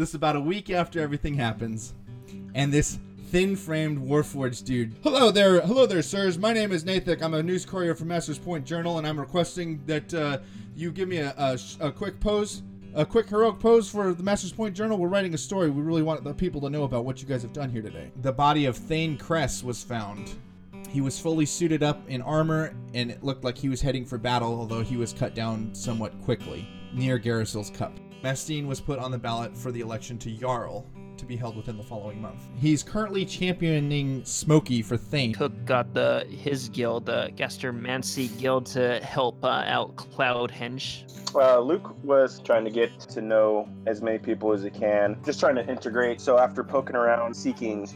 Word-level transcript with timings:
this 0.00 0.08
is 0.10 0.14
about 0.14 0.34
a 0.34 0.40
week 0.40 0.70
after 0.70 0.98
everything 0.98 1.34
happens, 1.34 1.92
and 2.54 2.72
this 2.72 2.98
thin-framed 3.26 3.98
Warforged 3.98 4.64
dude. 4.64 4.94
Hello 5.02 5.30
there, 5.30 5.60
hello 5.60 5.84
there, 5.84 6.00
sirs. 6.00 6.38
My 6.38 6.54
name 6.54 6.72
is 6.72 6.86
Nathik. 6.86 7.22
I'm 7.22 7.34
a 7.34 7.42
news 7.42 7.66
courier 7.66 7.94
for 7.94 8.06
Masters 8.06 8.38
Point 8.38 8.64
Journal, 8.64 8.96
and 8.96 9.06
I'm 9.06 9.20
requesting 9.20 9.78
that 9.84 10.14
uh, 10.14 10.38
you 10.74 10.90
give 10.90 11.06
me 11.06 11.18
a, 11.18 11.34
a, 11.36 11.58
a 11.80 11.92
quick 11.92 12.18
pose, 12.18 12.62
a 12.94 13.04
quick 13.04 13.28
heroic 13.28 13.60
pose 13.60 13.90
for 13.90 14.14
the 14.14 14.22
Masters 14.22 14.52
Point 14.52 14.74
Journal. 14.74 14.96
We're 14.96 15.08
writing 15.08 15.34
a 15.34 15.38
story. 15.38 15.68
We 15.68 15.82
really 15.82 16.02
want 16.02 16.24
the 16.24 16.32
people 16.32 16.62
to 16.62 16.70
know 16.70 16.84
about 16.84 17.04
what 17.04 17.20
you 17.20 17.28
guys 17.28 17.42
have 17.42 17.52
done 17.52 17.68
here 17.68 17.82
today. 17.82 18.10
The 18.22 18.32
body 18.32 18.64
of 18.64 18.78
Thane 18.78 19.18
Cress 19.18 19.62
was 19.62 19.84
found. 19.84 20.32
He 20.88 21.02
was 21.02 21.20
fully 21.20 21.44
suited 21.44 21.82
up 21.82 22.00
in 22.08 22.22
armor, 22.22 22.74
and 22.94 23.10
it 23.10 23.22
looked 23.22 23.44
like 23.44 23.58
he 23.58 23.68
was 23.68 23.82
heading 23.82 24.06
for 24.06 24.16
battle, 24.16 24.58
although 24.58 24.82
he 24.82 24.96
was 24.96 25.12
cut 25.12 25.34
down 25.34 25.74
somewhat 25.74 26.18
quickly 26.22 26.66
near 26.94 27.18
Garrisil's 27.18 27.68
Cup. 27.68 27.92
Mastine 28.22 28.66
was 28.66 28.80
put 28.80 28.98
on 28.98 29.10
the 29.10 29.18
ballot 29.18 29.56
for 29.56 29.72
the 29.72 29.80
election 29.80 30.18
to 30.18 30.30
Jarl 30.30 30.86
to 31.16 31.24
be 31.24 31.36
held 31.36 31.56
within 31.56 31.76
the 31.76 31.82
following 31.82 32.20
month. 32.20 32.42
He's 32.58 32.82
currently 32.82 33.24
championing 33.24 34.24
Smokey 34.24 34.82
for 34.82 34.96
Thane. 34.96 35.34
Cook 35.34 35.52
got 35.64 35.92
the 35.94 36.26
his 36.28 36.68
guild, 36.68 37.06
the 37.06 37.30
Gastromancy 37.36 38.38
Guild, 38.38 38.66
to 38.66 39.00
help 39.00 39.44
uh, 39.44 39.64
out 39.66 39.96
Cloudhenge. 39.96 41.04
Uh, 41.34 41.60
Luke 41.60 41.94
was 42.02 42.40
trying 42.40 42.64
to 42.64 42.70
get 42.70 42.98
to 43.00 43.20
know 43.20 43.68
as 43.86 44.02
many 44.02 44.18
people 44.18 44.52
as 44.52 44.62
he 44.62 44.70
can, 44.70 45.18
just 45.24 45.40
trying 45.40 45.54
to 45.54 45.66
integrate. 45.66 46.20
So 46.20 46.38
after 46.38 46.64
poking 46.64 46.96
around, 46.96 47.34
seeking 47.34 47.88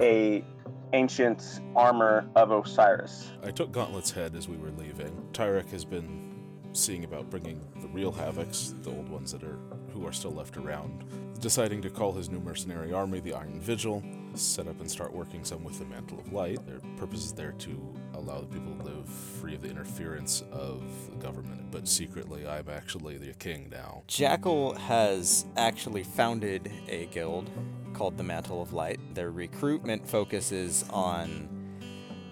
a 0.00 0.44
ancient 0.92 1.60
armor 1.74 2.28
of 2.36 2.52
Osiris. 2.52 3.30
I 3.42 3.50
took 3.50 3.72
Gauntlet's 3.72 4.12
head 4.12 4.34
as 4.36 4.48
we 4.48 4.56
were 4.56 4.70
leaving. 4.70 5.10
Tyrek 5.32 5.68
has 5.70 5.84
been 5.84 6.34
seeing 6.72 7.04
about 7.04 7.30
bringing 7.30 7.60
the 7.60 7.73
real 7.94 8.12
Havocs, 8.12 8.82
the 8.82 8.90
old 8.90 9.08
ones 9.08 9.32
that 9.32 9.42
are 9.42 9.58
who 9.94 10.04
are 10.06 10.12
still 10.12 10.32
left 10.32 10.56
around, 10.56 11.04
deciding 11.40 11.80
to 11.80 11.88
call 11.88 12.12
his 12.12 12.28
new 12.28 12.40
mercenary 12.40 12.92
army 12.92 13.20
the 13.20 13.32
Iron 13.32 13.60
Vigil, 13.60 14.02
set 14.34 14.66
up 14.66 14.80
and 14.80 14.90
start 14.90 15.14
working 15.14 15.44
some 15.44 15.62
with 15.62 15.78
the 15.78 15.84
Mantle 15.84 16.18
of 16.18 16.32
Light. 16.32 16.66
Their 16.66 16.80
purpose 16.96 17.24
is 17.24 17.32
there 17.32 17.52
to 17.52 17.94
allow 18.14 18.40
the 18.40 18.46
people 18.46 18.74
to 18.74 18.82
live 18.82 19.08
free 19.08 19.54
of 19.54 19.62
the 19.62 19.70
interference 19.70 20.42
of 20.50 20.82
the 21.10 21.16
government. 21.16 21.70
But 21.70 21.86
secretly, 21.86 22.46
I'm 22.46 22.68
actually 22.68 23.18
the 23.18 23.32
king 23.34 23.68
now. 23.70 24.02
Jackal 24.08 24.74
has 24.74 25.46
actually 25.56 26.02
founded 26.02 26.72
a 26.88 27.06
guild 27.06 27.48
called 27.92 28.16
the 28.16 28.24
Mantle 28.24 28.60
of 28.60 28.72
Light. 28.72 28.98
Their 29.14 29.30
recruitment 29.30 30.08
focuses 30.08 30.84
on 30.90 31.48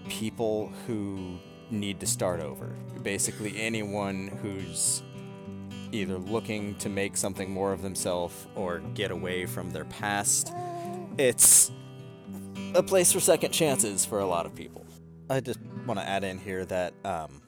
people 0.09 0.69
who 0.85 1.39
need 1.71 2.01
to 2.01 2.05
start 2.05 2.41
over. 2.41 2.75
Basically, 3.01 3.59
anyone 3.61 4.27
who's 4.41 5.01
either 5.93 6.17
looking 6.17 6.75
to 6.75 6.89
make 6.89 7.15
something 7.15 7.51
more 7.51 7.71
of 7.71 7.81
themselves 7.81 8.47
or 8.55 8.79
get 8.93 9.11
away 9.11 9.45
from 9.45 9.69
their 9.69 9.85
past. 9.85 10.53
It's 11.17 11.71
a 12.73 12.81
place 12.81 13.11
for 13.11 13.19
second 13.19 13.51
chances 13.51 14.05
for 14.05 14.19
a 14.19 14.25
lot 14.25 14.45
of 14.45 14.55
people. 14.55 14.85
I 15.29 15.39
just 15.39 15.59
want 15.85 15.99
to 15.99 16.07
add 16.07 16.23
in 16.23 16.39
here 16.39 16.65
that 16.65 16.93
um, 17.05 17.41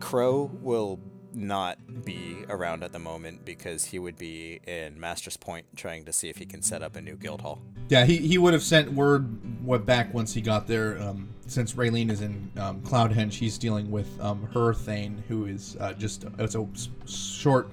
Crow 0.00 0.50
will 0.60 1.00
not 1.32 2.04
be 2.04 2.44
around 2.48 2.82
at 2.82 2.92
the 2.92 2.98
moment 2.98 3.44
because 3.44 3.84
he 3.84 3.98
would 3.98 4.16
be 4.16 4.60
in 4.66 4.98
Master's 4.98 5.36
Point 5.36 5.66
trying 5.76 6.04
to 6.04 6.12
see 6.12 6.28
if 6.28 6.36
he 6.36 6.46
can 6.46 6.62
set 6.62 6.82
up 6.82 6.96
a 6.96 7.00
new 7.00 7.16
guild 7.16 7.40
hall. 7.42 7.62
Yeah, 7.88 8.04
he, 8.04 8.18
he 8.18 8.38
would 8.38 8.52
have 8.52 8.62
sent 8.62 8.92
word 8.92 9.64
what 9.64 9.86
back 9.86 10.12
once 10.12 10.34
he 10.34 10.40
got 10.40 10.66
there. 10.66 11.00
Um, 11.00 11.28
since 11.46 11.72
Raylene 11.72 12.10
is 12.10 12.20
in 12.20 12.50
um, 12.58 12.82
Cloudhenge, 12.82 13.32
he's 13.32 13.56
dealing 13.56 13.90
with 13.90 14.08
um, 14.20 14.42
her 14.52 14.74
Thane, 14.74 15.22
who 15.28 15.46
is 15.46 15.76
uh, 15.80 15.94
just 15.94 16.26
it's 16.38 16.54
a 16.54 16.68
short, 17.06 17.70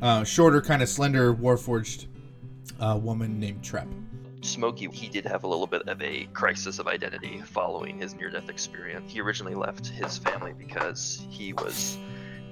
uh, 0.00 0.22
shorter, 0.22 0.60
kind 0.60 0.82
of 0.82 0.88
slender, 0.88 1.34
warforged 1.34 2.06
uh, 2.78 2.98
woman 3.02 3.40
named 3.40 3.64
Trep. 3.64 3.88
Smokey, 4.42 4.88
he 4.92 5.08
did 5.08 5.24
have 5.24 5.42
a 5.42 5.48
little 5.48 5.66
bit 5.66 5.88
of 5.88 6.00
a 6.00 6.28
crisis 6.32 6.78
of 6.78 6.86
identity 6.86 7.42
following 7.44 7.98
his 7.98 8.14
near 8.14 8.30
death 8.30 8.48
experience. 8.48 9.10
He 9.10 9.20
originally 9.20 9.56
left 9.56 9.88
his 9.88 10.18
family 10.18 10.52
because 10.56 11.26
he 11.28 11.52
was 11.52 11.98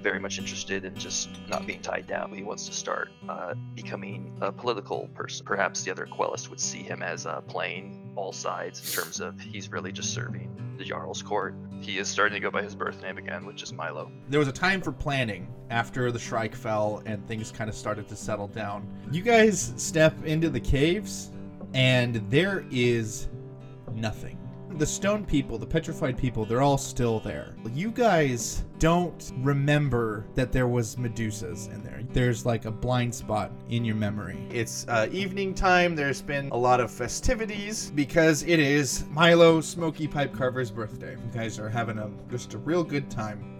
very 0.05 0.19
much 0.19 0.37
interested 0.37 0.85
in 0.85 0.93
just 0.93 1.29
not 1.49 1.65
being 1.65 1.81
tied 1.81 2.05
down. 2.05 2.31
He 2.31 2.43
wants 2.43 2.67
to 2.67 2.73
start 2.73 3.09
uh, 3.27 3.55
becoming 3.73 4.37
a 4.39 4.51
political 4.51 5.09
person. 5.15 5.43
Perhaps 5.43 5.81
the 5.81 5.89
other 5.89 6.05
Quellists 6.05 6.47
would 6.47 6.59
see 6.59 6.83
him 6.83 7.01
as 7.01 7.25
uh, 7.25 7.41
playing 7.41 8.13
all 8.15 8.31
sides 8.31 8.79
in 8.81 9.01
terms 9.01 9.19
of 9.19 9.39
he's 9.39 9.71
really 9.71 9.91
just 9.91 10.13
serving 10.13 10.75
the 10.77 10.83
Jarl's 10.83 11.23
court. 11.23 11.55
He 11.81 11.97
is 11.97 12.07
starting 12.07 12.35
to 12.35 12.39
go 12.39 12.51
by 12.51 12.61
his 12.61 12.75
birth 12.75 13.01
name 13.01 13.17
again, 13.17 13.47
which 13.47 13.63
is 13.63 13.73
Milo. 13.73 14.11
There 14.29 14.39
was 14.39 14.47
a 14.47 14.51
time 14.53 14.79
for 14.79 14.91
planning 14.91 15.51
after 15.71 16.11
the 16.11 16.19
Shrike 16.19 16.53
fell 16.53 17.01
and 17.07 17.27
things 17.27 17.51
kind 17.51 17.67
of 17.67 17.75
started 17.75 18.07
to 18.09 18.15
settle 18.15 18.47
down. 18.47 18.87
You 19.11 19.23
guys 19.23 19.73
step 19.75 20.13
into 20.23 20.51
the 20.51 20.59
caves, 20.59 21.31
and 21.73 22.17
there 22.29 22.63
is 22.69 23.27
nothing 23.91 24.37
the 24.77 24.85
stone 24.85 25.25
people, 25.25 25.57
the 25.57 25.65
petrified 25.65 26.17
people, 26.17 26.45
they're 26.45 26.61
all 26.61 26.77
still 26.77 27.19
there. 27.19 27.55
You 27.73 27.91
guys 27.91 28.63
don't 28.79 29.31
remember 29.37 30.25
that 30.35 30.51
there 30.51 30.67
was 30.67 30.95
Medusas 30.97 31.73
in 31.73 31.81
there. 31.83 32.01
There's 32.11 32.45
like 32.45 32.65
a 32.65 32.71
blind 32.71 33.15
spot 33.15 33.51
in 33.69 33.85
your 33.85 33.95
memory. 33.95 34.37
It's 34.51 34.85
uh, 34.87 35.07
evening 35.11 35.53
time. 35.53 35.95
There's 35.95 36.21
been 36.21 36.49
a 36.49 36.57
lot 36.57 36.79
of 36.79 36.91
festivities 36.91 37.91
because 37.91 38.43
it 38.43 38.59
is 38.59 39.05
Milo 39.09 39.61
Smokey 39.61 40.07
Pipe 40.07 40.33
Carver's 40.33 40.71
birthday. 40.71 41.11
You 41.11 41.31
guys 41.33 41.57
are 41.59 41.69
having 41.69 41.97
a 41.97 42.09
just 42.29 42.53
a 42.53 42.57
real 42.57 42.83
good 42.83 43.09
time. 43.09 43.51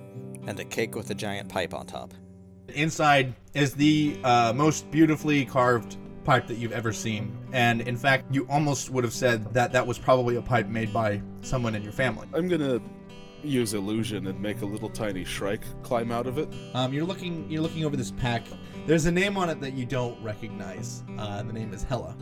And 0.47 0.59
a 0.59 0.65
cake 0.65 0.95
with 0.95 1.09
a 1.09 1.15
giant 1.15 1.49
pipe 1.49 1.73
on 1.73 1.87
top. 1.87 2.13
Inside 2.69 3.33
is 3.53 3.73
the 3.73 4.17
uh, 4.23 4.53
most 4.53 4.91
beautifully 4.91 5.45
carved 5.45 5.97
pipe 6.25 6.47
that 6.47 6.57
you've 6.57 6.71
ever 6.71 6.91
seen. 6.91 7.37
And 7.53 7.81
in 7.81 7.95
fact, 7.95 8.33
you 8.33 8.45
almost 8.49 8.89
would 8.89 9.03
have 9.03 9.13
said 9.13 9.53
that 9.53 9.71
that 9.71 9.85
was 9.85 9.97
probably 9.97 10.35
a 10.35 10.41
pipe 10.41 10.67
made 10.67 10.91
by 10.91 11.21
someone 11.41 11.75
in 11.75 11.83
your 11.83 11.93
family. 11.93 12.27
I'm 12.33 12.47
gonna 12.47 12.81
use 13.43 13.73
illusion 13.73 14.27
and 14.27 14.41
make 14.41 14.61
a 14.61 14.65
little 14.65 14.89
tiny 14.89 15.23
shrike 15.23 15.63
climb 15.83 16.11
out 16.11 16.27
of 16.27 16.37
it. 16.37 16.51
Um, 16.73 16.93
you're 16.93 17.05
looking 17.05 17.49
you're 17.49 17.61
looking 17.61 17.85
over 17.85 17.95
this 17.95 18.11
pack. 18.11 18.43
There's 18.85 19.05
a 19.05 19.11
name 19.11 19.37
on 19.37 19.49
it 19.49 19.61
that 19.61 19.73
you 19.73 19.85
don't 19.85 20.21
recognize. 20.21 21.03
Uh, 21.17 21.43
the 21.43 21.53
name 21.53 21.73
is 21.73 21.83
Hella. 21.83 22.15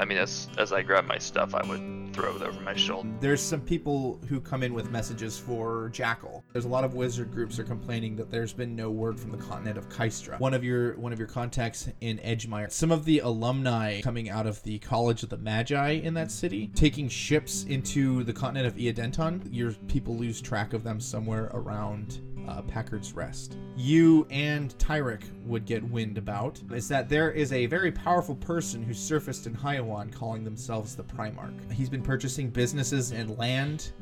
I 0.00 0.06
mean, 0.06 0.16
as 0.16 0.48
as 0.56 0.72
I 0.72 0.80
grab 0.80 1.04
my 1.04 1.18
stuff, 1.18 1.54
I 1.54 1.62
would 1.68 2.14
throw 2.14 2.34
it 2.34 2.42
over 2.42 2.58
my 2.62 2.74
shoulder. 2.74 3.10
There's 3.20 3.42
some 3.42 3.60
people 3.60 4.18
who 4.28 4.40
come 4.40 4.62
in 4.62 4.72
with 4.72 4.90
messages 4.90 5.38
for 5.38 5.90
Jackal. 5.90 6.42
There's 6.52 6.64
a 6.64 6.68
lot 6.68 6.84
of 6.84 6.94
wizard 6.94 7.30
groups 7.32 7.58
are 7.58 7.64
complaining 7.64 8.16
that 8.16 8.30
there's 8.30 8.54
been 8.54 8.74
no 8.74 8.90
word 8.90 9.20
from 9.20 9.30
the 9.30 9.36
continent 9.36 9.76
of 9.76 9.90
Kystra. 9.90 10.40
One 10.40 10.54
of 10.54 10.64
your 10.64 10.96
one 10.96 11.12
of 11.12 11.18
your 11.18 11.28
contacts 11.28 11.86
in 12.00 12.16
Edgemire. 12.18 12.72
Some 12.72 12.90
of 12.90 13.04
the 13.04 13.18
alumni 13.18 14.00
coming 14.00 14.30
out 14.30 14.46
of 14.46 14.62
the 14.62 14.78
College 14.78 15.22
of 15.22 15.28
the 15.28 15.36
Magi 15.36 15.90
in 15.90 16.14
that 16.14 16.30
city, 16.30 16.68
taking 16.74 17.06
ships 17.06 17.64
into 17.64 18.24
the 18.24 18.32
continent 18.32 18.66
of 18.66 18.76
Eodenton. 18.76 19.46
Your 19.50 19.72
people 19.86 20.16
lose 20.16 20.40
track 20.40 20.72
of 20.72 20.82
them 20.82 20.98
somewhere 20.98 21.50
around 21.52 22.20
uh, 22.50 22.62
Packard's 22.62 23.12
Rest. 23.12 23.56
You 23.76 24.26
and 24.30 24.76
Tyrek 24.78 25.22
would 25.46 25.64
get 25.64 25.82
wind 25.82 26.18
about 26.18 26.60
is 26.72 26.88
that 26.88 27.08
there 27.08 27.30
is 27.30 27.52
a 27.52 27.66
very 27.66 27.92
powerful 27.92 28.34
person 28.36 28.82
who 28.82 28.92
surfaced 28.92 29.46
in 29.46 29.54
Hyawan 29.54 30.12
calling 30.12 30.44
themselves 30.44 30.96
the 30.96 31.04
Primarch. 31.04 31.70
He's 31.72 31.88
been 31.88 32.02
purchasing 32.02 32.50
businesses 32.50 33.12
and 33.12 33.38
land 33.38 33.92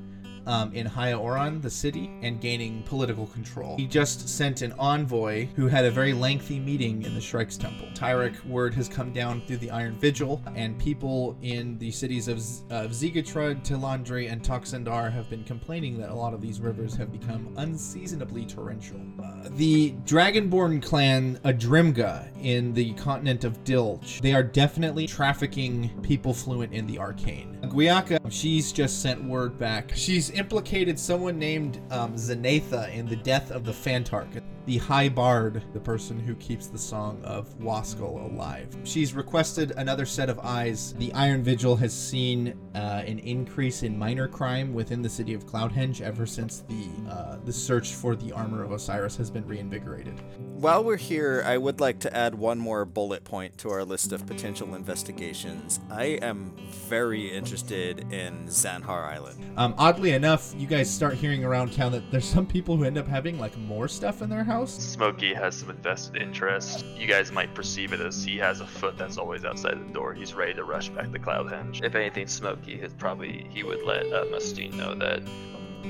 um, 0.48 0.72
in 0.72 0.86
Hyaoran, 0.86 1.62
the 1.62 1.70
city, 1.70 2.10
and 2.22 2.41
gaining 2.41 2.82
political 2.84 3.26
control. 3.26 3.76
He 3.76 3.86
just 3.86 4.28
sent 4.28 4.62
an 4.62 4.72
envoy 4.78 5.47
who 5.54 5.69
had 5.69 5.84
a 5.84 5.91
very 5.91 6.14
lengthy 6.14 6.59
meeting 6.59 7.03
in 7.03 7.14
the 7.14 7.20
Shrike's 7.20 7.56
Temple. 7.56 7.88
Tyrek 7.94 8.44
word 8.47 8.75
has 8.75 8.88
come 8.88 9.12
down 9.12 9.42
through 9.42 9.59
the 9.59 9.70
Iron 9.70 9.98
Vigil, 9.98 10.42
and 10.56 10.78
people 10.78 11.36
in 11.42 11.78
the 11.78 11.91
cities 11.91 12.28
of, 12.28 12.41
Z- 12.41 12.64
of 12.70 12.91
Zigatrud, 12.92 13.62
Tilandri, 13.62 14.32
and 14.32 14.42
Toxandar 14.42 15.12
have 15.12 15.28
been 15.28 15.44
complaining 15.44 15.98
that 16.00 16.09
a 16.09 16.14
lot 16.14 16.32
of 16.32 16.41
these 16.41 16.60
rivers 16.60 16.94
have 16.97 17.12
become 17.12 17.54
unseasonably 17.59 18.47
torrential. 18.47 19.00
Uh, 19.22 19.48
the 19.50 19.92
Dragonborn 20.06 20.82
clan 20.82 21.38
Adrimga 21.44 22.28
in 22.42 22.72
the 22.72 22.94
continent 22.94 23.44
of 23.44 23.62
Dilge, 23.65 24.20
they 24.22 24.32
are 24.32 24.42
definitely 24.42 25.06
trafficking 25.06 25.91
people 26.03 26.33
fluent 26.33 26.72
in 26.72 26.86
the 26.86 26.98
arcane. 26.98 27.59
Guiaka, 27.65 28.18
she's 28.30 28.72
just 28.72 29.03
sent 29.03 29.22
word 29.24 29.59
back. 29.59 29.92
She's 29.94 30.30
implicated 30.39 30.99
someone 30.99 31.39
named 31.39 31.81
um, 31.91 32.15
Zanatha 32.15 32.93
in 32.95 33.07
the 33.07 33.17
death 33.17 33.51
of 33.51 33.65
the 33.65 33.73
Fantark, 33.73 34.43
the 34.67 34.79
High 34.79 35.09
Bard, 35.09 35.63
the 35.73 35.81
person 35.81 36.19
who 36.19 36.35
keeps 36.37 36.67
the 36.67 36.79
song 36.79 37.21
of 37.25 37.49
Waskell 37.59 38.33
alive. 38.33 38.75
She's 38.85 39.15
requested 39.15 39.73
another 39.77 40.07
set 40.07 40.29
of 40.29 40.39
eyes. 40.41 40.95
The 40.95 41.13
Iron 41.13 41.43
Vigil 41.43 41.77
has 41.77 41.93
seen 41.93 42.59
uh, 42.75 43.03
an 43.07 43.19
increase 43.19 43.83
in 43.83 43.99
minor 43.99 44.29
crime 44.29 44.73
within 44.75 45.03
the 45.03 45.09
city 45.09 45.35
of 45.35 45.47
Cloudhenge 45.47 46.01
ever 46.01 46.27
since 46.27 46.65
the 46.69 46.89
uh, 47.11 47.37
the 47.45 47.53
search 47.53 47.95
for 47.95 48.15
the 48.15 48.33
armor 48.33 48.63
of 48.63 48.73
Osiris 48.73 49.17
has 49.17 49.31
been 49.31 49.47
reinvigorated. 49.47 50.21
While 50.39 50.85
we're 50.85 50.97
here, 50.97 51.43
I 51.47 51.57
would 51.57 51.81
like 51.81 51.99
to 52.01 52.17
add 52.17 52.35
one 52.35 52.59
more 52.59 52.85
bullet 52.85 53.25
point 53.25 53.57
to 53.59 53.71
our 53.71 53.85
list 53.85 54.13
of 54.13 54.27
potential 54.27 54.75
investigations. 54.75 55.81
I 55.91 56.19
am 56.23 56.55
very 56.89 57.35
interested 57.35 57.59
interested 57.69 58.13
in 58.13 58.47
Zanhar 58.47 59.05
Island. 59.05 59.53
Um, 59.57 59.75
oddly 59.79 60.13
enough, 60.18 60.53
you 60.59 60.66
guys 60.66 60.92
start 60.92 61.15
hearing 61.15 61.44
around 61.44 61.72
town 61.72 61.92
that 61.92 62.10
there's 62.10 62.24
some 62.24 62.44
people 62.44 62.76
who 62.76 62.82
end 62.82 62.98
up 62.98 63.06
having 63.06 63.38
like 63.38 63.56
more 63.56 63.86
stuff 63.86 64.20
in 64.20 64.28
their 64.28 64.42
house. 64.42 64.72
Smokey 64.72 65.32
has 65.32 65.54
some 65.54 65.70
invested 65.70 66.20
interest. 66.20 66.84
You 66.97 67.06
guys 67.06 67.30
might 67.30 67.54
perceive 67.54 67.92
it 67.92 68.00
as 68.00 68.24
he 68.24 68.36
has 68.38 68.60
a 68.60 68.66
foot 68.66 68.98
that's 68.98 69.16
always 69.16 69.44
outside 69.44 69.78
the 69.80 69.92
door. 69.92 70.12
He's 70.12 70.34
ready 70.34 70.54
to 70.54 70.65
rush 70.65 70.88
back 70.88 71.12
to 71.12 71.18
Cloudhenge. 71.20 71.84
If 71.84 71.94
anything, 71.94 72.26
Smokey 72.26 72.76
has 72.78 72.92
probably 72.92 73.47
he 73.48 73.62
would 73.62 73.84
let 73.84 74.12
uh, 74.12 74.24
Mastine 74.30 74.76
know 74.76 74.94
that. 74.97 75.22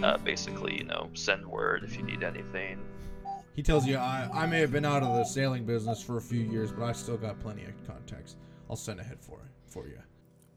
Uh, 0.02 0.18
basically, 0.18 0.76
you 0.76 0.84
know, 0.84 1.08
send 1.14 1.44
word 1.44 1.82
if 1.82 1.96
you 1.96 2.02
need 2.02 2.22
anything. 2.22 2.78
He 3.54 3.62
tells 3.62 3.86
you, 3.86 3.96
I, 3.96 4.28
I 4.32 4.46
may 4.46 4.60
have 4.60 4.70
been 4.70 4.84
out 4.84 5.02
of 5.02 5.16
the 5.16 5.24
sailing 5.24 5.64
business 5.64 6.00
for 6.02 6.18
a 6.18 6.20
few 6.20 6.42
years, 6.42 6.70
but 6.70 6.84
I 6.84 6.92
still 6.92 7.16
got 7.16 7.40
plenty 7.40 7.64
of 7.64 7.72
contacts. 7.86 8.36
I'll 8.68 8.76
send 8.76 9.00
ahead 9.00 9.18
for 9.20 9.38
it 9.40 9.50
for 9.66 9.88
you. 9.88 9.98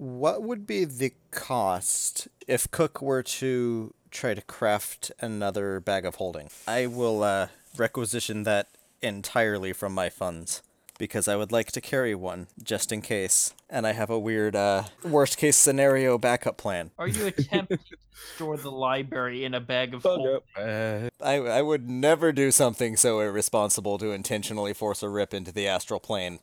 What 0.01 0.42
would 0.42 0.65
be 0.65 0.83
the 0.83 1.13
cost 1.30 2.27
if 2.48 2.71
Cook 2.71 3.03
were 3.03 3.21
to 3.21 3.94
try 4.09 4.33
to 4.33 4.42
craft 4.42 5.12
another 5.19 5.80
bag 5.80 6.07
of 6.07 6.15
holding? 6.15 6.50
I 6.68 6.88
will 6.88 7.21
uh, 7.21 7.50
requisition 7.77 8.42
that 8.42 8.69
entirely 9.03 9.74
from 9.74 9.94
my 9.94 10.09
funds 10.09 10.63
because 10.98 11.27
I 11.27 11.36
would 11.36 11.51
like 11.51 11.71
to 11.74 11.81
carry 11.81 12.15
one 12.15 12.48
just 12.63 12.92
in 12.92 13.03
case. 13.03 13.53
And 13.69 13.86
I 13.86 13.92
have 13.92 14.09
a 14.09 14.18
weird 14.18 14.56
uh, 14.56 14.86
worst 15.03 15.38
case 15.38 15.56
scenario 15.56 16.18
backup 16.18 16.57
plan. 16.57 16.89
Are 16.97 17.07
you 17.07 17.27
attempting 17.38 17.77
to 17.77 17.97
store 18.33 18.57
the 18.57 18.71
library 18.71 19.45
in 19.45 19.54
a 19.54 19.59
bag 19.59 19.94
of 19.94 20.01
holding? 20.01 20.39
Uh, 20.57 21.09
I, 21.24 21.36
I 21.36 21.62
would 21.62 21.88
never 21.88 22.31
do 22.31 22.50
something 22.50 22.97
so 22.97 23.19
irresponsible 23.19 24.00
to 24.00 24.13
intentionally 24.13 24.74
force 24.74 25.04
a 25.04 25.09
rip 25.09 25.31
into 25.31 25.51
the 25.51 25.68
astral 25.68 26.00
plane. 26.00 26.39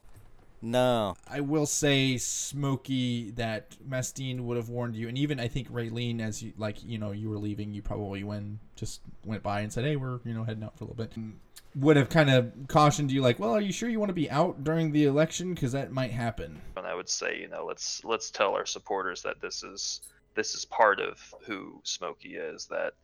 No. 0.61 1.17
I 1.29 1.41
will 1.41 1.67
say, 1.67 2.17
Smokey, 2.17 3.31
that 3.33 3.77
Mastine 3.87 4.45
would 4.47 4.57
have 4.57 4.69
warned 4.69 4.97
you, 4.97 5.09
and 5.09 5.17
even 5.17 5.39
I 5.39 5.49
think 5.49 5.71
Raylene, 5.71 6.21
as 6.21 6.43
you 6.43 6.53
like, 6.57 6.83
you 6.85 6.99
know, 6.99 7.13
you 7.13 7.29
were 7.31 7.39
leaving, 7.39 7.73
you 7.73 7.83
probably 7.83 8.25
went 8.25 8.59
just 8.77 9.01
went 9.25 9.43
by 9.43 9.61
and 9.61 9.73
said, 9.73 9.85
"Hey, 9.85 9.97
we're 9.97 10.21
you 10.25 10.35
know 10.35 10.45
heading 10.45 10.65
out 10.65 10.77
for 10.77 10.85
a 10.85 10.89
little 10.89 11.05
bit." 11.05 11.19
Mm, 11.19 11.35
would 11.77 11.97
have 11.97 12.09
kind 12.09 12.31
of 12.31 12.53
cautioned 12.69 13.13
you, 13.13 13.21
like, 13.21 13.39
"Well, 13.39 13.55
are 13.55 13.61
you 13.61 13.73
sure 13.73 13.89
you 13.89 14.01
want 14.01 14.11
to 14.11 14.15
be 14.15 14.31
out 14.31 14.65
during 14.65 14.93
the 14.93 15.05
election? 15.05 15.55
Because 15.55 15.73
that 15.73 15.93
might 15.93 16.11
happen." 16.11 16.61
And 16.77 16.87
I 16.87 16.95
would 16.95 17.09
say, 17.09 17.39
you 17.39 17.49
know, 17.49 17.65
let's 17.65 18.05
let's 18.05 18.31
tell 18.31 18.55
our 18.55 18.67
supporters 18.67 19.23
that 19.23 19.41
this 19.41 19.63
is 19.63 20.01
this 20.35 20.55
is 20.55 20.65
part 20.65 21.01
of 21.01 21.35
who 21.43 21.81
Smokey 21.85 22.37
is. 22.37 22.67
That 22.67 22.95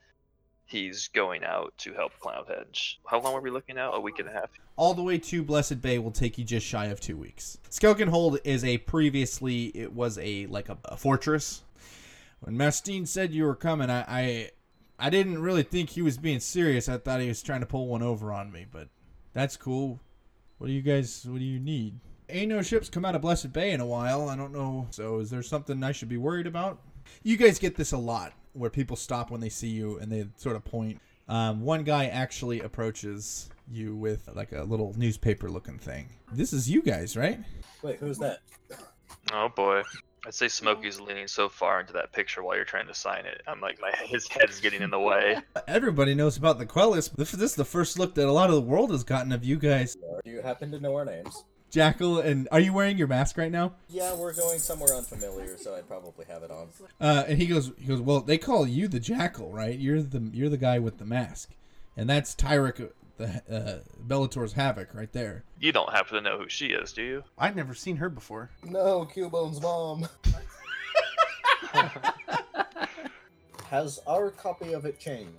he's 0.67 1.09
going 1.09 1.45
out 1.45 1.73
to 1.79 1.93
help 1.93 2.13
Cloudhenge. 2.21 2.97
How 3.07 3.21
long 3.21 3.35
were 3.35 3.41
we 3.41 3.51
looking 3.51 3.79
at? 3.79 3.91
A 3.93 4.01
week 4.01 4.19
and 4.19 4.29
a 4.29 4.33
half. 4.33 4.51
All 4.77 4.95
the 4.95 5.03
way 5.03 5.19
to 5.19 5.43
Blessed 5.43 5.81
Bay 5.81 5.99
will 5.99 6.11
take 6.11 6.39
you 6.39 6.45
just 6.45 6.67
shy 6.67 6.87
of 6.87 7.01
two 7.01 7.17
weeks. 7.17 7.59
Skelkenhold 7.71 8.39
is 8.45 8.65
a 8.65 8.79
previously 8.79 9.67
it 9.67 9.93
was 9.93 10.19
a 10.19 10.47
like 10.47 10.69
a, 10.69 10.79
a 10.87 10.97
fortress. 10.97 11.63
When 12.41 12.57
Mastine 12.57 13.07
said 13.07 13.33
you 13.33 13.45
were 13.45 13.55
coming, 13.55 13.91
I, 13.91 14.05
I 14.09 14.51
I 14.99 15.11
didn't 15.11 15.41
really 15.41 15.63
think 15.63 15.91
he 15.91 16.03
was 16.03 16.19
being 16.19 16.41
serious. 16.41 16.89
I 16.89 16.99
thought 16.99 17.21
he 17.21 17.29
was 17.29 17.43
trying 17.43 17.61
to 17.61 17.67
pull 17.67 17.89
one 17.89 18.03
over 18.03 18.33
on 18.33 18.51
me, 18.51 18.67
but 18.71 18.89
that's 19.33 19.57
cool. 19.57 20.01
What 20.59 20.69
do 20.69 20.73
you 20.73 20.83
guys 20.83 21.27
what 21.29 21.39
do 21.39 21.45
you 21.45 21.61
need? 21.61 22.01
Ain't 22.29 22.49
no 22.49 22.63
ships 22.63 22.89
come 22.89 23.05
out 23.05 23.15
of 23.15 23.21
Blessed 23.21 23.53
Bay 23.53 23.73
in 23.73 23.81
a 23.81 23.87
while. 23.87 24.29
I 24.29 24.37
don't 24.37 24.53
know. 24.53 24.87
So 24.91 25.19
is 25.19 25.31
there 25.31 25.43
something 25.43 25.83
I 25.83 25.93
should 25.93 26.09
be 26.09 26.17
worried 26.17 26.47
about? 26.47 26.81
You 27.23 27.37
guys 27.37 27.59
get 27.59 27.77
this 27.77 27.93
a 27.93 27.99
lot 27.99 28.33
where 28.55 28.71
people 28.71 28.97
stop 28.97 29.31
when 29.31 29.41
they 29.41 29.49
see 29.49 29.69
you 29.69 29.99
and 29.99 30.11
they 30.11 30.27
sort 30.37 30.57
of 30.57 30.65
point. 30.65 31.01
Um, 31.29 31.63
one 31.63 31.85
guy 31.85 32.07
actually 32.07 32.61
approaches 32.61 33.49
you 33.71 33.97
with 33.97 34.29
like 34.35 34.53
a 34.53 34.63
little 34.63 34.95
newspaper 34.97 35.49
looking 35.49 35.79
thing. 35.79 36.09
This 36.33 36.53
is 36.53 36.69
you 36.69 36.83
guys, 36.83 37.17
right? 37.17 37.41
Wait, 37.83 37.99
who's 37.99 38.19
that? 38.19 38.41
Oh 39.33 39.49
boy. 39.49 39.83
I'd 40.27 40.33
say 40.33 40.49
Smokey's 40.49 41.01
leaning 41.01 41.27
so 41.27 41.51
far 41.51 41.81
into 41.81 41.93
that 41.93 42.13
picture 42.13 42.43
while 42.43 42.57
you're 42.57 42.65
trying 42.65 42.87
to 42.87 42.95
sign 42.95 43.27
it. 43.27 43.43
I'm 43.47 43.61
like, 43.61 43.79
my 43.81 43.93
his 44.05 44.27
head's 44.27 44.61
getting 44.61 44.81
in 44.81 44.91
the 44.91 44.99
way. 44.99 45.39
Everybody 45.69 46.15
knows 46.15 46.37
about 46.37 46.59
the 46.59 46.67
Quellists. 46.67 47.15
This 47.15 47.33
this 47.33 47.51
is 47.51 47.57
the 47.57 47.65
first 47.65 47.99
look 47.99 48.15
that 48.15 48.27
a 48.27 48.33
lot 48.33 48.49
of 48.49 48.57
the 48.57 48.63
world 48.63 48.91
has 48.91 49.05
gotten 49.05 49.33
of 49.33 49.45
you 49.45 49.57
guys. 49.57 49.97
Do 50.25 50.31
you 50.31 50.41
happen 50.41 50.71
to 50.73 50.81
know 50.81 50.95
our 50.97 51.05
names? 51.05 51.45
Jackal, 51.75 52.21
and 52.21 52.47
are 52.53 52.61
you 52.61 52.73
wearing 52.73 52.97
your 52.97 53.09
mask 53.09 53.37
right 53.37 53.51
now? 53.51 53.73
Yeah, 53.89 54.15
we're 54.15 54.33
going 54.33 54.61
somewhere 54.61 54.95
unfamiliar, 54.95 55.57
so 55.59 55.75
I'd 55.75 55.89
probably 55.89 56.25
have 56.27 56.45
it 56.45 56.51
on. 56.53 56.69
Uh, 57.01 57.25
and 57.27 57.37
he 57.37 57.47
goes, 57.47 57.73
he 57.77 57.87
goes, 57.87 58.01
well, 58.01 58.21
they 58.21 58.39
call 58.39 58.65
you 58.65 58.87
the 58.87 59.01
Jackal, 59.01 59.51
right? 59.51 59.77
You're 59.77 60.01
the 60.01 60.31
you're 60.33 60.49
the 60.49 60.57
guy 60.57 60.79
with 60.79 60.99
the 60.99 61.05
mask, 61.05 61.51
and 61.97 62.09
that's 62.09 62.33
Tyrek, 62.37 62.93
the 63.17 63.43
uh, 63.51 63.81
Bellator's 64.07 64.53
Havoc, 64.53 64.95
right 64.95 65.13
there. 65.13 65.43
You 65.59 65.73
don't 65.73 65.91
happen 65.91 66.15
to 66.15 66.21
know 66.21 66.39
who 66.39 66.49
she 66.49 66.67
is, 66.67 66.93
do 66.93 67.03
you? 67.03 67.25
I've 67.37 67.57
never 67.57 67.75
seen 67.75 67.97
her 67.97 68.09
before. 68.09 68.51
No, 68.63 69.05
Cubone's 69.05 69.61
mom. 69.61 70.07
Has 73.69 73.99
our 74.07 74.31
copy 74.31 74.75
of 74.75 74.85
it 74.85 75.01
changed? 75.01 75.33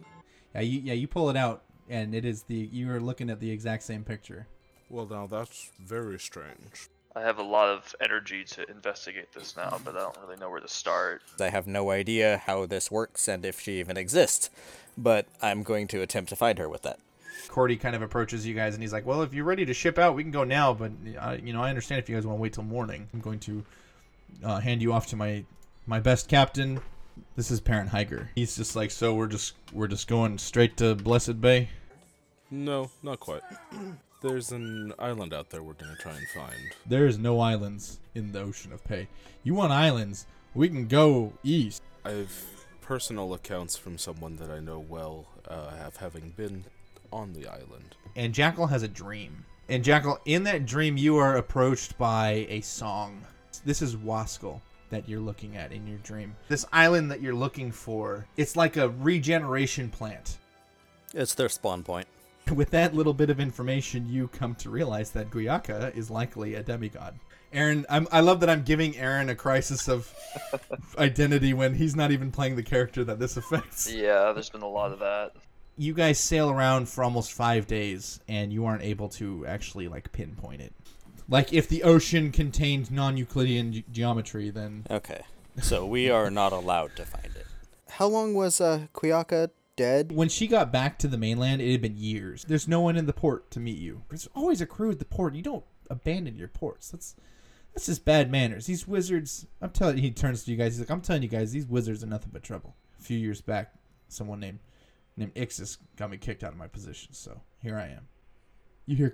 Yeah, 0.53 0.61
you 0.61 0.81
yeah 0.81 0.93
you 0.95 1.07
pull 1.07 1.29
it 1.29 1.37
out, 1.37 1.63
and 1.89 2.13
it 2.13 2.25
is 2.25 2.43
the 2.43 2.69
you 2.73 2.91
are 2.91 2.99
looking 2.99 3.29
at 3.29 3.39
the 3.39 3.51
exact 3.51 3.83
same 3.83 4.03
picture. 4.03 4.47
Well, 4.89 5.07
now 5.07 5.27
that's 5.27 5.71
very 5.79 6.19
strange. 6.19 6.89
I 7.15 7.21
have 7.21 7.39
a 7.39 7.43
lot 7.43 7.69
of 7.69 7.95
energy 8.01 8.43
to 8.43 8.69
investigate 8.69 9.31
this 9.33 9.55
now, 9.55 9.79
but 9.85 9.95
I 9.95 9.99
don't 9.99 10.17
really 10.25 10.37
know 10.37 10.49
where 10.49 10.59
to 10.59 10.67
start. 10.67 11.21
I 11.39 11.49
have 11.49 11.65
no 11.65 11.89
idea 11.89 12.41
how 12.45 12.65
this 12.65 12.91
works 12.91 13.29
and 13.29 13.45
if 13.45 13.61
she 13.61 13.79
even 13.79 13.95
exists, 13.95 14.49
but 14.97 15.25
I'm 15.41 15.63
going 15.63 15.87
to 15.89 16.01
attempt 16.01 16.29
to 16.29 16.35
find 16.35 16.59
her 16.59 16.67
with 16.67 16.81
that. 16.81 16.99
Cordy 17.47 17.77
kind 17.77 17.95
of 17.95 18.01
approaches 18.01 18.45
you 18.45 18.53
guys, 18.53 18.73
and 18.73 18.83
he's 18.83 18.91
like, 18.91 19.05
"Well, 19.05 19.21
if 19.21 19.33
you're 19.33 19.45
ready 19.45 19.65
to 19.65 19.73
ship 19.73 19.97
out, 19.97 20.15
we 20.15 20.23
can 20.23 20.31
go 20.31 20.43
now. 20.43 20.73
But 20.73 20.91
uh, 21.19 21.37
you 21.41 21.53
know, 21.53 21.61
I 21.61 21.69
understand 21.69 21.99
if 21.99 22.09
you 22.09 22.15
guys 22.15 22.25
want 22.25 22.37
to 22.37 22.41
wait 22.41 22.53
till 22.53 22.63
morning. 22.63 23.07
I'm 23.13 23.21
going 23.21 23.39
to 23.41 23.63
uh, 24.43 24.59
hand 24.59 24.81
you 24.81 24.91
off 24.91 25.07
to 25.07 25.15
my 25.15 25.45
my 25.85 25.99
best 25.99 26.27
captain. 26.27 26.81
This 27.35 27.51
is 27.51 27.61
Perrin 27.61 27.87
Higer. 27.87 28.27
He's 28.35 28.55
just 28.57 28.75
like, 28.75 28.91
so 28.91 29.13
we're 29.13 29.27
just 29.27 29.53
we're 29.71 29.87
just 29.87 30.07
going 30.07 30.37
straight 30.37 30.75
to 30.77 30.95
Blessed 30.95 31.39
Bay. 31.39 31.69
No, 32.51 32.89
not 33.03 33.19
quite. 33.19 33.41
There's 34.25 34.51
an 34.51 34.91
island 34.97 35.35
out 35.35 35.51
there 35.51 35.61
we're 35.61 35.73
gonna 35.73 35.95
try 35.97 36.13
and 36.13 36.27
find. 36.29 36.73
There 36.87 37.05
is 37.05 37.19
no 37.19 37.39
islands 37.39 37.99
in 38.15 38.31
the 38.31 38.41
Ocean 38.41 38.73
of 38.73 38.83
Pay. 38.83 39.07
You 39.43 39.53
want 39.53 39.71
islands? 39.71 40.25
We 40.55 40.67
can 40.67 40.87
go 40.87 41.33
east. 41.43 41.83
I've 42.03 42.65
personal 42.81 43.35
accounts 43.35 43.77
from 43.77 43.99
someone 43.99 44.37
that 44.37 44.49
I 44.49 44.59
know 44.59 44.79
well, 44.79 45.27
uh, 45.47 45.75
have 45.75 45.97
having 45.97 46.31
been 46.31 46.65
on 47.13 47.33
the 47.33 47.47
island. 47.47 47.95
And 48.15 48.33
Jackal 48.33 48.65
has 48.65 48.81
a 48.81 48.87
dream. 48.87 49.45
And 49.69 49.83
Jackal, 49.83 50.19
in 50.25 50.41
that 50.45 50.65
dream, 50.65 50.97
you 50.97 51.17
are 51.17 51.37
approached 51.37 51.95
by 51.99 52.47
a 52.49 52.61
song. 52.61 53.21
This 53.63 53.83
is 53.83 53.95
Waskell 53.95 54.59
that 54.89 55.07
you're 55.07 55.19
looking 55.19 55.55
at 55.55 55.71
in 55.71 55.85
your 55.85 55.99
dream. 55.99 56.35
This 56.47 56.65
island 56.73 57.11
that 57.11 57.21
you're 57.21 57.35
looking 57.35 57.71
for, 57.71 58.25
it's 58.37 58.55
like 58.55 58.75
a 58.75 58.89
regeneration 58.89 59.91
plant. 59.91 60.39
It's 61.13 61.35
their 61.35 61.47
spawn 61.47 61.83
point. 61.83 62.07
With 62.53 62.69
that 62.71 62.93
little 62.93 63.13
bit 63.13 63.29
of 63.29 63.39
information, 63.39 64.07
you 64.09 64.27
come 64.27 64.55
to 64.55 64.69
realize 64.69 65.11
that 65.11 65.31
Guyaka 65.31 65.95
is 65.95 66.11
likely 66.11 66.55
a 66.55 66.63
demigod. 66.63 67.19
Aaron, 67.51 67.85
I'm, 67.89 68.07
I 68.11 68.19
love 68.19 68.39
that 68.41 68.49
I'm 68.49 68.63
giving 68.63 68.97
Aaron 68.97 69.29
a 69.29 69.35
crisis 69.35 69.87
of 69.87 70.13
identity 70.97 71.53
when 71.53 71.73
he's 71.75 71.95
not 71.95 72.11
even 72.11 72.31
playing 72.31 72.55
the 72.55 72.63
character 72.63 73.03
that 73.05 73.17
this 73.19 73.37
affects. 73.37 73.91
Yeah, 73.91 74.31
there's 74.33 74.49
been 74.49 74.61
a 74.61 74.67
lot 74.67 74.91
of 74.91 74.99
that. 74.99 75.31
You 75.77 75.93
guys 75.93 76.19
sail 76.19 76.49
around 76.49 76.87
for 76.87 77.03
almost 77.03 77.33
five 77.33 77.67
days, 77.67 78.19
and 78.27 78.51
you 78.53 78.65
aren't 78.65 78.83
able 78.83 79.09
to 79.09 79.45
actually 79.45 79.87
like 79.87 80.11
pinpoint 80.11 80.61
it. 80.61 80.73
Like 81.27 81.51
if 81.53 81.67
the 81.67 81.83
ocean 81.83 82.31
contained 82.31 82.91
non-Euclidean 82.91 83.73
ge- 83.73 83.83
geometry, 83.91 84.49
then 84.51 84.85
Okay. 84.89 85.21
So 85.61 85.85
we 85.85 86.09
are 86.09 86.29
not 86.29 86.53
allowed 86.53 86.95
to 86.97 87.05
find 87.05 87.25
it. 87.35 87.47
How 87.89 88.07
long 88.07 88.33
was 88.33 88.61
uh 88.61 88.87
Kuyaka 88.93 89.49
dead? 89.75 90.11
when 90.11 90.29
she 90.29 90.47
got 90.47 90.71
back 90.71 90.97
to 90.99 91.07
the 91.07 91.17
mainland, 91.17 91.61
it 91.61 91.71
had 91.71 91.81
been 91.81 91.97
years. 91.97 92.43
There's 92.45 92.67
no 92.67 92.81
one 92.81 92.95
in 92.95 93.05
the 93.05 93.13
port 93.13 93.51
to 93.51 93.59
meet 93.59 93.77
you. 93.77 94.03
There's 94.09 94.29
always 94.35 94.61
a 94.61 94.65
crew 94.65 94.91
at 94.91 94.99
the 94.99 95.05
port. 95.05 95.35
You 95.35 95.41
don't 95.41 95.65
abandon 95.89 96.37
your 96.37 96.47
ports. 96.47 96.89
That's 96.89 97.15
that's 97.73 97.87
just 97.87 98.05
bad 98.05 98.31
manners. 98.31 98.67
These 98.67 98.87
wizards. 98.87 99.47
I'm 99.61 99.71
telling. 99.71 99.97
He 99.97 100.11
turns 100.11 100.43
to 100.43 100.51
you 100.51 100.57
guys. 100.57 100.73
He's 100.73 100.79
like, 100.79 100.89
I'm 100.89 101.01
telling 101.01 101.23
you 101.23 101.27
guys, 101.27 101.51
these 101.51 101.67
wizards 101.67 102.03
are 102.03 102.07
nothing 102.07 102.29
but 102.31 102.41
trouble. 102.43 102.75
A 102.99 103.03
few 103.03 103.17
years 103.17 103.41
back, 103.41 103.73
someone 104.07 104.39
named 104.39 104.59
named 105.17 105.33
Ixis 105.35 105.77
got 105.97 106.09
me 106.09 106.17
kicked 106.17 106.43
out 106.43 106.51
of 106.51 106.57
my 106.57 106.67
position. 106.67 107.13
So 107.13 107.41
here 107.61 107.77
I 107.77 107.87
am. 107.87 108.07
You 108.85 108.95
hear 108.95 109.09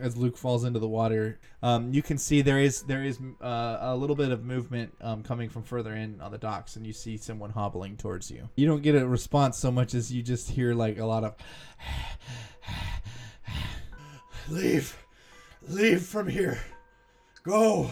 as 0.00 0.16
Luke 0.16 0.36
falls 0.36 0.64
into 0.64 0.78
the 0.78 0.88
water. 0.88 1.38
Um, 1.62 1.92
you 1.92 2.02
can 2.02 2.18
see 2.18 2.42
there 2.42 2.60
is 2.60 2.82
there 2.82 3.04
is 3.04 3.18
uh, 3.40 3.78
a 3.80 3.96
little 3.96 4.16
bit 4.16 4.30
of 4.30 4.44
movement 4.44 4.92
um, 5.00 5.22
coming 5.22 5.48
from 5.48 5.62
further 5.62 5.94
in 5.94 6.20
on 6.20 6.30
the 6.30 6.38
docks, 6.38 6.76
and 6.76 6.86
you 6.86 6.92
see 6.92 7.16
someone 7.16 7.50
hobbling 7.50 7.96
towards 7.96 8.30
you. 8.30 8.48
You 8.56 8.66
don't 8.66 8.82
get 8.82 8.94
a 8.94 9.06
response 9.06 9.58
so 9.58 9.70
much 9.70 9.94
as 9.94 10.12
you 10.12 10.22
just 10.22 10.50
hear 10.50 10.74
like 10.74 10.98
a 10.98 11.04
lot 11.04 11.24
of 11.24 11.34
leave, 14.48 14.96
leave 15.68 16.02
from 16.02 16.28
here, 16.28 16.58
go. 17.42 17.90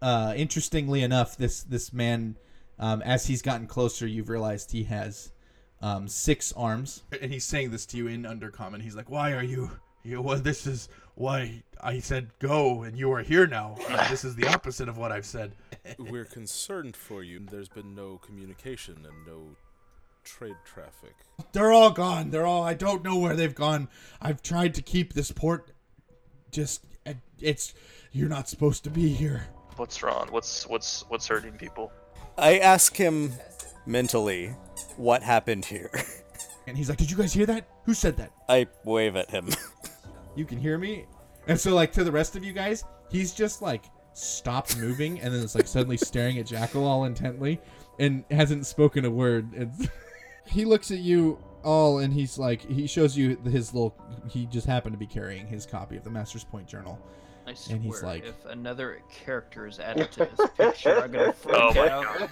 Uh, 0.00 0.34
interestingly 0.36 1.02
enough, 1.02 1.36
this 1.36 1.62
this 1.62 1.92
man, 1.92 2.36
um, 2.78 3.02
as 3.02 3.26
he's 3.26 3.42
gotten 3.42 3.66
closer, 3.66 4.06
you've 4.06 4.28
realized 4.28 4.72
he 4.72 4.84
has 4.84 5.32
um, 5.80 6.08
six 6.08 6.52
arms, 6.52 7.02
and 7.20 7.32
he's 7.32 7.44
saying 7.44 7.70
this 7.70 7.86
to 7.86 7.96
you 7.96 8.06
in 8.06 8.22
Undercommon. 8.22 8.82
He's 8.82 8.96
like, 8.96 9.10
"Why 9.10 9.32
are 9.32 9.42
you? 9.42 9.70
You 10.04 10.20
well, 10.20 10.38
this 10.38 10.66
is 10.66 10.88
Why, 11.14 11.62
I 11.80 11.98
said 11.98 12.30
go, 12.38 12.82
and 12.82 12.96
you 12.96 13.12
are 13.12 13.22
here 13.22 13.46
now. 13.46 13.76
Uh, 13.88 14.08
this 14.10 14.24
is 14.24 14.34
the 14.34 14.46
opposite 14.48 14.88
of 14.88 14.98
what 14.98 15.12
I've 15.12 15.26
said. 15.26 15.54
We're 15.98 16.24
concerned 16.24 16.96
for 16.96 17.22
you. 17.22 17.40
There's 17.40 17.68
been 17.68 17.94
no 17.94 18.18
communication 18.18 18.96
and 19.06 19.26
no 19.26 19.56
trade 20.24 20.56
traffic. 20.64 21.14
They're 21.52 21.72
all 21.72 21.90
gone. 21.90 22.30
They're 22.30 22.46
all. 22.46 22.62
I 22.62 22.74
don't 22.74 23.04
know 23.04 23.16
where 23.16 23.36
they've 23.36 23.54
gone. 23.54 23.88
I've 24.20 24.42
tried 24.42 24.74
to 24.74 24.82
keep 24.82 25.12
this 25.12 25.30
port. 25.30 25.72
Just, 26.50 26.84
it's. 27.40 27.74
You're 28.12 28.28
not 28.28 28.48
supposed 28.48 28.84
to 28.84 28.90
be 28.90 29.08
here. 29.08 29.46
What's 29.76 30.02
wrong? 30.02 30.28
What's 30.30 30.66
what's 30.66 31.02
what's 31.08 31.26
hurting 31.26 31.52
people? 31.52 31.90
I 32.36 32.58
ask 32.58 32.94
him 32.94 33.32
mentally 33.86 34.54
what 34.96 35.22
happened 35.22 35.64
here. 35.66 35.90
And 36.66 36.76
he's 36.76 36.88
like, 36.88 36.98
Did 36.98 37.10
you 37.10 37.16
guys 37.16 37.32
hear 37.32 37.46
that? 37.46 37.66
Who 37.86 37.92
said 37.94 38.16
that? 38.18 38.30
I 38.48 38.68
wave 38.84 39.16
at 39.16 39.30
him. 39.30 39.48
You 40.34 40.44
can 40.44 40.58
hear 40.58 40.78
me? 40.78 41.06
And 41.48 41.58
so, 41.58 41.74
like, 41.74 41.92
to 41.92 42.04
the 42.04 42.12
rest 42.12 42.36
of 42.36 42.44
you 42.44 42.52
guys, 42.52 42.84
he's 43.10 43.32
just 43.32 43.62
like 43.62 43.84
stopped 44.14 44.76
moving 44.78 45.20
and 45.20 45.32
then 45.34 45.42
it's 45.42 45.54
like 45.54 45.66
suddenly 45.66 45.96
staring 45.98 46.38
at 46.38 46.46
Jackal 46.46 46.86
all 46.86 47.04
intently 47.04 47.60
and 47.98 48.24
hasn't 48.30 48.66
spoken 48.66 49.04
a 49.04 49.10
word. 49.10 49.48
It's 49.54 49.88
he 50.46 50.64
looks 50.64 50.90
at 50.90 50.98
you 50.98 51.38
all 51.64 51.98
and 51.98 52.12
he's 52.12 52.38
like, 52.38 52.62
he 52.68 52.86
shows 52.86 53.16
you 53.16 53.36
his 53.44 53.72
little, 53.74 53.94
he 54.28 54.46
just 54.46 54.66
happened 54.66 54.92
to 54.94 54.98
be 54.98 55.06
carrying 55.06 55.46
his 55.46 55.66
copy 55.66 55.96
of 55.96 56.04
the 56.04 56.10
Master's 56.10 56.44
Point 56.44 56.66
Journal. 56.66 56.98
I 57.46 57.54
swear, 57.54 57.74
And 57.76 57.84
he's 57.84 58.02
like- 58.02 58.24
if 58.24 58.44
another 58.46 59.00
character 59.10 59.66
is 59.66 59.80
added 59.80 60.12
to 60.12 60.28
this 60.36 60.50
picture, 60.56 61.00
I'm 61.02 61.10
gonna 61.10 61.32
freak 61.32 61.56
Oh 61.56 61.74
my 61.74 61.88
out. 61.88 62.30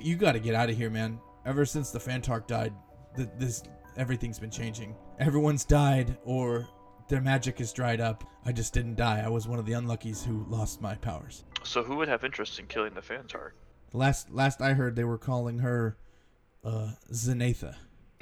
You 0.00 0.16
got 0.16 0.32
to 0.32 0.40
get 0.40 0.54
out 0.54 0.70
of 0.70 0.76
here, 0.76 0.90
man. 0.90 1.20
Ever 1.46 1.64
since 1.64 1.90
the 1.90 1.98
Fantark 1.98 2.46
died, 2.46 2.72
th- 3.16 3.28
this 3.38 3.62
everything's 3.96 4.38
been 4.38 4.50
changing. 4.50 4.94
Everyone's 5.18 5.64
died 5.64 6.16
or 6.24 6.66
their 7.12 7.20
magic 7.20 7.60
is 7.60 7.74
dried 7.74 8.00
up. 8.00 8.24
I 8.46 8.52
just 8.52 8.72
didn't 8.72 8.94
die. 8.94 9.20
I 9.22 9.28
was 9.28 9.46
one 9.46 9.58
of 9.58 9.66
the 9.66 9.74
unluckies 9.74 10.24
who 10.24 10.46
lost 10.48 10.80
my 10.80 10.94
powers. 10.94 11.44
So 11.62 11.82
who 11.82 11.96
would 11.96 12.08
have 12.08 12.24
interest 12.24 12.58
in 12.58 12.66
killing 12.68 12.94
the 12.94 13.02
Fantar? 13.02 13.50
Last 13.92 14.30
last 14.30 14.62
I 14.62 14.72
heard, 14.72 14.96
they 14.96 15.04
were 15.04 15.18
calling 15.18 15.58
her 15.58 15.98
uh, 16.64 16.92
Zenatha. 17.12 17.74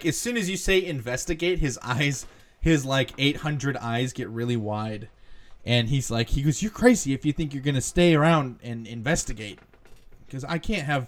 As 0.04 0.18
soon 0.18 0.37
as 0.37 0.50
you 0.50 0.56
say 0.56 0.85
investigate, 0.85 1.61
his 1.61 1.78
eyes, 1.85 2.26
his 2.61 2.85
like 2.85 3.12
800 3.16 3.76
eyes 3.76 4.12
get 4.12 4.28
really 4.28 4.56
wide, 4.56 5.09
and 5.64 5.88
he's 5.88 6.11
like, 6.11 6.30
he 6.30 6.42
goes, 6.42 6.61
"You're 6.61 6.73
crazy 6.73 7.14
if 7.14 7.25
you 7.25 7.32
think 7.32 7.54
you're 7.54 7.62
gonna 7.62 7.80
stay 7.80 8.16
around 8.16 8.59
and 8.61 8.88
investigate, 8.88 9.61
because 10.26 10.42
I 10.42 10.59
can't 10.59 10.82
have, 10.82 11.06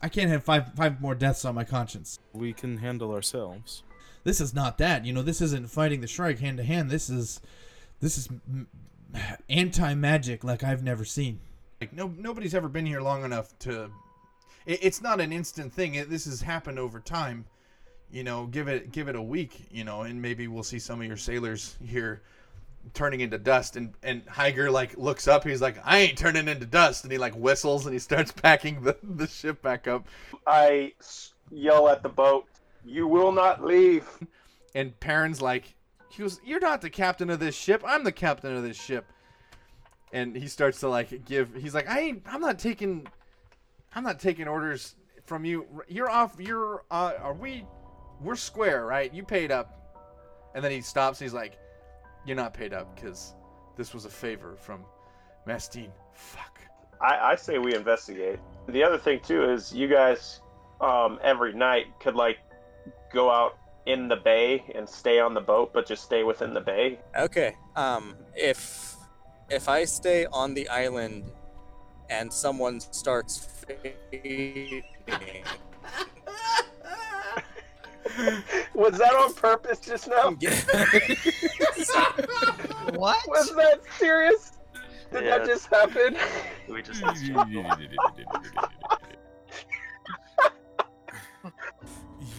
I 0.00 0.08
can't 0.08 0.30
have 0.30 0.44
five 0.44 0.72
five 0.74 1.00
more 1.00 1.16
deaths 1.16 1.44
on 1.44 1.56
my 1.56 1.64
conscience. 1.64 2.20
We 2.32 2.52
can 2.52 2.76
handle 2.76 3.10
ourselves. 3.10 3.82
This 4.28 4.42
is 4.42 4.52
not 4.52 4.76
that. 4.76 5.06
You 5.06 5.14
know, 5.14 5.22
this 5.22 5.40
isn't 5.40 5.70
fighting 5.70 6.02
the 6.02 6.06
Shrike 6.06 6.38
hand 6.38 6.58
to 6.58 6.62
hand. 6.62 6.90
This 6.90 7.08
is, 7.08 7.40
this 8.00 8.18
is 8.18 8.28
anti 9.48 9.94
magic 9.94 10.44
like 10.44 10.62
I've 10.62 10.82
never 10.82 11.06
seen. 11.06 11.40
Like 11.80 11.94
no 11.94 12.12
nobody's 12.14 12.54
ever 12.54 12.68
been 12.68 12.84
here 12.84 13.00
long 13.00 13.24
enough 13.24 13.58
to. 13.60 13.90
It, 14.66 14.80
it's 14.82 15.00
not 15.00 15.18
an 15.22 15.32
instant 15.32 15.72
thing. 15.72 15.94
It, 15.94 16.10
this 16.10 16.26
has 16.26 16.42
happened 16.42 16.78
over 16.78 17.00
time. 17.00 17.46
You 18.10 18.22
know, 18.22 18.44
give 18.44 18.68
it 18.68 18.92
give 18.92 19.08
it 19.08 19.16
a 19.16 19.22
week. 19.22 19.66
You 19.70 19.84
know, 19.84 20.02
and 20.02 20.20
maybe 20.20 20.46
we'll 20.46 20.62
see 20.62 20.78
some 20.78 21.00
of 21.00 21.06
your 21.06 21.16
sailors 21.16 21.78
here 21.82 22.20
turning 22.92 23.20
into 23.20 23.38
dust. 23.38 23.76
And 23.76 23.94
and 24.02 24.26
Higer 24.26 24.70
like 24.70 24.98
looks 24.98 25.26
up. 25.26 25.42
He's 25.44 25.62
like, 25.62 25.78
I 25.86 26.00
ain't 26.00 26.18
turning 26.18 26.48
into 26.48 26.66
dust. 26.66 27.02
And 27.04 27.10
he 27.10 27.16
like 27.16 27.32
whistles 27.32 27.86
and 27.86 27.94
he 27.94 27.98
starts 27.98 28.30
packing 28.42 28.82
the 28.82 28.94
the 29.02 29.26
ship 29.26 29.62
back 29.62 29.88
up. 29.88 30.06
I 30.46 30.92
yell 31.50 31.88
at 31.88 32.02
the 32.02 32.10
boat, 32.10 32.44
"You 32.84 33.06
will 33.06 33.32
not 33.32 33.64
leave!" 33.64 34.08
And 34.74 35.00
Perrin's 35.00 35.40
like, 35.40 35.74
he 36.10 36.22
goes, 36.22 36.40
"You're 36.44 36.60
not 36.60 36.80
the 36.80 36.90
captain 36.90 37.30
of 37.30 37.40
this 37.40 37.54
ship. 37.54 37.82
I'm 37.86 38.04
the 38.04 38.12
captain 38.12 38.54
of 38.54 38.62
this 38.62 38.80
ship." 38.80 39.06
And 40.12 40.36
he 40.36 40.46
starts 40.46 40.80
to 40.80 40.88
like 40.88 41.24
give. 41.24 41.54
He's 41.54 41.74
like, 41.74 41.88
"I 41.88 42.00
ain't. 42.00 42.22
I'm 42.26 42.40
not 42.40 42.58
taking. 42.58 43.06
I'm 43.94 44.04
not 44.04 44.20
taking 44.20 44.48
orders 44.48 44.94
from 45.24 45.44
you. 45.44 45.66
You're 45.88 46.10
off. 46.10 46.36
You're. 46.38 46.84
Uh, 46.90 47.12
are 47.20 47.34
we? 47.34 47.64
We're 48.20 48.36
square, 48.36 48.86
right? 48.86 49.12
You 49.12 49.22
paid 49.22 49.50
up." 49.50 49.74
And 50.54 50.64
then 50.64 50.72
he 50.72 50.80
stops. 50.80 51.18
He's 51.18 51.34
like, 51.34 51.58
"You're 52.26 52.36
not 52.36 52.54
paid 52.54 52.72
up 52.72 52.94
because 52.94 53.34
this 53.76 53.94
was 53.94 54.04
a 54.04 54.10
favor 54.10 54.56
from 54.56 54.84
Mastine. 55.46 55.92
Fuck." 56.12 56.60
I, 57.00 57.32
I 57.32 57.36
say 57.36 57.58
we 57.58 57.74
investigate. 57.74 58.40
The 58.68 58.82
other 58.82 58.98
thing 58.98 59.20
too 59.20 59.50
is 59.50 59.72
you 59.72 59.88
guys 59.88 60.40
um, 60.80 61.18
every 61.22 61.54
night 61.54 61.86
could 62.00 62.14
like 62.14 62.38
go 63.12 63.30
out 63.30 63.56
in 63.86 64.08
the 64.08 64.16
bay 64.16 64.62
and 64.74 64.88
stay 64.88 65.18
on 65.18 65.34
the 65.34 65.40
boat, 65.40 65.72
but 65.72 65.86
just 65.86 66.04
stay 66.04 66.22
within 66.22 66.52
the 66.52 66.60
bay. 66.60 66.98
Okay. 67.16 67.56
Um, 67.76 68.14
if 68.36 68.96
if 69.50 69.68
I 69.68 69.84
stay 69.84 70.26
on 70.26 70.54
the 70.54 70.68
island 70.68 71.24
and 72.10 72.32
someone 72.32 72.80
starts 72.80 73.38
fading, 73.66 74.82
Was 78.74 78.98
that 78.98 79.14
on 79.14 79.32
purpose 79.34 79.78
just 79.80 80.08
now? 80.08 80.30
What? 82.94 83.18
Was 83.28 83.54
that 83.54 83.80
serious? 83.98 84.52
Did 85.12 85.24
Yeah. 85.24 85.38
that 85.38 85.46
just 85.46 85.66
happen? 85.68 86.16
We 86.68 86.82
just 86.82 87.02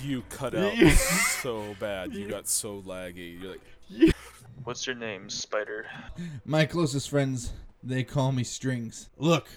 you 0.04 0.24
cut 0.30 0.56
out 0.56 0.74
so 0.98 1.76
bad. 1.80 2.14
You 2.14 2.28
got 2.28 2.48
so 2.48 2.82
laggy. 2.82 3.42
You're 3.42 3.52
like, 3.52 4.16
What's 4.64 4.86
your 4.86 4.96
name, 4.96 5.30
Spider? 5.30 5.88
My 6.46 6.66
closest 6.66 7.10
friends, 7.10 7.54
they 7.82 8.04
call 8.04 8.32
me 8.32 8.44
Strings. 8.44 9.10
Look, 9.18 9.48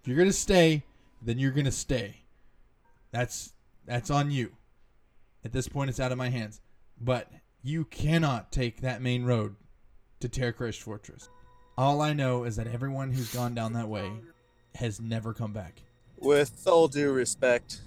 if 0.00 0.08
you're 0.08 0.16
gonna 0.16 0.32
stay, 0.32 0.84
then 1.20 1.38
you're 1.38 1.50
gonna 1.50 1.72
stay. 1.72 2.22
That's 3.10 3.52
that's 3.84 4.10
on 4.10 4.30
you. 4.30 4.52
At 5.44 5.52
this 5.52 5.68
point, 5.68 5.90
it's 5.90 6.00
out 6.00 6.12
of 6.12 6.18
my 6.18 6.28
hands. 6.28 6.60
But 7.00 7.30
you 7.62 7.84
cannot 7.84 8.52
take 8.52 8.80
that 8.80 9.02
main 9.02 9.24
road 9.24 9.56
to 10.20 10.28
Terracrest 10.28 10.80
Fortress. 10.82 11.28
All 11.76 12.00
I 12.00 12.12
know 12.14 12.44
is 12.44 12.56
that 12.56 12.66
everyone 12.68 13.12
who's 13.12 13.32
gone 13.34 13.54
down 13.54 13.74
that 13.74 13.88
way 13.88 14.10
has 14.76 15.00
never 15.00 15.34
come 15.34 15.52
back. 15.52 15.82
with 16.18 16.66
all 16.66 16.88
due 16.88 17.12
respect, 17.12 17.82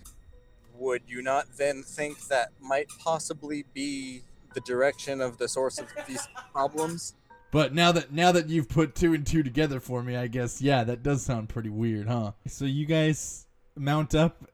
would 0.80 1.04
you 1.08 1.22
not 1.22 1.48
then 1.58 1.84
think 1.84 2.28
that 2.28 2.52
might 2.62 2.88
possibly 3.00 3.66
be 3.74 4.22
the 4.54 4.62
direction 4.62 5.22
of 5.22 5.38
the 5.38 5.48
source 5.48 5.78
of 5.80 5.88
these 6.08 6.28
problems? 6.54 7.16
But 7.52 7.74
now 7.74 7.92
that 7.92 8.12
now 8.12 8.32
that 8.32 8.50
you've 8.50 8.70
put 8.70 8.96
two 8.96 9.14
and 9.14 9.26
two 9.26 9.44
together 9.44 9.80
for 9.80 10.04
me, 10.04 10.16
I 10.16 10.28
guess 10.28 10.62
yeah, 10.62 10.84
that 10.84 11.04
does 11.04 11.24
sound 11.24 11.50
pretty 11.50 11.70
weird, 11.70 12.08
huh? 12.08 12.34
So 12.48 12.66
you 12.66 12.86
guys 12.86 13.48
mount 13.76 14.14
up, 14.14 14.46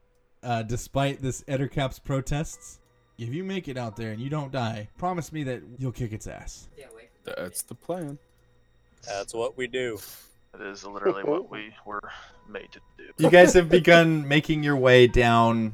uh, 0.44 0.63
despite 0.63 1.22
this 1.22 1.41
Ettercap's 1.44 2.00
protests. 2.00 2.79
If 3.17 3.34
you 3.34 3.46
make 3.46 3.70
it 3.70 3.77
out 3.77 3.96
there 3.96 4.12
and 4.12 4.22
you 4.22 4.29
don't 4.29 4.51
die, 4.51 4.89
promise 4.98 5.32
me 5.32 5.44
that 5.44 5.62
you'll 5.77 5.94
kick 5.94 6.12
its 6.12 6.27
ass. 6.27 6.67
Yeah, 6.77 6.88
that's 7.24 7.62
the 7.62 7.75
plan. 7.75 8.17
That's 9.08 9.34
what 9.34 9.58
we 9.58 9.67
do. 9.67 10.00
That 10.51 10.62
is 10.67 10.86
literally 10.86 11.24
what 11.24 11.50
we 11.50 11.74
were 11.86 12.12
made 12.50 12.72
to 12.72 12.79
do. 12.98 13.05
You 13.17 13.29
guys 13.29 13.53
have 13.53 13.70
begun 13.70 14.27
making 14.27 14.63
your 14.63 14.75
way 14.75 15.08
down 15.08 15.74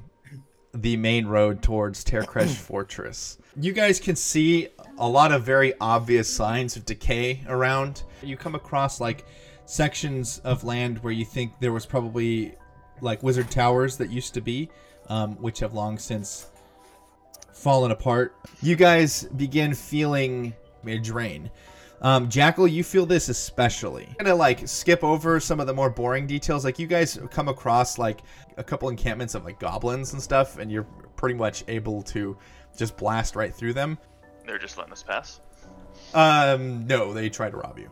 the 0.73 0.97
main 0.97 1.27
road 1.27 1.61
towards 1.61 2.03
Terracrest 2.03 2.55
Fortress. 2.67 3.37
You 3.59 3.73
guys 3.73 3.99
can 3.99 4.15
see 4.15 4.69
a 4.97 5.07
lot 5.07 5.31
of 5.31 5.43
very 5.43 5.73
obvious 5.81 6.33
signs 6.33 6.75
of 6.75 6.85
decay 6.85 7.41
around. 7.47 8.03
You 8.23 8.37
come 8.37 8.55
across 8.55 9.01
like 9.01 9.25
sections 9.65 10.39
of 10.43 10.63
land 10.63 10.99
where 10.99 11.13
you 11.13 11.25
think 11.25 11.53
there 11.59 11.73
was 11.73 11.85
probably 11.85 12.55
like 13.01 13.23
wizard 13.23 13.49
towers 13.49 13.97
that 13.97 14.09
used 14.09 14.33
to 14.35 14.41
be, 14.41 14.69
um, 15.09 15.35
which 15.41 15.59
have 15.59 15.73
long 15.73 15.97
since 15.97 16.47
fallen 17.53 17.91
apart. 17.91 18.35
You 18.61 18.75
guys 18.75 19.23
begin 19.35 19.73
feeling 19.73 20.53
a 20.85 20.97
drain. 20.97 21.49
Um, 22.03 22.29
Jackal, 22.29 22.67
you 22.67 22.84
feel 22.84 23.05
this 23.05 23.29
especially. 23.29 24.08
I'm 24.20 24.25
gonna 24.25 24.36
like 24.36 24.67
skip 24.67 25.03
over 25.03 25.39
some 25.39 25.60
of 25.60 25.67
the 25.67 25.74
more 25.74 25.89
boring 25.89 26.25
details. 26.25 26.65
Like 26.65 26.79
you 26.79 26.88
guys 26.88 27.20
come 27.29 27.48
across 27.48 28.00
like 28.00 28.22
a 28.58 28.63
couple 28.63 28.89
encampments 28.89 29.36
of 29.36 29.46
like 29.46 29.60
goblins 29.60 30.13
and 30.13 30.22
stuff, 30.22 30.58
and 30.58 30.72
you're 30.72 30.88
pretty 31.15 31.36
much 31.36 31.63
able 31.67 32.01
to 32.03 32.36
just 32.75 32.98
blast 32.98 33.36
right 33.36 33.53
through 33.53 33.74
them. 33.74 34.00
They're 34.48 34.58
just 34.58 34.77
letting 34.77 34.93
us 34.93 35.03
pass. 35.03 35.41
Um, 36.15 36.88
no, 36.88 37.13
they 37.13 37.29
try 37.29 37.50
to 37.51 37.58
rob 37.58 37.77
you. 37.77 37.91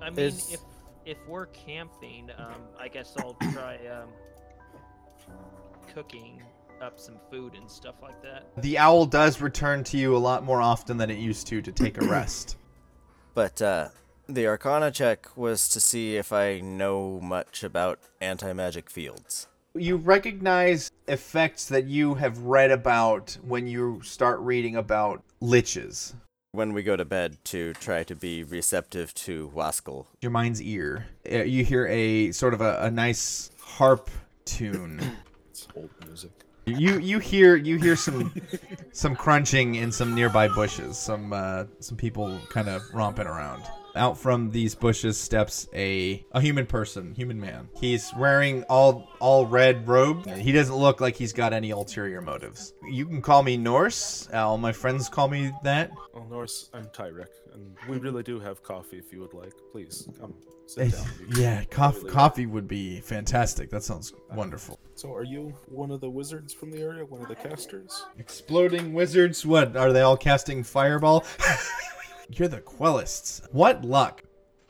I 0.00 0.06
mean, 0.06 0.14
There's- 0.14 0.52
if 0.52 0.60
if 1.04 1.18
we're 1.26 1.46
camping, 1.46 2.30
um, 2.38 2.60
I 2.78 2.86
guess 2.88 3.14
I'll 3.18 3.36
try 3.52 3.78
um, 3.88 4.08
cooking 5.92 6.40
up 6.82 6.98
some 6.98 7.14
food 7.30 7.54
and 7.54 7.70
stuff 7.70 7.94
like 8.02 8.20
that. 8.22 8.48
The 8.60 8.76
owl 8.76 9.06
does 9.06 9.40
return 9.40 9.84
to 9.84 9.96
you 9.96 10.16
a 10.16 10.18
lot 10.18 10.44
more 10.44 10.60
often 10.60 10.96
than 10.96 11.10
it 11.10 11.18
used 11.18 11.46
to 11.46 11.62
to 11.62 11.70
take 11.70 11.96
a 11.96 12.04
rest. 12.08 12.56
But 13.34 13.62
uh, 13.62 13.88
the 14.28 14.48
Arcana 14.48 14.90
check 14.90 15.36
was 15.36 15.68
to 15.70 15.80
see 15.80 16.16
if 16.16 16.32
I 16.32 16.58
know 16.60 17.20
much 17.22 17.62
about 17.62 18.00
anti 18.20 18.52
magic 18.52 18.90
fields. 18.90 19.46
You 19.74 19.96
recognize 19.96 20.90
effects 21.08 21.66
that 21.66 21.86
you 21.86 22.14
have 22.14 22.38
read 22.38 22.70
about 22.70 23.38
when 23.46 23.66
you 23.66 24.00
start 24.02 24.40
reading 24.40 24.76
about 24.76 25.22
liches. 25.40 26.14
When 26.50 26.74
we 26.74 26.82
go 26.82 26.96
to 26.96 27.06
bed 27.06 27.38
to 27.44 27.72
try 27.74 28.02
to 28.02 28.14
be 28.14 28.42
receptive 28.42 29.14
to 29.14 29.50
Waskell, 29.54 30.06
Your 30.20 30.32
mind's 30.32 30.60
ear. 30.60 31.06
Uh, 31.30 31.44
You 31.44 31.64
hear 31.64 31.86
a 31.86 32.32
sort 32.32 32.52
of 32.52 32.60
a, 32.60 32.80
a 32.82 32.90
nice 32.90 33.50
harp 33.60 34.10
tune. 34.44 35.00
It's 35.50 35.68
old 35.76 35.90
music. 36.06 36.30
You 36.64 36.98
you 37.00 37.18
hear 37.18 37.56
you 37.56 37.76
hear 37.76 37.96
some 37.96 38.32
some 38.92 39.16
crunching 39.16 39.74
in 39.76 39.90
some 39.90 40.14
nearby 40.14 40.48
bushes. 40.48 40.96
Some 40.96 41.32
uh, 41.32 41.64
some 41.80 41.96
people 41.96 42.38
kind 42.50 42.68
of 42.68 42.82
romping 42.94 43.26
around. 43.26 43.62
Out 43.94 44.16
from 44.16 44.50
these 44.50 44.74
bushes 44.74 45.18
steps 45.18 45.68
a 45.74 46.24
a 46.32 46.40
human 46.40 46.64
person, 46.66 47.14
human 47.14 47.38
man. 47.38 47.68
He's 47.78 48.12
wearing 48.16 48.62
all 48.64 49.10
all 49.18 49.44
red 49.46 49.86
robe. 49.88 50.26
He 50.26 50.52
doesn't 50.52 50.74
look 50.74 51.00
like 51.00 51.16
he's 51.16 51.32
got 51.32 51.52
any 51.52 51.70
ulterior 51.72 52.22
motives. 52.22 52.74
You 52.88 53.06
can 53.06 53.20
call 53.20 53.42
me 53.42 53.56
Norse. 53.56 54.28
All 54.32 54.56
my 54.56 54.72
friends 54.72 55.08
call 55.08 55.28
me 55.28 55.52
that. 55.64 55.90
Well, 56.14 56.26
Norse, 56.30 56.70
I'm 56.72 56.86
Tyrek, 56.86 57.26
and 57.52 57.76
we 57.88 57.98
really 57.98 58.22
do 58.22 58.38
have 58.40 58.62
coffee 58.62 58.98
if 58.98 59.12
you 59.12 59.20
would 59.20 59.34
like. 59.34 59.52
Please, 59.72 60.08
come 60.18 60.32
sit 60.74 60.92
down. 60.92 61.06
Yeah, 61.36 61.64
coffee 61.64 61.98
really- 62.00 62.10
coffee 62.10 62.46
would 62.46 62.68
be 62.68 63.00
fantastic. 63.00 63.70
That 63.70 63.82
sounds 63.82 64.12
uh, 64.30 64.34
wonderful. 64.34 64.78
So, 64.94 65.14
are 65.14 65.24
you 65.24 65.54
one 65.68 65.90
of 65.90 66.00
the 66.00 66.10
wizards 66.10 66.52
from 66.52 66.70
the 66.70 66.80
area? 66.80 67.04
One 67.04 67.22
of 67.22 67.28
the 67.28 67.34
casters? 67.34 68.04
Exploding 68.18 68.92
wizards. 68.92 69.44
What 69.46 69.76
are 69.76 69.92
they 69.92 70.02
all 70.02 70.16
casting 70.16 70.62
fireball? 70.62 71.24
You're 72.30 72.48
the 72.48 72.60
Quellists. 72.60 73.42
What 73.52 73.84
luck. 73.84 74.22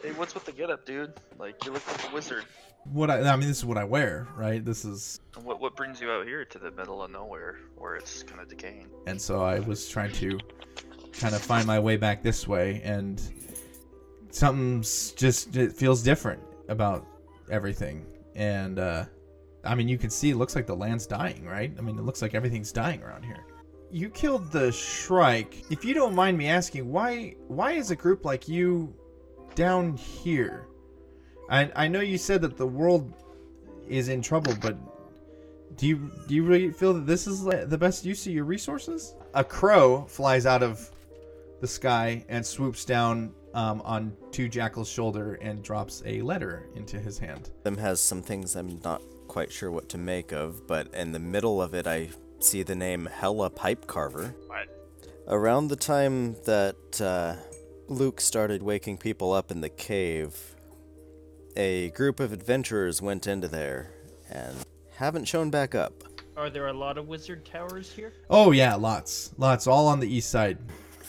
Hey, 0.02 0.12
what's 0.12 0.34
with 0.34 0.44
the 0.44 0.52
getup, 0.52 0.84
dude? 0.84 1.14
Like, 1.38 1.64
you 1.64 1.72
look 1.72 1.86
like 1.86 2.10
a 2.10 2.14
wizard. 2.14 2.44
What 2.84 3.08
I, 3.10 3.20
I 3.20 3.36
mean, 3.36 3.46
this 3.46 3.58
is 3.58 3.64
what 3.64 3.78
I 3.78 3.84
wear, 3.84 4.26
right? 4.36 4.64
This 4.64 4.84
is, 4.84 5.20
what 5.44 5.60
what 5.60 5.76
brings 5.76 6.00
you 6.00 6.10
out 6.10 6.26
here 6.26 6.44
to 6.44 6.58
the 6.58 6.72
middle 6.72 7.00
of 7.02 7.12
nowhere, 7.12 7.58
where 7.76 7.94
it's 7.94 8.24
kind 8.24 8.40
of 8.40 8.48
decaying? 8.48 8.88
and 9.06 9.20
so 9.22 9.42
I 9.44 9.60
was 9.60 9.88
trying 9.88 10.10
to 10.14 10.40
kind 11.12 11.34
of 11.36 11.40
find 11.42 11.64
my 11.64 11.78
way 11.78 11.96
back 11.96 12.24
this 12.24 12.48
way, 12.48 12.80
and 12.82 13.22
something's 14.32 15.12
just 15.12 15.56
it 15.56 15.72
feels 15.72 16.02
different 16.02 16.42
about 16.68 17.06
everything, 17.50 18.06
and 18.34 18.78
uh, 18.78 19.04
I 19.64 19.74
mean, 19.74 19.88
you 19.88 19.98
can 19.98 20.10
see 20.10 20.30
it 20.30 20.36
looks 20.36 20.56
like 20.56 20.66
the 20.66 20.76
land's 20.76 21.06
dying, 21.06 21.44
right? 21.44 21.72
I 21.78 21.80
mean, 21.80 21.98
it 21.98 22.02
looks 22.02 22.22
like 22.22 22.34
everything's 22.34 22.72
dying 22.72 23.02
around 23.02 23.24
here. 23.24 23.44
You 23.90 24.08
killed 24.08 24.50
the 24.50 24.72
Shrike. 24.72 25.64
If 25.70 25.84
you 25.84 25.94
don't 25.94 26.14
mind 26.14 26.36
me 26.38 26.48
asking, 26.48 26.90
why 26.90 27.36
why 27.48 27.72
is 27.72 27.90
a 27.90 27.96
group 27.96 28.24
like 28.24 28.48
you 28.48 28.94
down 29.54 29.96
here? 29.96 30.66
I 31.48 31.70
I 31.76 31.88
know 31.88 32.00
you 32.00 32.18
said 32.18 32.40
that 32.42 32.56
the 32.56 32.66
world 32.66 33.12
is 33.86 34.08
in 34.08 34.22
trouble, 34.22 34.54
but 34.60 34.76
do 35.76 35.86
you 35.86 36.10
do 36.26 36.34
you 36.34 36.44
really 36.44 36.70
feel 36.70 36.94
that 36.94 37.06
this 37.06 37.26
is 37.26 37.44
the 37.44 37.78
best 37.78 38.04
use 38.04 38.26
of 38.26 38.32
your 38.32 38.44
resources? 38.44 39.14
A 39.34 39.44
crow 39.44 40.04
flies 40.08 40.46
out 40.46 40.62
of 40.62 40.90
the 41.60 41.66
sky 41.66 42.24
and 42.28 42.44
swoops 42.44 42.84
down 42.84 43.32
um, 43.54 43.82
on 43.84 44.16
Two 44.30 44.48
Jackal's 44.48 44.88
shoulder 44.88 45.34
and 45.34 45.62
drops 45.62 46.02
a 46.06 46.22
letter 46.22 46.68
into 46.74 46.98
his 46.98 47.18
hand. 47.18 47.50
them 47.62 47.76
has 47.76 48.00
some 48.00 48.22
things 48.22 48.56
I'm 48.56 48.80
not 48.84 49.02
quite 49.28 49.52
sure 49.52 49.70
what 49.70 49.88
to 49.90 49.98
make 49.98 50.32
of, 50.32 50.66
but 50.66 50.92
in 50.94 51.12
the 51.12 51.18
middle 51.18 51.60
of 51.62 51.74
it, 51.74 51.86
I 51.86 52.10
see 52.40 52.62
the 52.62 52.74
name 52.74 53.06
Hella 53.06 53.50
Pipe 53.50 53.86
Carver. 53.86 54.34
What? 54.46 54.68
Around 55.28 55.68
the 55.68 55.76
time 55.76 56.34
that 56.44 57.00
uh, 57.00 57.36
Luke 57.88 58.20
started 58.20 58.62
waking 58.62 58.98
people 58.98 59.32
up 59.32 59.50
in 59.50 59.60
the 59.60 59.68
cave, 59.68 60.56
a 61.56 61.90
group 61.90 62.20
of 62.20 62.32
adventurers 62.32 63.00
went 63.00 63.26
into 63.26 63.48
there 63.48 63.92
and 64.30 64.56
haven't 64.96 65.26
shown 65.26 65.50
back 65.50 65.74
up. 65.74 65.92
Are 66.36 66.48
there 66.50 66.68
a 66.68 66.72
lot 66.72 66.96
of 66.98 67.08
wizard 67.08 67.44
towers 67.44 67.90
here? 67.92 68.12
Oh 68.30 68.52
yeah, 68.52 68.74
lots, 68.74 69.32
lots, 69.36 69.66
all 69.66 69.86
on 69.86 70.00
the 70.00 70.12
east 70.12 70.30
side. 70.30 70.58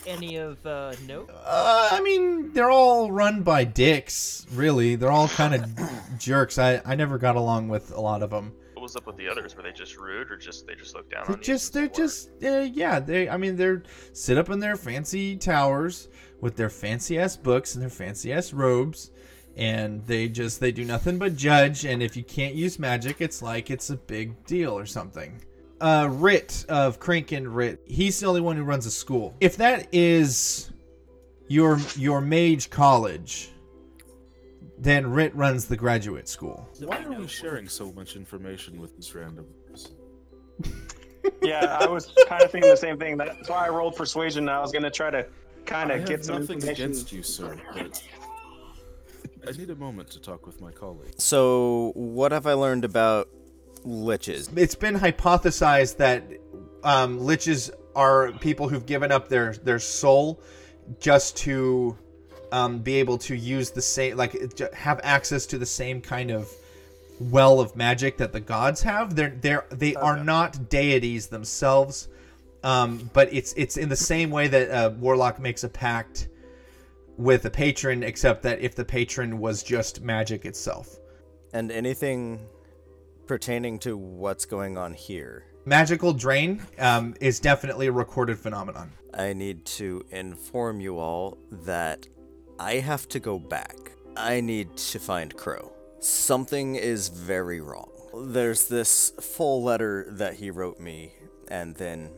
Any 0.06 0.36
of 0.38 0.66
uh, 0.66 0.94
note? 1.08 1.30
Uh, 1.46 1.90
I 1.92 2.02
mean, 2.02 2.52
they're 2.54 2.70
all 2.70 3.12
run 3.12 3.42
by 3.42 3.64
dicks, 3.64 4.46
really. 4.52 4.96
They're 4.96 5.12
all 5.12 5.30
kind 5.30 5.54
of 5.56 5.70
jerks. 6.20 6.58
I, 6.58 6.82
I 6.86 6.96
never 6.96 7.18
got 7.18 7.36
along 7.36 7.70
with 7.70 7.92
a 7.92 8.00
lot 8.02 8.22
of 8.22 8.30
them. 8.30 8.54
What 8.74 8.84
was 8.84 8.96
up 8.98 9.08
with 9.08 9.16
the 9.16 9.30
others? 9.30 9.56
Were 9.56 9.64
they 9.64 9.72
just 9.72 9.98
rude, 9.98 10.30
or 10.30 10.36
just 10.38 10.68
they 10.68 10.76
just 10.76 10.94
looked 10.94 11.12
down 11.12 11.24
They're 11.26 11.36
on 11.36 11.40
you? 11.40 11.44
just, 11.46 11.72
they're 11.74 11.94
since 11.94 12.26
the 12.40 12.48
war? 12.50 12.62
just, 12.64 12.74
uh, 12.74 12.74
yeah. 12.78 13.00
They, 13.00 13.30
I 13.30 13.38
mean, 13.38 13.56
they're 13.56 13.84
sit 14.12 14.38
up 14.38 14.50
in 14.50 14.60
their 14.60 14.76
fancy 14.76 15.38
towers 15.38 16.10
with 16.42 16.58
their 16.58 16.70
fancy 16.70 17.18
ass 17.18 17.38
books 17.38 17.76
and 17.76 17.82
their 17.82 17.90
fancy 17.90 18.34
ass 18.34 18.52
robes, 18.52 19.12
and 19.56 20.06
they 20.06 20.28
just, 20.28 20.60
they 20.60 20.74
do 20.74 20.84
nothing 20.84 21.18
but 21.18 21.38
judge. 21.38 21.86
And 21.86 22.04
if 22.04 22.18
you 22.18 22.24
can't 22.24 22.56
use 22.56 22.78
magic, 22.78 23.22
it's 23.22 23.42
like 23.42 23.72
it's 23.72 23.90
a 23.90 23.96
big 23.96 24.44
deal 24.46 24.78
or 24.78 24.86
something. 24.86 25.40
Uh, 25.84 26.08
Rit 26.08 26.66
of 26.70 26.98
Crankin 27.02 27.54
Rit, 27.54 27.82
he's 27.86 28.18
the 28.18 28.26
only 28.26 28.40
one 28.40 28.56
who 28.56 28.64
runs 28.64 28.86
a 28.86 28.92
school. 28.92 29.36
If 29.42 29.58
that 29.58 29.90
is 29.92 30.72
your 31.50 31.78
your 31.98 32.22
mage 32.22 32.70
college, 32.70 33.52
then 34.78 35.12
Rit 35.12 35.36
runs 35.36 35.66
the 35.66 35.76
graduate 35.76 36.30
school. 36.30 36.70
Why 36.80 37.04
are 37.04 37.12
we 37.12 37.28
sharing 37.28 37.68
so 37.68 37.92
much 37.92 38.16
information 38.16 38.80
with 38.80 38.96
this 38.96 39.14
random 39.14 39.46
person? 39.70 39.96
Yeah, 41.42 41.78
I 41.80 41.88
was 41.88 42.14
kind 42.28 42.44
of 42.44 42.52
thinking 42.52 42.70
the 42.70 42.76
same 42.76 43.00
thing. 43.00 43.16
That's 43.16 43.50
why 43.50 43.66
I 43.66 43.70
rolled 43.70 43.96
persuasion. 43.96 44.50
I 44.50 44.60
was 44.60 44.74
gonna 44.74 44.92
try 44.92 45.10
to 45.10 45.26
kind 45.66 45.90
of 45.90 46.06
get 46.06 46.26
some 46.26 46.42
nothing 46.42 46.58
information. 46.58 46.92
against 46.92 47.14
you, 47.14 47.24
sir, 47.24 47.58
but 47.74 48.04
I 49.48 49.52
need 49.52 49.70
a 49.70 49.76
moment 49.76 50.10
to 50.12 50.22
talk 50.22 50.46
with 50.46 50.60
my 50.60 50.72
colleague. 50.72 51.14
So, 51.18 51.94
what 51.96 52.34
have 52.34 52.46
I 52.46 52.54
learned 52.54 52.84
about 52.84 53.30
liches? 53.86 54.56
it's 54.58 54.76
been 54.76 54.96
hypothesized 54.96 55.98
that 55.98 56.24
um, 56.84 57.20
liches 57.20 57.70
are 57.96 58.32
people 58.34 58.68
who've 58.68 58.86
given 58.86 59.12
up 59.12 59.30
their 59.30 59.54
their 59.54 59.80
soul 59.80 60.42
just 61.00 61.38
to 61.38 61.98
um, 62.52 62.80
be 62.80 62.96
able 62.96 63.18
to 63.18 63.36
use 63.36 63.72
the 63.72 63.82
same 63.82 64.18
like 64.18 64.36
have 64.74 65.00
access 65.04 65.46
to 65.46 65.58
the 65.58 65.66
same 65.66 66.02
kind 66.02 66.32
of 66.32 66.52
well 67.20 67.60
of 67.60 67.76
magic 67.76 68.18
that 68.18 68.34
the 68.34 68.40
gods 68.40 68.82
have. 68.82 69.16
They're 69.16 69.38
they're 69.42 69.66
they 69.70 69.96
are 69.96 70.22
not 70.22 70.70
deities 70.70 71.28
themselves 71.28 72.10
um, 72.64 73.10
but 73.14 73.32
it's 73.34 73.54
it's 73.54 73.78
in 73.78 73.90
the 73.90 73.96
same 73.96 74.32
way 74.32 74.48
that 74.48 74.70
a 74.70 74.90
warlock 74.90 75.40
makes 75.40 75.64
a 75.64 75.70
pact 75.70 76.30
with 77.18 77.46
a 77.46 77.50
patron 77.50 78.04
except 78.04 78.42
that 78.44 78.62
if 78.62 78.74
the 78.74 78.86
patron 78.86 79.38
was 79.40 79.64
just 79.64 80.02
magic 80.02 80.46
itself. 80.46 80.98
And 81.54 81.72
anything 81.72 82.48
pertaining 83.28 83.80
to 83.80 83.98
what's 83.98 84.46
going 84.46 84.78
on 84.78 84.94
here? 84.94 85.46
magical 85.66 86.14
drain 86.14 86.62
um, 86.78 87.16
is 87.22 87.40
definitely 87.40 87.88
a 87.88 87.92
recorded 87.92 88.38
phenomenon 88.38 88.92
I 89.14 89.34
need 89.34 89.66
to 89.66 90.04
inform 90.10 90.82
you 90.82 90.98
all 90.98 91.38
that 91.52 92.08
I 92.60 92.76
have 92.76 93.08
to 93.10 93.20
go 93.20 93.38
back. 93.38 93.76
I 94.18 94.42
need 94.42 94.76
to 94.76 95.00
find 95.00 95.36
Crow. 95.36 95.72
Something 96.00 96.76
is 96.76 97.10
very 97.10 97.62
wrong. 97.62 97.92
There's 98.16 98.68
this 98.68 99.14
full 99.22 99.64
letter 99.64 100.08
that 100.10 100.36
he 100.36 100.50
wrote 100.50 100.80
me, 100.80 101.14
and 101.48 101.76
then 101.76 102.10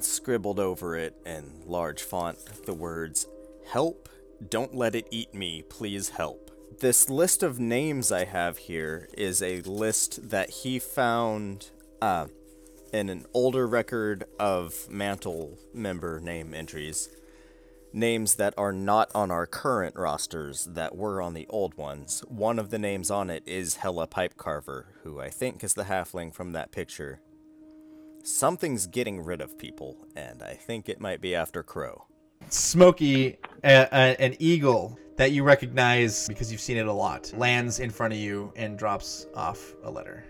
scribbled 0.00 0.60
over 0.60 0.96
it 0.96 1.16
in 1.26 1.62
large 1.66 2.02
font 2.02 2.38
the 2.64 2.74
words, 2.74 3.26
Help, 3.66 4.08
don't 4.48 4.74
let 4.74 4.94
it 4.94 5.08
eat 5.10 5.34
me, 5.34 5.62
please 5.62 6.10
help. 6.10 6.45
This 6.78 7.08
list 7.08 7.42
of 7.42 7.58
names 7.58 8.12
I 8.12 8.26
have 8.26 8.58
here 8.58 9.08
is 9.16 9.40
a 9.40 9.62
list 9.62 10.28
that 10.28 10.50
he 10.50 10.78
found 10.78 11.70
uh, 12.02 12.26
in 12.92 13.08
an 13.08 13.24
older 13.32 13.66
record 13.66 14.24
of 14.38 14.86
Mantle 14.90 15.56
member 15.72 16.20
name 16.20 16.52
entries. 16.52 17.08
Names 17.94 18.34
that 18.34 18.52
are 18.58 18.74
not 18.74 19.10
on 19.14 19.30
our 19.30 19.46
current 19.46 19.96
rosters 19.96 20.66
that 20.66 20.94
were 20.94 21.22
on 21.22 21.32
the 21.32 21.46
old 21.48 21.78
ones. 21.78 22.22
One 22.28 22.58
of 22.58 22.68
the 22.68 22.78
names 22.78 23.10
on 23.10 23.30
it 23.30 23.42
is 23.46 23.76
Hella 23.76 24.06
Pipe 24.06 24.36
Carver, 24.36 24.96
who 25.02 25.18
I 25.18 25.30
think 25.30 25.64
is 25.64 25.72
the 25.72 25.84
halfling 25.84 26.34
from 26.34 26.52
that 26.52 26.72
picture. 26.72 27.22
Something's 28.22 28.86
getting 28.86 29.24
rid 29.24 29.40
of 29.40 29.56
people, 29.56 30.06
and 30.14 30.42
I 30.42 30.52
think 30.52 30.90
it 30.90 31.00
might 31.00 31.22
be 31.22 31.34
after 31.34 31.62
Crow. 31.62 32.04
Smokey, 32.48 33.38
a, 33.64 33.88
a, 33.92 34.20
an 34.20 34.36
eagle 34.38 34.98
that 35.16 35.32
you 35.32 35.42
recognize 35.42 36.28
because 36.28 36.52
you've 36.52 36.60
seen 36.60 36.76
it 36.76 36.86
a 36.86 36.92
lot, 36.92 37.32
lands 37.36 37.80
in 37.80 37.90
front 37.90 38.12
of 38.12 38.18
you 38.18 38.52
and 38.56 38.78
drops 38.78 39.26
off 39.34 39.74
a 39.84 39.90
letter. 39.90 40.24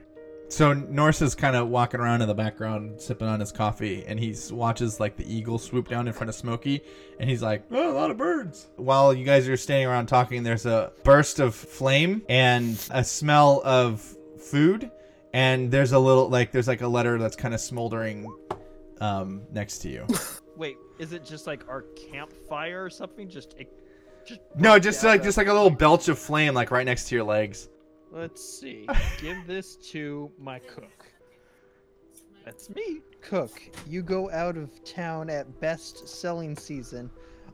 So 0.48 0.72
Norse 0.72 1.22
is 1.22 1.35
kind 1.35 1.57
of 1.57 1.68
walking 1.68 1.98
around 1.98 2.22
in 2.22 2.29
the 2.29 2.35
background, 2.35 3.00
sipping 3.00 3.26
on 3.26 3.40
his 3.40 3.50
coffee, 3.50 4.05
and 4.07 4.18
he 4.18 4.35
watches 4.52 5.00
like 5.00 5.16
the 5.16 5.26
eagle 5.33 5.59
swoop 5.59 5.88
down 5.88 6.07
in 6.07 6.12
front 6.12 6.29
of 6.29 6.37
Smokey, 6.37 6.83
and 7.18 7.29
he's 7.29 7.42
like, 7.42 7.64
"Oh, 7.72 7.90
a 7.90 7.94
lot 7.94 8.12
of 8.12 8.16
birds." 8.16 8.68
While 8.76 9.12
you 9.12 9.24
guys 9.24 9.48
are 9.48 9.57
standing 9.57 9.88
around 9.88 10.07
talking, 10.07 10.44
there's 10.44 10.64
a 10.64 10.92
burst 11.02 11.40
of 11.40 11.52
flame 11.52 12.22
and 12.29 12.79
a 12.92 13.02
smell 13.02 13.61
of 13.64 14.00
food, 14.38 14.88
and 15.33 15.68
there's 15.68 15.90
a 15.90 15.98
little 15.98 16.29
like 16.29 16.52
there's 16.52 16.68
like 16.68 16.81
a 16.81 16.88
letter 16.88 17.18
that's 17.18 17.35
kind 17.37 17.52
of 17.52 17.61
smoldering 17.61 18.33
um, 19.00 19.42
next 19.52 19.79
to 19.79 19.88
you. 19.88 20.07
Wait, 20.57 20.76
is 20.99 21.13
it 21.13 21.25
just 21.25 21.47
like 21.47 21.69
our 21.69 21.83
campfire 21.95 22.85
or 22.85 22.91
something? 22.91 23.29
Just, 23.29 23.55
it, 23.59 23.73
just 24.27 24.41
No, 24.57 24.79
just 24.79 25.03
like 25.05 25.23
just 25.23 25.37
like 25.37 25.47
a 25.47 25.53
little 25.53 25.71
belch 25.71 26.09
of 26.09 26.19
flame, 26.19 26.55
like 26.55 26.71
right 26.71 26.87
next 26.87 27.09
to 27.09 27.15
your 27.15 27.25
legs. 27.25 27.69
Let's 28.11 28.43
see. 28.43 28.89
Give 29.21 29.37
this 29.47 29.77
to 29.91 30.31
my 30.39 30.59
cook. 30.59 31.07
That's 32.45 32.71
me. 32.71 33.01
Cook, 33.21 33.61
you 33.89 34.03
go 34.03 34.31
out 34.31 34.57
of 34.57 34.85
town 34.85 35.29
at 35.29 35.61
best 35.61 36.09
selling 36.09 36.57
season. 36.57 37.11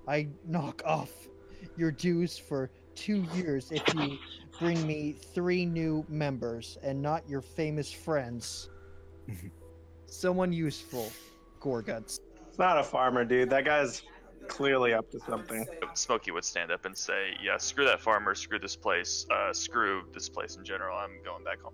I 0.06 0.28
knock 0.46 0.82
off 0.84 1.10
your 1.76 1.90
dues 1.90 2.36
for 2.36 2.70
two 2.94 3.26
years 3.34 3.72
if 3.72 3.82
you 3.94 4.18
bring 4.58 4.86
me 4.86 5.14
three 5.34 5.64
new 5.64 6.04
members 6.08 6.76
and 6.82 7.00
not 7.00 7.26
your 7.28 7.40
famous 7.40 7.90
friends. 7.90 8.68
Someone 10.06 10.52
useful. 10.52 11.10
Gorguts. 11.58 12.20
It's 12.52 12.58
not 12.58 12.76
a 12.76 12.84
farmer, 12.84 13.24
dude. 13.24 13.48
That 13.48 13.64
guy's 13.64 14.02
clearly 14.46 14.92
up 14.92 15.10
to 15.12 15.20
something. 15.20 15.64
Smokey 15.94 16.32
would 16.32 16.44
stand 16.44 16.70
up 16.70 16.84
and 16.84 16.94
say, 16.94 17.34
"Yeah, 17.42 17.56
screw 17.56 17.86
that 17.86 17.98
farmer, 17.98 18.34
screw 18.34 18.58
this 18.58 18.76
place, 18.76 19.24
uh, 19.30 19.54
screw 19.54 20.02
this 20.12 20.28
place 20.28 20.56
in 20.56 20.64
general. 20.66 20.98
I'm 20.98 21.22
going 21.24 21.44
back 21.44 21.62
home." 21.62 21.72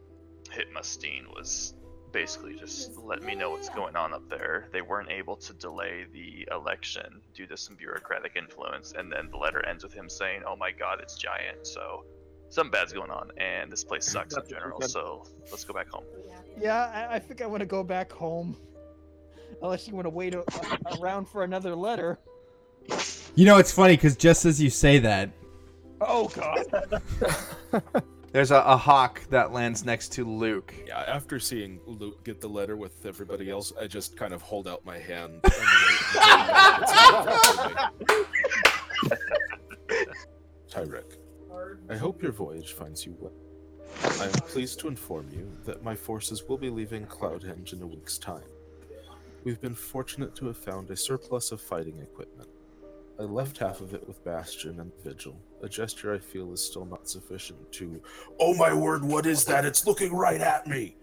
Hit 0.53 0.73
Mastine 0.73 1.27
was 1.35 1.75
basically 2.13 2.55
just 2.55 2.97
let 2.97 3.25
me 3.25 3.35
know 3.35 3.51
what's 3.51 3.69
going 3.71 3.97
on 3.97 4.15
up 4.15 4.29
there. 4.29 4.69
They 4.71 4.81
weren't 4.81 5.11
able 5.11 5.35
to 5.39 5.53
delay 5.53 6.07
the 6.13 6.47
election 6.53 7.23
due 7.35 7.49
to 7.49 7.57
some 7.57 7.75
bureaucratic 7.75 8.37
influence, 8.37 8.93
and 8.93 9.11
then 9.11 9.31
the 9.33 9.37
letter 9.37 9.67
ends 9.67 9.83
with 9.83 9.93
him 9.93 10.09
saying, 10.09 10.45
"Oh 10.47 10.55
my 10.55 10.71
God, 10.71 11.01
it's 11.01 11.17
giant." 11.19 11.67
So 11.67 12.05
something 12.51 12.71
bad's 12.71 12.93
going 12.93 13.11
on, 13.11 13.33
and 13.37 13.73
this 13.73 13.83
place 13.83 14.07
sucks 14.07 14.37
in 14.37 14.47
general. 14.49 14.81
So 14.83 15.25
let's 15.51 15.65
go 15.65 15.75
back 15.75 15.89
home. 15.89 16.05
Yeah, 16.57 17.09
I, 17.11 17.17
I 17.17 17.19
think 17.19 17.43
I 17.43 17.47
want 17.47 17.63
to 17.63 17.67
go 17.67 17.83
back 17.83 18.13
home. 18.13 18.57
Unless 19.63 19.89
you 19.89 19.95
want 19.95 20.07
to 20.07 20.11
wait 20.11 20.35
a, 20.35 20.45
around 21.01 21.29
for 21.29 21.45
another 21.45 21.75
letter. 21.75 22.19
You 23.35 23.45
know, 23.45 23.59
it's 23.59 23.73
funny 23.73 23.95
because 23.97 24.17
just 24.17 24.45
as 24.45 24.61
you 24.61 24.71
say 24.71 24.99
that, 24.99 25.31
Oh 26.01 26.29
god. 26.29 27.03
there's 28.33 28.51
a, 28.51 28.59
a 28.59 28.77
hawk 28.77 29.23
that 29.31 29.53
lands 29.53 29.85
next 29.85 30.13
to 30.13 30.25
Luke. 30.25 30.75
Yeah, 30.87 31.01
after 31.01 31.41
seeing 31.41 31.81
Luke 31.87 32.25
get 32.25 32.41
the 32.41 32.49
letter 32.49 32.77
with 32.77 33.05
everybody 33.05 33.51
else, 33.51 33.73
I 33.81 33.87
just 33.87 34.17
kind 34.17 34.33
of 34.33 34.43
hold 34.43 34.69
out 34.69 34.85
my 34.85 34.99
hand. 34.99 35.41
And 36.21 36.23
wait 36.61 36.79
until 36.85 37.69
he 37.69 37.75
gets 37.75 37.97
it. 39.11 40.09
Tyrek, 40.71 41.17
I 41.91 41.97
hope 41.97 42.23
your 42.23 42.33
voyage 42.33 42.73
finds 42.73 43.05
you 43.05 43.17
well. 43.19 43.33
I 44.21 44.25
am 44.25 44.33
pleased 44.33 44.81
to 44.81 44.89
inform 44.89 45.29
you 45.33 45.51
that 45.65 45.83
my 45.83 45.95
forces 45.95 46.45
will 46.49 46.59
be 46.59 46.71
leaving 46.71 47.07
Cloudhenge 47.07 47.73
in 47.73 47.83
a 47.83 47.87
week's 47.87 48.19
time. 48.19 48.43
We've 49.49 49.59
been 49.59 49.75
fortunate 49.75 50.37
to 50.37 50.47
have 50.49 50.59
found 50.59 50.91
a 50.91 50.97
surplus 50.97 51.53
of 51.53 51.61
fighting 51.63 51.99
equipment. 52.01 52.51
I 53.19 53.23
left 53.23 53.57
half 53.57 53.81
of 53.81 53.95
it 53.95 54.07
with 54.07 54.23
Bastion 54.23 54.79
and 54.79 54.93
Vigil, 55.03 55.41
a 55.63 55.69
gesture 55.71 56.15
I 56.15 56.19
feel 56.19 56.53
is 56.53 56.63
still 56.63 56.85
not 56.85 57.09
sufficient 57.09 57.73
to, 57.73 58.03
oh 58.39 58.53
my 58.57 58.75
word, 58.75 59.03
what 59.03 59.25
is 59.25 59.47
that? 59.47 59.65
It's 59.65 59.87
looking 59.87 60.13
right 60.13 60.43
at 60.43 60.67
me! 60.67 60.97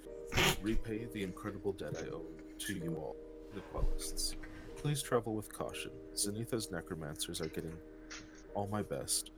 Repay 0.61 1.07
the 1.11 1.23
incredible 1.23 1.73
debt 1.73 1.95
I 1.97 2.09
owe 2.09 2.21
to 2.59 2.73
you 2.75 2.93
all, 2.97 3.15
the 3.55 3.61
Quellists. 3.73 4.35
Please 4.75 5.01
travel 5.01 5.33
with 5.33 5.51
caution. 5.51 5.89
Zenatha's 6.13 6.69
necromancers 6.69 7.41
are 7.41 7.49
getting 7.49 7.73
all 8.53 8.67
my 8.67 8.83
best. 8.83 9.31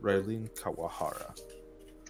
Raylene 0.00 0.48
Kawahara. 0.58 1.38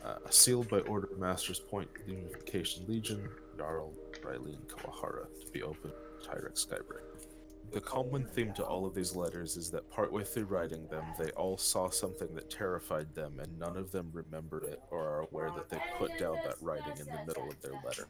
Uh, 0.04 0.14
sealed 0.30 0.68
by 0.68 0.78
order 0.82 1.08
of 1.10 1.18
Master's 1.18 1.58
Point 1.58 1.88
Unification 2.06 2.84
Legion, 2.86 3.28
Jarl 3.56 3.92
Raylene 4.22 4.64
Kawahara, 4.68 5.26
to 5.44 5.50
be 5.50 5.64
opened, 5.64 5.92
Tyrek 6.22 6.54
Skybreaker. 6.54 7.18
The 7.70 7.80
common 7.80 8.24
theme 8.24 8.54
to 8.54 8.64
all 8.64 8.86
of 8.86 8.94
these 8.94 9.14
letters 9.14 9.56
is 9.56 9.70
that 9.72 9.90
partway 9.90 10.24
through 10.24 10.44
writing 10.44 10.86
them, 10.88 11.04
they 11.18 11.30
all 11.32 11.58
saw 11.58 11.90
something 11.90 12.34
that 12.34 12.50
terrified 12.50 13.14
them, 13.14 13.38
and 13.40 13.58
none 13.58 13.76
of 13.76 13.92
them 13.92 14.10
remember 14.12 14.64
it 14.64 14.80
or 14.90 15.06
are 15.06 15.20
aware 15.20 15.50
that 15.50 15.68
they 15.68 15.78
put 15.98 16.18
down 16.18 16.36
that 16.44 16.56
writing 16.62 16.94
in 16.98 17.04
the 17.04 17.24
middle 17.26 17.48
of 17.48 17.60
their 17.60 17.74
letter. 17.84 18.08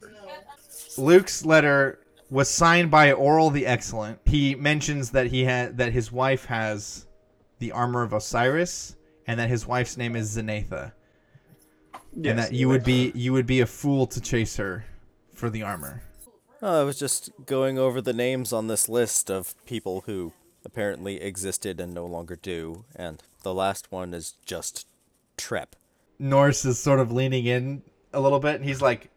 Luke's 0.97 1.44
letter 1.44 1.99
was 2.31 2.49
signed 2.49 2.90
by 2.90 3.12
Oral 3.12 3.51
the 3.51 3.66
Excellent. 3.66 4.21
He 4.27 4.55
mentions 4.55 5.11
that 5.11 5.27
he 5.27 5.44
had 5.44 5.79
that 5.79 5.92
his 5.92 6.12
wife 6.12 6.44
has 6.44 7.07
the 7.59 7.73
armor 7.73 8.03
of 8.03 8.12
Osiris, 8.12 8.94
and 9.27 9.40
that 9.40 9.49
his 9.49 9.66
wife's 9.66 9.97
name 9.97 10.14
is 10.14 10.37
Zenatha, 10.37 10.92
and 12.14 12.38
that 12.38 12.53
you 12.53 12.68
would 12.68 12.85
be 12.85 13.11
you 13.14 13.33
would 13.33 13.47
be 13.47 13.61
a 13.61 13.66
fool 13.66 14.07
to 14.07 14.21
chase 14.21 14.57
her 14.57 14.85
for 15.35 15.51
the 15.51 15.62
armor. 15.62 16.03
Oh, 16.61 16.81
I 16.81 16.85
was 16.85 16.99
just 16.99 17.31
going 17.47 17.79
over 17.79 18.01
the 18.01 18.12
names 18.12 18.53
on 18.53 18.66
this 18.66 18.88
list 18.88 19.31
of 19.31 19.55
people 19.64 20.03
who 20.07 20.33
apparently 20.64 21.21
existed 21.21 21.81
and 21.81 21.94
no 21.94 22.05
longer 22.05 22.35
do, 22.35 22.85
and 22.97 23.23
the 23.44 23.55
last 23.55 23.92
one 23.92 24.12
is 24.12 24.35
just 24.44 24.87
Trep. 25.37 25.77
Norse 26.18 26.64
is 26.64 26.81
sort 26.81 26.99
of 26.99 27.12
leaning 27.12 27.47
in 27.47 27.83
a 28.12 28.21
little 28.21 28.40
bit, 28.40 28.57
and 28.57 28.64
he's 28.64 28.83
like, 28.83 29.09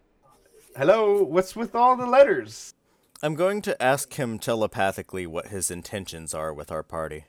"Hello, 0.77 1.23
what's 1.23 1.55
with 1.55 1.73
all 1.73 1.97
the 1.97 2.05
letters?" 2.05 2.75
I'm 3.23 3.33
going 3.33 3.61
to 3.63 3.81
ask 3.81 4.13
him 4.13 4.37
telepathically 4.37 5.25
what 5.25 5.47
his 5.47 5.71
intentions 5.71 6.35
are 6.35 6.53
with 6.53 6.71
our 6.71 6.83
party. 6.83 7.25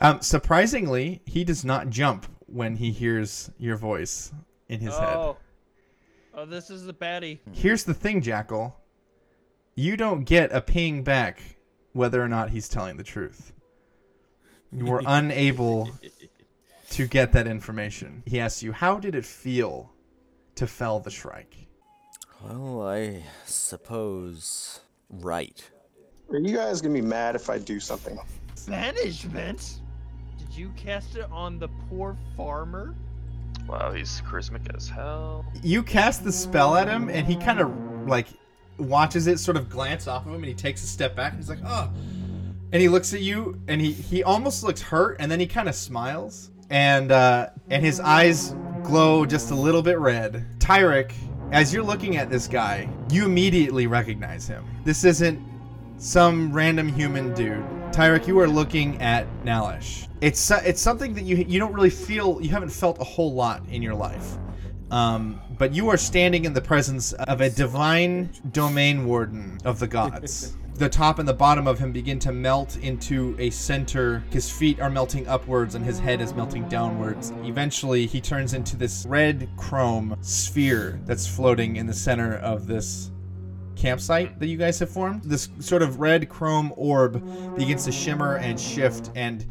Um, 0.00 0.22
surprisingly, 0.22 1.20
he 1.26 1.44
does 1.44 1.64
not 1.64 1.90
jump 1.90 2.26
when 2.46 2.76
he 2.76 2.90
hears 2.90 3.50
your 3.58 3.76
voice 3.76 4.32
in 4.68 4.80
his 4.80 4.96
head. 4.96 5.36
Oh. 6.42 6.44
This 6.44 6.70
is 6.70 6.86
the 6.86 6.94
baddie. 6.94 7.38
Here's 7.52 7.84
the 7.84 7.94
thing, 7.94 8.22
Jackal. 8.22 8.76
You 9.74 9.96
don't 9.96 10.24
get 10.24 10.52
a 10.52 10.60
ping 10.60 11.02
back 11.02 11.40
whether 11.92 12.22
or 12.22 12.28
not 12.28 12.50
he's 12.50 12.68
telling 12.68 12.96
the 12.96 13.04
truth. 13.04 13.52
You 14.72 14.86
were 14.86 15.02
unable 15.06 15.90
to 16.90 17.06
get 17.06 17.32
that 17.32 17.46
information. 17.46 18.22
He 18.26 18.40
asks 18.40 18.62
you, 18.62 18.72
How 18.72 18.98
did 18.98 19.14
it 19.14 19.24
feel 19.24 19.92
to 20.56 20.66
fell 20.66 21.00
the 21.00 21.10
Shrike? 21.10 21.68
Well, 22.42 22.86
I 22.86 23.24
suppose 23.44 24.80
right. 25.10 25.68
Are 26.30 26.38
you 26.38 26.54
guys 26.56 26.80
gonna 26.80 26.94
be 26.94 27.00
mad 27.00 27.34
if 27.34 27.50
I 27.50 27.58
do 27.58 27.80
something? 27.80 28.18
Management? 28.68 29.80
Did 30.38 30.54
you 30.54 30.70
cast 30.76 31.16
it 31.16 31.26
on 31.32 31.58
the 31.58 31.68
poor 31.88 32.16
farmer? 32.36 32.94
Wow, 33.68 33.92
he's 33.92 34.22
charismatic 34.22 34.74
as 34.74 34.88
hell. 34.88 35.44
You 35.62 35.82
cast 35.82 36.24
the 36.24 36.32
spell 36.32 36.76
at 36.76 36.88
him, 36.88 37.10
and 37.10 37.26
he 37.26 37.36
kind 37.36 37.60
of 37.60 37.70
like 38.08 38.28
watches 38.78 39.26
it 39.26 39.38
sort 39.38 39.56
of 39.56 39.68
glance 39.68 40.08
off 40.08 40.22
of 40.24 40.28
him, 40.28 40.36
and 40.36 40.46
he 40.46 40.54
takes 40.54 40.82
a 40.82 40.86
step 40.86 41.14
back, 41.14 41.32
and 41.32 41.40
he's 41.40 41.50
like, 41.50 41.60
"Oh," 41.66 41.90
and 42.72 42.80
he 42.80 42.88
looks 42.88 43.12
at 43.12 43.20
you, 43.20 43.60
and 43.68 43.80
he 43.80 43.92
he 43.92 44.22
almost 44.22 44.64
looks 44.64 44.80
hurt, 44.80 45.16
and 45.20 45.30
then 45.30 45.38
he 45.38 45.46
kind 45.46 45.68
of 45.68 45.74
smiles, 45.74 46.50
and 46.70 47.12
uh, 47.12 47.50
and 47.68 47.84
his 47.84 48.00
eyes 48.00 48.54
glow 48.82 49.26
just 49.26 49.50
a 49.50 49.54
little 49.54 49.82
bit 49.82 49.98
red. 49.98 50.46
Tyrek, 50.58 51.12
as 51.52 51.72
you're 51.74 51.84
looking 51.84 52.16
at 52.16 52.30
this 52.30 52.46
guy, 52.46 52.88
you 53.10 53.26
immediately 53.26 53.86
recognize 53.86 54.46
him. 54.48 54.64
This 54.84 55.04
isn't 55.04 55.42
some 55.98 56.52
random 56.52 56.88
human 56.88 57.34
dude. 57.34 57.64
Tyrek, 57.92 58.26
you 58.26 58.38
are 58.38 58.48
looking 58.48 59.00
at 59.00 59.26
Nalish. 59.44 60.08
It's 60.20 60.50
it's 60.50 60.80
something 60.80 61.14
that 61.14 61.24
you 61.24 61.36
you 61.36 61.58
don't 61.58 61.72
really 61.72 61.90
feel 61.90 62.40
you 62.40 62.50
haven't 62.50 62.70
felt 62.70 63.00
a 63.00 63.04
whole 63.04 63.32
lot 63.32 63.62
in 63.68 63.82
your 63.82 63.94
life. 63.94 64.36
Um, 64.90 65.40
but 65.58 65.74
you 65.74 65.88
are 65.88 65.96
standing 65.96 66.44
in 66.44 66.52
the 66.52 66.60
presence 66.60 67.12
of 67.12 67.40
a 67.40 67.50
divine 67.50 68.30
domain 68.52 69.06
warden 69.06 69.58
of 69.64 69.78
the 69.78 69.86
gods. 69.86 70.56
The 70.78 70.88
top 70.88 71.18
and 71.18 71.28
the 71.28 71.34
bottom 71.34 71.66
of 71.66 71.80
him 71.80 71.90
begin 71.90 72.20
to 72.20 72.30
melt 72.30 72.76
into 72.76 73.34
a 73.40 73.50
center. 73.50 74.22
His 74.30 74.48
feet 74.48 74.78
are 74.78 74.88
melting 74.88 75.26
upwards 75.26 75.74
and 75.74 75.84
his 75.84 75.98
head 75.98 76.20
is 76.20 76.34
melting 76.34 76.68
downwards. 76.68 77.32
Eventually, 77.42 78.06
he 78.06 78.20
turns 78.20 78.54
into 78.54 78.76
this 78.76 79.04
red 79.04 79.48
chrome 79.56 80.16
sphere 80.20 81.00
that's 81.04 81.26
floating 81.26 81.74
in 81.74 81.86
the 81.88 81.92
center 81.92 82.36
of 82.36 82.68
this 82.68 83.10
campsite 83.78 84.38
that 84.40 84.48
you 84.48 84.56
guys 84.56 84.78
have 84.80 84.90
formed. 84.90 85.22
This 85.22 85.48
sort 85.60 85.82
of 85.82 86.00
red 86.00 86.28
chrome 86.28 86.72
orb 86.76 87.22
begins 87.56 87.84
to 87.84 87.92
shimmer 87.92 88.36
and 88.36 88.58
shift 88.60 89.10
and 89.14 89.46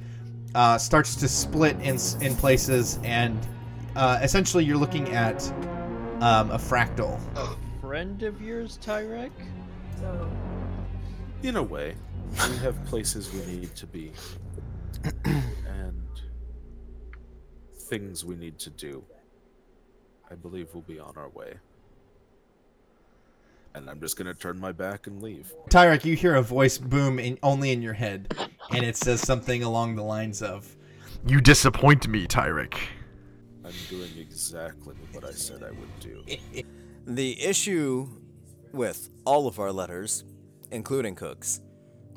uh, 0.53 0.77
starts 0.77 1.15
to 1.15 1.27
split 1.27 1.75
in 1.81 1.97
in 2.21 2.35
places, 2.35 2.99
and 3.03 3.37
uh, 3.95 4.19
essentially 4.21 4.63
you're 4.63 4.77
looking 4.77 5.09
at 5.09 5.47
um, 6.21 6.51
a 6.51 6.57
fractal. 6.57 7.19
A 7.35 7.55
Friend 7.81 8.21
of 8.23 8.41
yours, 8.41 8.77
Tyrek? 8.83 9.31
In 11.43 11.55
a 11.55 11.63
way, 11.63 11.95
we 12.49 12.57
have 12.57 12.83
places 12.85 13.31
we 13.31 13.45
need 13.45 13.75
to 13.75 13.87
be, 13.87 14.11
and 15.03 16.03
things 17.73 18.25
we 18.25 18.35
need 18.35 18.59
to 18.59 18.69
do. 18.69 19.03
I 20.29 20.35
believe 20.35 20.67
we'll 20.73 20.83
be 20.83 20.99
on 20.99 21.13
our 21.15 21.29
way. 21.29 21.53
And 23.77 23.89
I'm 23.89 23.99
just 23.99 24.17
gonna 24.17 24.33
turn 24.33 24.59
my 24.59 24.71
back 24.71 25.05
and 25.05 25.21
leave. 25.21 25.53
Tyrek, 25.69 26.03
you 26.03 26.15
hear 26.15 26.35
a 26.35 26.41
voice 26.41 26.79
boom 26.79 27.19
in, 27.19 27.37
only 27.43 27.71
in 27.71 27.81
your 27.83 27.93
head, 27.93 28.35
and 28.71 28.83
it 28.83 28.97
says 28.97 29.21
something 29.21 29.61
along 29.61 29.95
the 29.95 30.03
lines 30.03 30.41
of, 30.41 30.75
"You 31.27 31.39
disappoint 31.39 32.07
me, 32.07 32.25
Tyrek." 32.25 32.75
I'm 33.63 33.73
doing 33.89 34.09
exactly 34.17 34.95
what 35.11 35.23
I 35.25 35.31
said 35.31 35.63
I 35.63 35.69
would 35.69 35.99
do. 35.99 36.23
The 37.09 37.41
issue 37.41 38.09
with 38.73 39.09
all 39.25 39.47
of 39.47 39.59
our 39.59 39.71
letters, 39.71 40.25
including 40.71 41.15
Cook's, 41.15 41.61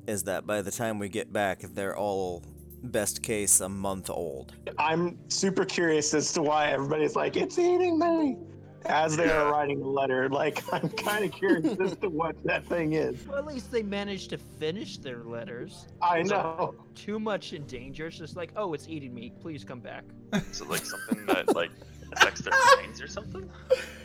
is 0.09 0.25
that 0.25 0.49
by 0.49 0.63
the 0.63 0.73
time 0.73 0.99
we 0.99 1.09
get 1.09 1.33
back, 1.33 1.61
they're 1.75 1.97
all 1.97 2.43
best 2.83 3.23
case 3.23 3.61
a 3.61 3.69
month 3.69 4.11
old. 4.11 4.53
I'm 4.79 5.17
super 5.29 5.65
curious 5.65 6.13
as 6.13 6.33
to 6.33 6.43
why 6.43 6.71
everybody's 6.73 7.15
like, 7.15 7.37
it's 7.37 7.57
eating 7.57 8.01
me. 8.01 8.37
As 8.87 9.17
they 9.17 9.31
are 9.31 9.53
writing 9.53 9.83
a 9.83 9.87
letter, 9.87 10.29
like 10.29 10.63
I'm 10.73 10.89
kind 10.91 11.25
of 11.25 11.33
curious 11.33 11.79
as 11.81 11.97
to 11.99 12.09
what 12.09 12.37
that 12.45 12.65
thing 12.67 12.95
is. 12.95 13.27
Well, 13.27 13.39
at 13.39 13.47
least 13.47 13.71
they 13.71 13.83
managed 13.83 14.31
to 14.31 14.39
finish 14.39 14.99
their 14.99 15.19
letters. 15.19 15.87
I 16.03 16.23
know. 16.23 16.75
Too 16.95 17.21
much 17.21 17.53
in 17.53 17.67
danger. 17.67 18.07
It's 18.07 18.19
just 18.19 18.37
like, 18.37 18.53
oh, 18.57 18.73
it's 18.75 18.89
eating 18.89 19.15
me. 19.15 19.33
Please 19.41 19.65
come 19.65 19.81
back. 19.81 20.05
Is 20.33 20.61
it 20.61 20.69
like 20.69 20.85
something 20.85 21.27
that 21.27 21.55
like 21.55 21.71
affects 22.13 22.41
their 22.41 22.55
minds 22.77 23.01
or 23.01 23.09
something? 23.09 23.49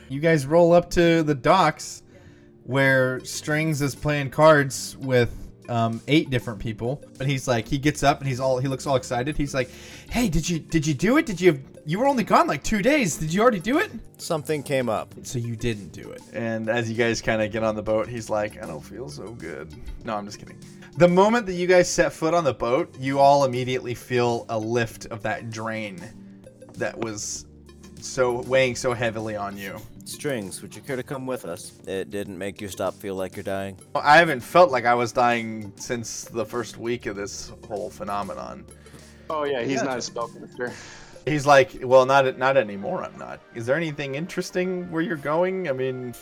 You 0.10 0.20
guys 0.20 0.46
roll 0.46 0.74
up 0.74 0.90
to 0.92 1.24
the 1.24 1.36
docks 1.36 2.04
where 2.64 3.20
Strings 3.24 3.82
is 3.82 3.96
playing 3.96 4.32
cards 4.32 4.98
with 4.98 5.45
um, 5.70 6.02
eight 6.08 6.30
different 6.30 6.60
people. 6.60 7.04
And 7.20 7.30
he's 7.30 7.48
like, 7.48 7.68
he 7.68 7.78
gets 7.78 8.04
up 8.04 8.20
and 8.20 8.28
he's 8.28 8.40
all, 8.40 8.60
he 8.60 8.68
looks 8.68 8.86
all 8.88 8.96
excited. 8.96 9.38
He's 9.38 9.54
like, 9.54 9.70
"Hey, 10.10 10.30
did 10.30 10.48
you 10.48 10.60
did 10.60 10.86
you 10.86 10.94
do 10.94 11.18
it? 11.18 11.26
Did 11.26 11.40
you 11.42 11.62
you 11.86 12.00
were 12.00 12.08
only 12.08 12.24
gone 12.24 12.48
like 12.48 12.64
two 12.64 12.82
days? 12.82 13.18
Did 13.18 13.34
you 13.34 13.42
already 13.42 13.60
do 13.60 13.80
it?" 13.80 13.92
Something 14.18 14.64
came 14.64 14.90
up. 14.90 15.14
So 15.24 15.40
you 15.40 15.56
didn't 15.56 15.92
do 15.92 16.10
it. 16.12 16.22
And 16.34 16.70
as 16.70 16.90
you 16.90 16.96
guys 16.96 17.22
kind 17.22 17.42
of 17.42 17.52
get 17.52 17.64
on 17.64 17.76
the 17.76 17.84
boat, 17.84 18.08
he's 18.08 18.30
like, 18.30 18.64
I 18.64 18.66
don't 18.66 18.82
feel 18.84 19.10
so 19.10 19.32
good. 19.34 19.74
No, 20.04 20.16
I'm 20.16 20.26
just 20.26 20.40
kidding. 20.40 20.58
The 20.98 21.08
moment 21.08 21.46
that 21.48 21.54
you 21.54 21.68
guys 21.68 21.90
set 21.90 22.14
foot 22.14 22.34
on 22.34 22.44
the 22.46 22.54
boat, 22.54 22.96
you 22.98 23.20
all 23.20 23.44
immediately 23.44 23.94
feel 23.94 24.46
a 24.50 24.58
lift 24.58 25.08
of 25.08 25.22
that 25.24 25.50
drain 25.50 26.00
that 26.78 26.98
was 26.98 27.46
so 28.00 28.42
weighing 28.44 28.76
so 28.76 28.94
heavily 28.94 29.36
on 29.36 29.58
you. 29.58 29.78
Strings, 30.06 30.62
would 30.62 30.76
you 30.76 30.82
care 30.82 30.96
to 30.96 31.04
come 31.04 31.26
with 31.26 31.46
us? 31.46 31.74
It 31.88 32.12
didn't 32.12 32.38
make 32.38 32.62
you 32.62 32.68
stop 32.68 32.94
feel 32.94 33.16
like 33.16 33.36
you're 33.36 33.44
dying. 33.44 33.78
I 33.96 34.18
haven't 34.18 34.42
felt 34.42 34.70
like 34.72 34.86
I 34.86 34.94
was 34.94 35.12
dying 35.12 35.74
since 35.78 36.26
the 36.26 36.46
first 36.46 36.78
week 36.78 37.08
of 37.08 37.16
this 37.16 37.52
whole 37.68 37.90
phenomenon. 37.90 38.66
Oh 39.30 39.46
yeah, 39.46 39.64
he's 39.64 39.82
not 39.82 39.96
a 39.98 40.02
spellcaster. 40.02 40.72
He's 41.26 41.48
like, 41.48 41.72
well, 41.82 42.06
not 42.06 42.38
not 42.38 42.56
anymore. 42.56 43.04
I'm 43.04 43.18
not. 43.18 43.40
Is 43.56 43.66
there 43.66 43.76
anything 43.76 44.14
interesting 44.14 44.90
where 44.92 45.02
you're 45.02 45.18
going? 45.18 45.68
I 45.68 45.72
mean, 45.72 46.14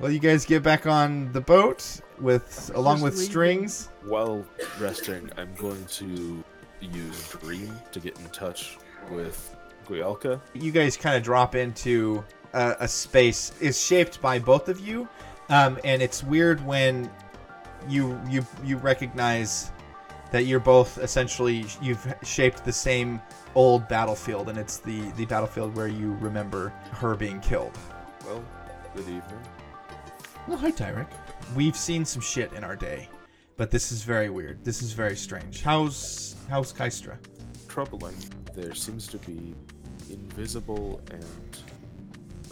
Well, 0.00 0.10
you 0.10 0.18
guys 0.18 0.44
get 0.44 0.64
back 0.64 0.86
on 0.88 1.30
the 1.32 1.40
boat 1.40 2.00
with 2.18 2.72
along 2.74 3.00
with 3.00 3.16
Strings. 3.16 3.90
While 4.04 4.44
resting, 4.80 5.30
I'm 5.36 5.54
going 5.54 5.84
to 5.84 6.42
use 6.80 7.28
Dream 7.28 7.72
to 7.92 8.00
get 8.00 8.18
in 8.18 8.28
touch 8.30 8.78
with 9.10 9.54
Guialca. 9.86 10.40
you 10.54 10.72
guys 10.72 10.96
kind 10.96 11.16
of 11.16 11.22
drop 11.22 11.54
into 11.54 12.24
a, 12.52 12.76
a 12.80 12.88
space 12.88 13.52
is 13.60 13.80
shaped 13.82 14.20
by 14.20 14.38
both 14.38 14.68
of 14.68 14.80
you 14.80 15.08
um, 15.48 15.78
and 15.84 16.02
it's 16.02 16.22
weird 16.22 16.64
when 16.66 17.10
you 17.88 18.20
you 18.28 18.44
you 18.64 18.76
recognize 18.76 19.70
that 20.30 20.44
you're 20.44 20.60
both 20.60 20.98
essentially 20.98 21.64
you've 21.82 22.14
shaped 22.22 22.64
the 22.64 22.72
same 22.72 23.20
old 23.54 23.88
battlefield 23.88 24.48
and 24.48 24.58
it's 24.58 24.78
the 24.78 25.10
the 25.12 25.26
battlefield 25.26 25.74
where 25.74 25.88
you 25.88 26.12
remember 26.20 26.68
her 26.92 27.14
being 27.16 27.40
killed. 27.40 27.76
Well, 28.24 28.44
good 28.94 29.08
evening. 29.08 29.40
well 30.46 30.58
hi 30.58 30.70
tyrek 30.70 31.08
we've 31.56 31.76
seen 31.76 32.04
some 32.04 32.22
shit 32.22 32.52
in 32.52 32.62
our 32.64 32.76
day 32.76 33.08
but 33.60 33.70
this 33.70 33.92
is 33.92 34.04
very 34.04 34.30
weird. 34.30 34.64
This 34.64 34.80
is 34.80 34.94
very 34.94 35.14
strange. 35.14 35.62
How's 35.62 36.34
how's 36.48 36.72
kystra? 36.72 37.18
Troubling. 37.68 38.16
There 38.54 38.74
seems 38.74 39.06
to 39.08 39.18
be 39.18 39.54
invisible 40.08 41.02
and 41.10 41.58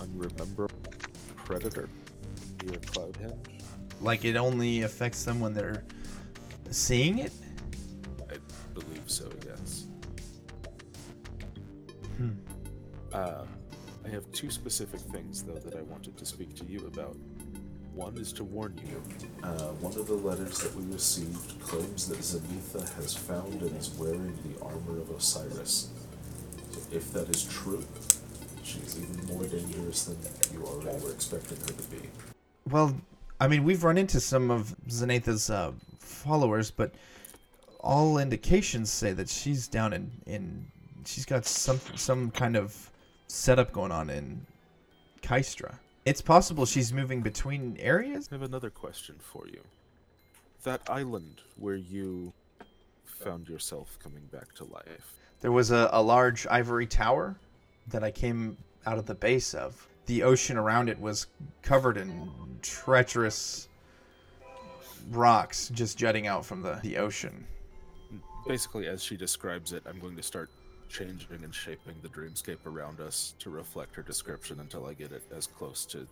unrememberable 0.00 0.92
predator 1.36 1.88
near 2.64 2.78
Cloudhenge. 2.78 3.36
like 4.00 4.24
it 4.24 4.36
only 4.36 4.82
affects 4.82 5.24
them 5.24 5.40
when 5.40 5.52
they're 5.54 5.84
seeing 6.70 7.18
it 7.18 7.32
I 8.30 8.36
believe 8.74 9.02
so, 9.06 9.28
yes. 9.46 9.86
Hmm. 12.16 12.30
Uh, 13.12 13.44
I 14.04 14.08
have 14.08 14.30
two 14.32 14.50
specific 14.50 15.00
things, 15.00 15.42
though, 15.42 15.54
that 15.58 15.76
I 15.76 15.82
wanted 15.82 16.16
to 16.18 16.26
speak 16.26 16.54
to 16.56 16.64
you 16.64 16.86
about. 16.86 17.16
One 17.94 18.16
is 18.16 18.32
to 18.34 18.44
warn 18.44 18.78
you. 18.86 19.02
Uh, 19.42 19.70
one 19.80 19.92
of 19.98 20.06
the 20.06 20.14
letters 20.14 20.58
that 20.60 20.74
we 20.76 20.84
received 20.92 21.60
claims 21.60 22.08
that 22.08 22.18
Zenatha 22.18 22.88
has 22.94 23.14
found 23.14 23.60
and 23.60 23.76
is 23.76 23.90
wearing 23.98 24.38
the 24.44 24.62
armor 24.64 25.00
of 25.00 25.10
Osiris. 25.10 25.90
So 26.70 26.80
if 26.92 27.12
that 27.12 27.28
is 27.30 27.44
true, 27.44 27.84
she's 28.68 28.98
even 28.98 29.26
more 29.26 29.44
dangerous 29.44 30.04
than 30.04 30.18
you 30.52 30.64
already 30.64 31.02
were 31.02 31.12
expecting 31.12 31.58
her 31.58 31.66
to 31.66 31.82
be. 31.84 32.08
Well, 32.70 32.94
I 33.40 33.48
mean, 33.48 33.64
we've 33.64 33.82
run 33.82 33.96
into 33.96 34.20
some 34.20 34.50
of 34.50 34.74
Zenatha's 34.88 35.48
uh, 35.48 35.72
followers, 35.98 36.70
but 36.70 36.92
all 37.80 38.18
indications 38.18 38.90
say 38.90 39.12
that 39.12 39.28
she's 39.28 39.68
down 39.68 39.92
in, 39.92 40.10
in 40.26 40.66
she's 41.06 41.24
got 41.24 41.46
some 41.46 41.80
some 41.94 42.30
kind 42.30 42.56
of 42.56 42.90
setup 43.28 43.72
going 43.72 43.92
on 43.92 44.10
in 44.10 44.44
Kystra. 45.22 45.74
It's 46.04 46.20
possible 46.20 46.66
she's 46.66 46.92
moving 46.92 47.22
between 47.22 47.76
areas. 47.78 48.28
I 48.30 48.34
have 48.34 48.42
another 48.42 48.70
question 48.70 49.16
for 49.18 49.46
you. 49.46 49.60
That 50.64 50.82
island 50.90 51.42
where 51.56 51.76
you 51.76 52.32
found 53.04 53.48
yourself 53.48 53.98
coming 54.02 54.24
back 54.32 54.54
to 54.54 54.64
life. 54.64 55.16
There 55.40 55.52
was 55.52 55.70
a, 55.70 55.88
a 55.92 56.02
large 56.02 56.46
ivory 56.48 56.86
tower 56.86 57.36
that 57.90 58.04
I 58.04 58.10
came 58.10 58.56
out 58.86 58.98
of 58.98 59.06
the 59.06 59.14
base 59.14 59.54
of. 59.54 59.88
The 60.06 60.22
ocean 60.22 60.56
around 60.56 60.88
it 60.88 60.98
was 60.98 61.26
covered 61.62 61.96
in 61.96 62.30
treacherous 62.62 63.68
rocks 65.10 65.70
just 65.74 65.98
jutting 65.98 66.26
out 66.26 66.44
from 66.44 66.62
the, 66.62 66.78
the 66.82 66.96
ocean. 66.98 67.46
Basically, 68.46 68.86
as 68.86 69.02
she 69.02 69.16
describes 69.16 69.72
it, 69.72 69.82
I'm 69.86 69.98
going 69.98 70.16
to 70.16 70.22
start 70.22 70.50
changing 70.88 71.44
and 71.44 71.54
shaping 71.54 71.94
the 72.02 72.08
dreamscape 72.08 72.64
around 72.66 73.00
us 73.00 73.34
to 73.40 73.50
reflect 73.50 73.94
her 73.96 74.02
description 74.02 74.60
until 74.60 74.86
I 74.86 74.94
get 74.94 75.12
it 75.12 75.22
as 75.36 75.46
close 75.46 75.84
to 75.86 76.06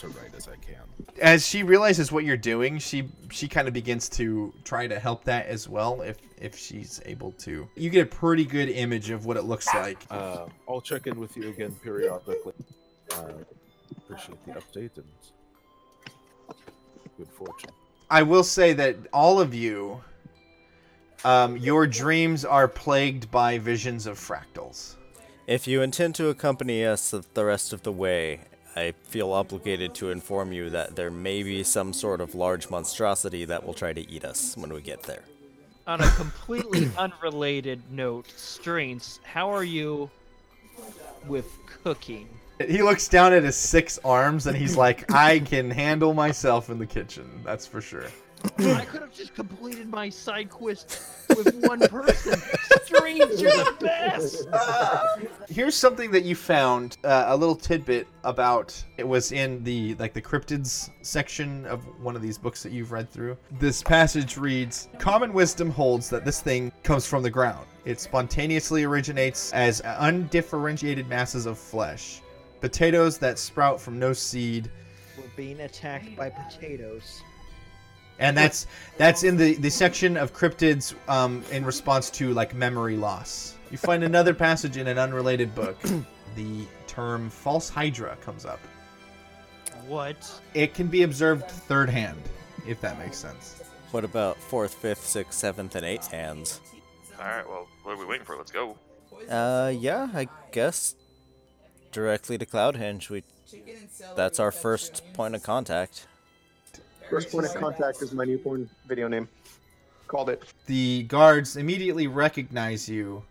to 0.00 0.08
right 0.08 0.34
as 0.36 0.48
I 0.48 0.56
can. 0.56 0.82
as 1.20 1.46
she 1.46 1.62
realizes 1.62 2.10
what 2.10 2.24
you're 2.24 2.36
doing, 2.36 2.78
she 2.78 3.08
she 3.30 3.48
kind 3.48 3.68
of 3.68 3.74
begins 3.74 4.08
to 4.10 4.52
try 4.64 4.86
to 4.86 4.98
help 4.98 5.24
that 5.24 5.46
as 5.46 5.68
well 5.68 6.00
if 6.00 6.16
if 6.38 6.56
she's 6.56 7.00
able 7.04 7.32
to. 7.32 7.68
You 7.76 7.90
get 7.90 8.02
a 8.02 8.10
pretty 8.10 8.44
good 8.44 8.68
image 8.68 9.10
of 9.10 9.26
what 9.26 9.36
it 9.36 9.42
looks 9.42 9.66
like. 9.74 9.98
Uh, 10.10 10.46
I'll 10.68 10.80
check 10.80 11.06
in 11.06 11.18
with 11.20 11.36
you 11.36 11.48
again 11.48 11.72
periodically. 11.82 12.54
Uh, 13.12 13.32
appreciate 13.96 14.44
the 14.46 14.52
update 14.52 14.96
and 14.96 15.04
good 17.18 17.28
fortune. 17.28 17.70
I 18.08 18.22
will 18.22 18.44
say 18.44 18.72
that 18.72 18.96
all 19.12 19.40
of 19.40 19.54
you 19.54 20.00
um, 21.24 21.56
your 21.58 21.86
dreams 21.86 22.44
are 22.44 22.66
plagued 22.66 23.30
by 23.30 23.58
visions 23.58 24.06
of 24.06 24.18
fractals. 24.18 24.96
If 25.46 25.66
you 25.66 25.82
intend 25.82 26.14
to 26.14 26.28
accompany 26.28 26.84
us 26.84 27.10
the 27.34 27.44
rest 27.44 27.72
of 27.72 27.82
the 27.82 27.92
way, 27.92 28.40
I 28.76 28.92
feel 29.04 29.32
obligated 29.32 29.94
to 29.96 30.10
inform 30.10 30.52
you 30.52 30.70
that 30.70 30.96
there 30.96 31.10
may 31.10 31.42
be 31.42 31.62
some 31.64 31.92
sort 31.92 32.20
of 32.20 32.34
large 32.34 32.70
monstrosity 32.70 33.44
that 33.46 33.66
will 33.66 33.74
try 33.74 33.92
to 33.92 34.10
eat 34.10 34.24
us 34.24 34.56
when 34.56 34.72
we 34.72 34.80
get 34.80 35.02
there. 35.02 35.24
On 35.86 36.00
a 36.00 36.10
completely 36.10 36.88
unrelated 36.98 37.82
note, 37.90 38.28
Strings, 38.36 39.20
how 39.24 39.50
are 39.50 39.64
you 39.64 40.10
with 41.26 41.46
cooking? 41.66 42.28
He 42.66 42.82
looks 42.82 43.08
down 43.08 43.32
at 43.32 43.42
his 43.42 43.56
six 43.56 43.98
arms 44.04 44.46
and 44.46 44.56
he's 44.56 44.76
like, 44.76 45.10
I 45.10 45.40
can 45.40 45.70
handle 45.70 46.14
myself 46.14 46.70
in 46.70 46.78
the 46.78 46.86
kitchen, 46.86 47.40
that's 47.44 47.66
for 47.66 47.80
sure. 47.80 48.06
I 48.58 48.84
could 48.84 49.00
have 49.00 49.12
just 49.12 49.34
completed 49.34 49.88
my 49.88 50.08
side 50.08 50.50
quest 50.50 51.02
with 51.30 51.54
one 51.66 51.80
person. 51.88 52.40
Strings, 52.84 53.40
you're 53.40 53.50
the 53.50 53.76
best. 53.80 54.46
Here's 55.48 55.74
something 55.74 56.10
that 56.10 56.24
you 56.24 56.34
found, 56.34 56.96
uh, 57.04 57.24
a 57.28 57.36
little 57.36 57.54
tidbit 57.54 58.06
about. 58.24 58.82
It 58.96 59.06
was 59.06 59.32
in 59.32 59.62
the 59.64 59.94
like 59.96 60.12
the 60.12 60.22
cryptids 60.22 60.90
section 61.02 61.66
of 61.66 61.84
one 62.02 62.16
of 62.16 62.22
these 62.22 62.38
books 62.38 62.62
that 62.62 62.72
you've 62.72 62.92
read 62.92 63.10
through. 63.10 63.36
This 63.58 63.82
passage 63.82 64.36
reads: 64.36 64.88
"Common 64.98 65.32
wisdom 65.32 65.70
holds 65.70 66.10
that 66.10 66.24
this 66.24 66.40
thing 66.40 66.72
comes 66.82 67.06
from 67.06 67.22
the 67.22 67.30
ground. 67.30 67.66
It 67.84 68.00
spontaneously 68.00 68.84
originates 68.84 69.52
as 69.52 69.80
undifferentiated 69.84 71.08
masses 71.08 71.46
of 71.46 71.58
flesh, 71.58 72.20
potatoes 72.60 73.18
that 73.18 73.38
sprout 73.38 73.80
from 73.80 73.98
no 73.98 74.12
seed." 74.12 74.70
We're 75.16 75.24
being 75.36 75.60
attacked 75.60 76.16
by 76.16 76.30
potatoes. 76.30 77.22
And 78.20 78.36
that's 78.36 78.66
that's 78.98 79.24
in 79.24 79.36
the, 79.36 79.54
the 79.54 79.70
section 79.70 80.16
of 80.16 80.32
cryptids 80.32 80.94
um, 81.08 81.42
in 81.50 81.64
response 81.64 82.10
to 82.10 82.32
like 82.32 82.54
memory 82.54 82.96
loss. 82.96 83.56
You 83.70 83.78
find 83.78 84.04
another 84.04 84.34
passage 84.34 84.76
in 84.76 84.86
an 84.86 84.98
unrelated 84.98 85.54
book. 85.54 85.76
the 86.36 86.66
term 86.86 87.30
false 87.30 87.68
hydra 87.68 88.16
comes 88.20 88.44
up. 88.44 88.60
What? 89.88 90.30
It 90.54 90.74
can 90.74 90.86
be 90.86 91.02
observed 91.02 91.48
third 91.48 91.88
hand, 91.88 92.20
if 92.66 92.80
that 92.82 92.98
makes 92.98 93.16
sense. 93.16 93.62
What 93.90 94.04
about 94.04 94.36
fourth, 94.36 94.74
fifth, 94.74 95.04
sixth, 95.04 95.38
seventh, 95.38 95.74
and 95.74 95.84
eighth 95.84 96.10
hands? 96.10 96.60
Alright, 97.18 97.48
well, 97.48 97.66
what 97.82 97.92
are 97.92 97.98
we 97.98 98.04
waiting 98.04 98.24
for? 98.24 98.36
Let's 98.36 98.52
go. 98.52 98.76
Uh, 99.28 99.72
yeah, 99.76 100.08
I 100.14 100.28
guess 100.52 100.94
directly 101.90 102.38
to 102.38 102.46
Cloudhenge. 102.46 103.08
We 103.10 103.24
that's 104.14 104.38
our 104.38 104.52
first 104.52 105.02
point 105.12 105.34
of 105.34 105.42
contact. 105.42 106.06
First 107.10 107.32
point 107.32 107.46
of 107.46 107.54
contact 107.54 108.02
is 108.02 108.12
my 108.12 108.24
newborn 108.24 108.70
video 108.86 109.08
name. 109.08 109.28
Called 110.06 110.30
it. 110.30 110.44
The 110.66 111.02
guards 111.04 111.56
immediately 111.56 112.06
recognize 112.06 112.88
you, 112.88 113.24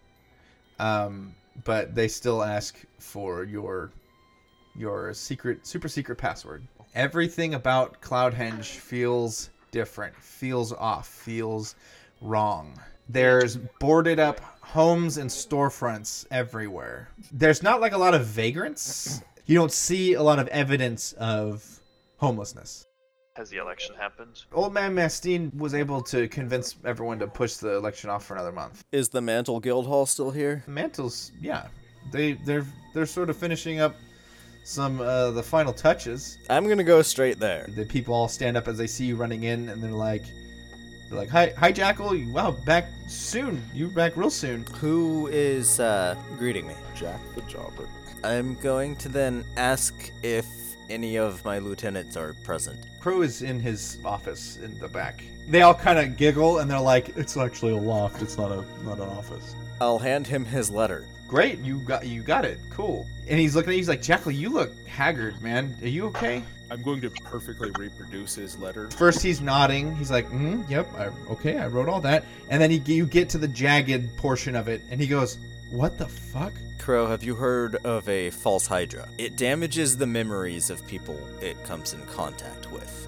um, 0.79 1.33
but 1.63 1.95
they 1.95 2.09
still 2.09 2.43
ask 2.43 2.77
for 2.99 3.45
your 3.45 3.91
your 4.75 5.13
secret, 5.13 5.65
super 5.65 5.87
secret 5.87 6.17
password. 6.17 6.67
Everything 6.93 7.53
about 7.53 8.01
Cloudhenge 8.01 8.65
feels 8.65 9.49
different, 9.71 10.15
feels 10.15 10.73
off, 10.73 11.07
feels 11.07 11.75
wrong. 12.21 12.77
There's 13.07 13.57
boarded 13.79 14.19
up 14.19 14.39
homes 14.61 15.17
and 15.17 15.29
storefronts 15.29 16.25
everywhere. 16.31 17.09
There's 17.31 17.63
not 17.63 17.81
like 17.81 17.93
a 17.93 17.97
lot 17.97 18.13
of 18.13 18.25
vagrants. 18.25 19.21
You 19.45 19.55
don't 19.55 19.71
see 19.71 20.13
a 20.13 20.23
lot 20.23 20.39
of 20.39 20.47
evidence 20.49 21.13
of 21.13 21.81
homelessness. 22.17 22.85
Has 23.39 23.49
the 23.49 23.55
election 23.55 23.95
happened? 23.95 24.43
Old 24.51 24.73
Man 24.73 24.93
Mastine 24.93 25.49
was 25.57 25.73
able 25.73 26.01
to 26.01 26.27
convince 26.27 26.75
everyone 26.83 27.19
to 27.19 27.27
push 27.27 27.53
the 27.53 27.73
election 27.77 28.09
off 28.09 28.25
for 28.25 28.33
another 28.33 28.51
month. 28.51 28.83
Is 28.91 29.07
the 29.07 29.21
Mantle 29.21 29.61
Guildhall 29.61 30.05
still 30.07 30.29
here? 30.29 30.61
Mantles, 30.67 31.31
yeah, 31.39 31.67
they 32.11 32.33
they're 32.33 32.65
they're 32.93 33.05
sort 33.05 33.29
of 33.29 33.37
finishing 33.37 33.79
up 33.79 33.95
some 34.65 34.99
uh, 34.99 35.31
the 35.31 35.41
final 35.41 35.71
touches. 35.71 36.37
I'm 36.49 36.67
gonna 36.67 36.83
go 36.83 37.01
straight 37.01 37.39
there. 37.39 37.69
The 37.77 37.85
people 37.85 38.13
all 38.13 38.27
stand 38.27 38.57
up 38.57 38.67
as 38.67 38.77
they 38.77 38.87
see 38.87 39.05
you 39.05 39.15
running 39.15 39.43
in, 39.43 39.69
and 39.69 39.81
they're 39.81 39.89
like, 39.89 40.25
they're 41.07 41.17
like, 41.17 41.29
"Hi, 41.29 41.53
hi, 41.57 41.71
Jackal! 41.71 42.21
Wow, 42.33 42.57
back 42.65 42.89
soon. 43.07 43.63
You 43.73 43.87
back 43.87 44.17
real 44.17 44.29
soon." 44.29 44.65
Who 44.81 45.27
is 45.27 45.79
uh, 45.79 46.17
greeting 46.37 46.67
me? 46.67 46.73
Jack 46.93 47.21
the 47.35 47.41
Jobber. 47.43 47.87
I'm 48.21 48.55
going 48.55 48.97
to 48.97 49.07
then 49.07 49.45
ask 49.55 50.11
if 50.23 50.45
any 50.89 51.17
of 51.17 51.43
my 51.45 51.59
lieutenants 51.59 52.17
are 52.17 52.33
present. 52.43 52.85
Crow 52.99 53.21
is 53.21 53.41
in 53.41 53.59
his 53.59 53.97
office 54.03 54.57
in 54.57 54.77
the 54.79 54.87
back. 54.87 55.23
They 55.47 55.61
all 55.61 55.73
kind 55.73 55.99
of 55.99 56.17
giggle, 56.17 56.59
and 56.59 56.69
they're 56.69 56.79
like, 56.79 57.15
"It's 57.17 57.37
actually 57.37 57.73
a 57.73 57.77
loft. 57.77 58.21
It's 58.21 58.37
not 58.37 58.51
a 58.51 58.63
not 58.83 58.97
an 58.97 59.09
office." 59.09 59.55
I'll 59.81 59.99
hand 59.99 60.27
him 60.27 60.45
his 60.45 60.69
letter. 60.69 61.05
Great, 61.27 61.59
you 61.59 61.79
got 61.79 62.05
you 62.05 62.21
got 62.21 62.45
it. 62.45 62.59
Cool. 62.69 63.07
And 63.27 63.39
he's 63.39 63.55
looking 63.55 63.69
at 63.69 63.73
you. 63.73 63.79
He's 63.79 63.89
like, 63.89 64.01
Jackal, 64.01 64.31
you 64.31 64.49
look 64.49 64.71
haggard, 64.87 65.41
man. 65.41 65.75
Are 65.81 65.87
you 65.87 66.07
okay? 66.07 66.43
I'm 66.71 66.81
going 66.81 67.01
to 67.01 67.09
perfectly 67.09 67.71
reproduce 67.77 68.35
his 68.35 68.57
letter. 68.59 68.89
First, 68.91 69.23
he's 69.23 69.41
nodding. 69.41 69.95
He's 69.95 70.11
like, 70.11 70.29
mm, 70.29 70.67
"Yep, 70.69 70.87
I, 70.97 71.05
okay, 71.31 71.57
I 71.57 71.67
wrote 71.67 71.89
all 71.89 72.01
that." 72.01 72.25
And 72.49 72.61
then 72.61 72.69
he, 72.71 72.77
you 72.93 73.05
get 73.05 73.29
to 73.29 73.37
the 73.37 73.47
jagged 73.47 74.15
portion 74.17 74.55
of 74.55 74.67
it, 74.67 74.81
and 74.89 74.99
he 74.99 75.07
goes, 75.07 75.37
"What 75.71 75.97
the 75.97 76.07
fuck?" 76.07 76.53
Crow, 76.79 77.07
have 77.07 77.23
you 77.23 77.35
heard 77.35 77.75
of 77.85 78.07
a 78.09 78.29
false 78.31 78.65
hydra? 78.65 79.07
It 79.17 79.35
damages 79.35 79.97
the 79.97 80.07
memories 80.07 80.69
of 80.69 80.85
people 80.87 81.19
it 81.41 81.63
comes 81.63 81.93
in 81.93 82.01
contact 82.07 82.71
with. 82.71 83.07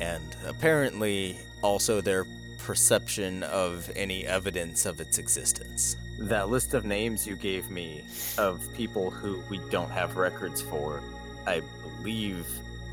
And 0.00 0.36
apparently, 0.46 1.38
also 1.62 2.00
their 2.00 2.26
perception 2.58 3.42
of 3.42 3.90
any 3.94 4.26
evidence 4.26 4.86
of 4.86 5.00
its 5.00 5.18
existence. 5.18 5.96
That 6.18 6.48
list 6.48 6.72
of 6.72 6.84
names 6.84 7.26
you 7.26 7.36
gave 7.36 7.68
me 7.70 8.04
of 8.38 8.66
people 8.74 9.10
who 9.10 9.42
we 9.50 9.58
don't 9.70 9.90
have 9.90 10.16
records 10.16 10.62
for, 10.62 11.02
I 11.46 11.60
believe 11.98 12.46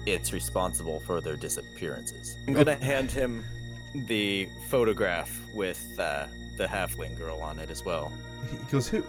it's 0.06 0.34
responsible 0.34 0.99
for 1.01 1.21
their 1.21 1.38
disappearances. 1.38 2.38
I'm 2.47 2.54
gonna 2.54 2.75
hand 2.75 3.12
him 3.12 3.45
the 3.93 4.49
photograph 4.69 5.39
with 5.54 5.97
uh, 5.99 6.27
the 6.58 6.65
halfling 6.65 7.17
girl 7.17 7.39
on 7.41 7.60
it 7.60 7.69
as 7.69 7.86
well. 7.86 8.12
He 8.49 8.58
goes, 8.71 8.88
"Who? 8.88 9.04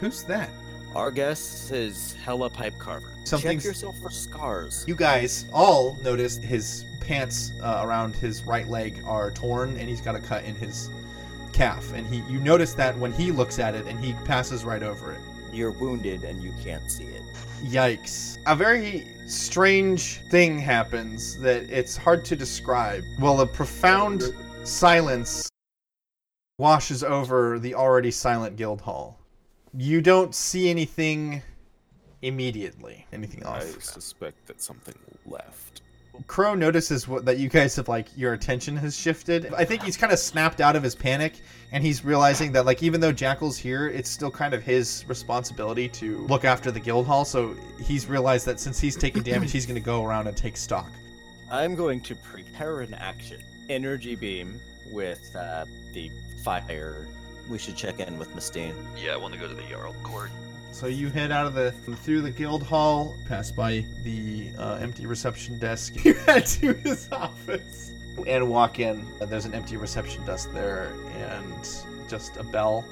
Who's 0.00 0.22
that?" 0.24 0.50
Our 0.94 1.10
guess 1.10 1.70
is 1.72 2.14
Hella 2.24 2.48
Pipe 2.50 2.78
Carver. 2.78 3.08
Something's- 3.24 3.62
Check 3.62 3.68
yourself 3.68 3.98
for 4.00 4.10
scars. 4.10 4.84
You 4.86 4.94
guys 4.94 5.46
all 5.52 5.98
notice 6.04 6.36
his 6.36 6.84
pants 7.00 7.52
uh, 7.62 7.82
around 7.84 8.14
his 8.14 8.44
right 8.44 8.68
leg 8.68 9.02
are 9.04 9.30
torn, 9.32 9.76
and 9.76 9.88
he's 9.88 10.00
got 10.00 10.14
a 10.14 10.20
cut 10.20 10.44
in 10.44 10.54
his 10.54 10.88
calf. 11.52 11.92
And 11.94 12.06
he, 12.06 12.22
you 12.32 12.38
notice 12.40 12.74
that 12.74 12.96
when 12.96 13.12
he 13.12 13.32
looks 13.32 13.58
at 13.58 13.74
it, 13.74 13.86
and 13.86 14.02
he 14.02 14.12
passes 14.24 14.64
right 14.64 14.82
over 14.82 15.12
it. 15.12 15.18
You're 15.52 15.70
wounded 15.72 16.24
and 16.24 16.42
you 16.42 16.52
can't 16.64 16.90
see 16.90 17.04
it. 17.04 17.22
Yikes. 17.62 18.38
A 18.46 18.56
very 18.56 19.06
strange 19.26 20.16
thing 20.28 20.58
happens 20.58 21.38
that 21.38 21.70
it's 21.70 21.96
hard 21.96 22.24
to 22.26 22.34
describe. 22.36 23.04
Well, 23.20 23.40
a 23.40 23.46
profound 23.46 24.34
silence 24.64 25.48
washes 26.58 27.02
over 27.02 27.58
the 27.58 27.74
already 27.74 28.10
silent 28.10 28.56
guild 28.56 28.80
hall. 28.80 29.18
You 29.76 30.00
don't 30.00 30.34
see 30.34 30.70
anything 30.70 31.42
immediately. 32.22 33.06
Anything 33.12 33.44
I 33.44 33.58
off. 33.58 33.82
suspect 33.82 34.46
that 34.46 34.60
something 34.62 34.94
left. 35.26 35.82
Crow 36.28 36.54
notices 36.54 37.08
what, 37.08 37.24
that 37.24 37.38
you 37.38 37.48
guys 37.48 37.74
have 37.74 37.88
like 37.88 38.06
your 38.16 38.34
attention 38.34 38.76
has 38.76 38.96
shifted. 38.96 39.52
I 39.52 39.64
think 39.64 39.82
he's 39.82 39.96
kind 39.96 40.12
of 40.12 40.18
snapped 40.20 40.60
out 40.60 40.76
of 40.76 40.82
his 40.84 40.94
panic 40.94 41.40
and 41.72 41.82
he's 41.82 42.04
realizing 42.04 42.52
that 42.52 42.66
like 42.66 42.84
even 42.84 43.00
though 43.00 43.12
Jackal's 43.12 43.58
here, 43.58 43.88
it's 43.88 44.08
still 44.08 44.30
kind 44.30 44.54
of 44.54 44.62
his 44.62 45.04
responsibility 45.08 45.88
to 45.88 46.18
look 46.28 46.44
after 46.44 46.70
the 46.70 46.78
guild 46.78 47.06
hall. 47.06 47.24
So 47.24 47.56
he's 47.82 48.06
realized 48.06 48.46
that 48.46 48.60
since 48.60 48.78
he's 48.78 48.94
taking 48.94 49.24
damage, 49.24 49.50
he's 49.50 49.66
going 49.66 49.74
to 49.74 49.84
go 49.84 50.04
around 50.04 50.28
and 50.28 50.36
take 50.36 50.56
stock. 50.56 50.90
I'm 51.50 51.74
going 51.74 52.00
to 52.02 52.14
prepare 52.14 52.80
an 52.80 52.94
action. 52.94 53.40
Energy 53.68 54.14
beam 54.14 54.60
with 54.92 55.34
uh, 55.34 55.64
the 55.94 56.12
fire. 56.44 57.08
We 57.48 57.58
should 57.58 57.74
check 57.74 58.00
in 58.00 58.18
with 58.18 58.34
Mastine. 58.34 58.74
Yeah, 58.96 59.14
I 59.14 59.16
want 59.16 59.32
to 59.32 59.40
go 59.40 59.48
to 59.48 59.54
the 59.54 59.62
Jarl 59.62 59.94
Court. 60.02 60.30
So 60.72 60.86
you 60.86 61.08
head 61.08 61.32
out 61.32 61.46
of 61.46 61.54
the 61.54 61.72
through 61.72 62.20
the 62.20 62.30
guild 62.30 62.62
hall, 62.62 63.16
pass 63.26 63.50
by 63.50 63.84
the 64.02 64.50
uh, 64.58 64.74
empty 64.80 65.06
reception 65.06 65.58
desk. 65.58 65.94
You 66.04 66.14
head 66.14 66.46
to 66.46 66.74
his 66.74 67.08
office 67.12 67.92
and 68.26 68.48
walk 68.50 68.78
in. 68.78 69.06
There's 69.20 69.46
an 69.46 69.54
empty 69.54 69.76
reception 69.76 70.24
desk 70.26 70.52
there 70.52 70.92
and 71.16 71.68
just 72.08 72.36
a 72.36 72.44
bell. 72.44 72.84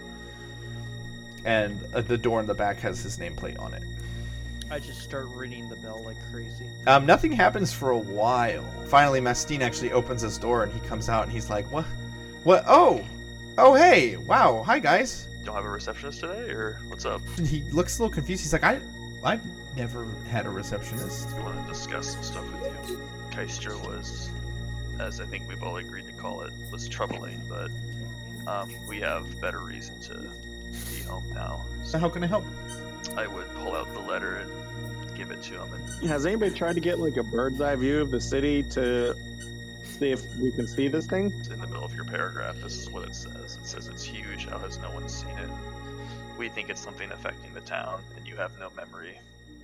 And 1.44 1.78
uh, 1.92 2.00
the 2.00 2.16
door 2.16 2.40
in 2.40 2.46
the 2.46 2.54
back 2.54 2.78
has 2.78 3.02
his 3.02 3.18
nameplate 3.18 3.60
on 3.60 3.74
it. 3.74 3.82
I 4.70 4.78
just 4.78 5.00
start 5.02 5.26
ringing 5.28 5.68
the 5.68 5.76
bell 5.76 6.02
like 6.04 6.16
crazy. 6.30 6.66
Um, 6.86 7.04
nothing 7.04 7.32
happens 7.32 7.72
for 7.72 7.90
a 7.90 7.98
while. 7.98 8.64
Finally, 8.86 9.20
Mastine 9.20 9.60
actually 9.60 9.92
opens 9.92 10.22
his 10.22 10.38
door 10.38 10.62
and 10.62 10.72
he 10.72 10.80
comes 10.88 11.10
out 11.10 11.24
and 11.24 11.32
he's 11.32 11.50
like, 11.50 11.70
"What? 11.70 11.84
What? 12.44 12.64
Oh, 12.66 13.04
oh, 13.58 13.74
hey, 13.74 14.16
wow, 14.16 14.62
hi 14.62 14.78
guys." 14.78 15.28
Don't 15.44 15.54
have 15.54 15.64
a 15.64 15.70
receptionist 15.70 16.20
today, 16.20 16.50
or 16.52 16.78
what's 16.88 17.04
up? 17.04 17.20
He 17.44 17.62
looks 17.72 17.98
a 17.98 18.02
little 18.02 18.14
confused. 18.14 18.42
He's 18.42 18.52
like, 18.52 18.64
"I, 18.64 18.80
I've 19.24 19.42
never 19.76 20.06
had 20.30 20.46
a 20.46 20.50
receptionist." 20.50 21.28
We 21.36 21.42
want 21.42 21.60
to 21.66 21.72
discuss 21.72 22.12
some 22.12 22.22
stuff 22.22 22.44
with 22.62 22.90
you. 22.90 23.00
Keister 23.30 23.74
was, 23.86 24.30
as 25.00 25.20
I 25.20 25.26
think 25.26 25.48
we've 25.48 25.62
all 25.62 25.76
agreed 25.76 26.06
to 26.06 26.12
call 26.12 26.42
it, 26.42 26.52
was 26.70 26.88
troubling, 26.88 27.40
but 27.48 27.70
um, 28.46 28.72
we 28.88 29.00
have 29.00 29.40
better 29.40 29.60
reason 29.60 30.00
to 30.02 30.30
be 30.90 31.02
home 31.02 31.24
now. 31.34 31.64
So 31.84 31.98
how 31.98 32.08
can 32.08 32.22
I 32.22 32.26
help? 32.26 32.44
I 33.16 33.26
would 33.26 33.52
pull 33.56 33.74
out 33.74 33.92
the 33.94 34.00
letter 34.00 34.36
and 34.36 35.16
give 35.16 35.30
it 35.30 35.42
to 35.44 35.54
him. 35.62 35.68
And 36.00 36.08
Has 36.08 36.24
anybody 36.26 36.54
tried 36.54 36.74
to 36.74 36.80
get 36.80 36.98
like 36.98 37.16
a 37.16 37.22
bird's 37.22 37.60
eye 37.60 37.74
view 37.76 38.00
of 38.00 38.10
the 38.10 38.20
city 38.20 38.62
to 38.64 39.14
see 40.02 40.10
if 40.10 40.22
we 40.42 40.50
can 40.50 40.66
see 40.66 40.88
this 40.88 41.06
thing? 41.06 41.30
it's 41.38 41.48
in 41.48 41.60
the 41.60 41.66
middle 41.66 41.84
of 41.84 41.94
your 41.94 42.04
paragraph. 42.04 42.56
This 42.60 42.76
is 42.76 42.90
what 42.90 43.04
it 43.04 43.14
says. 43.14 43.56
It 43.62 43.66
says 43.66 43.86
it's 43.86 44.02
huge. 44.02 44.46
How 44.46 44.58
has 44.58 44.78
no 44.78 44.90
one 44.90 45.08
seen 45.08 45.30
it? 45.38 45.48
We 46.36 46.48
think 46.48 46.70
it's 46.70 46.80
something 46.80 47.10
affecting 47.12 47.54
the 47.54 47.60
town, 47.60 48.00
and 48.16 48.26
you 48.26 48.34
have 48.34 48.50
no 48.58 48.70
memory. 48.70 49.16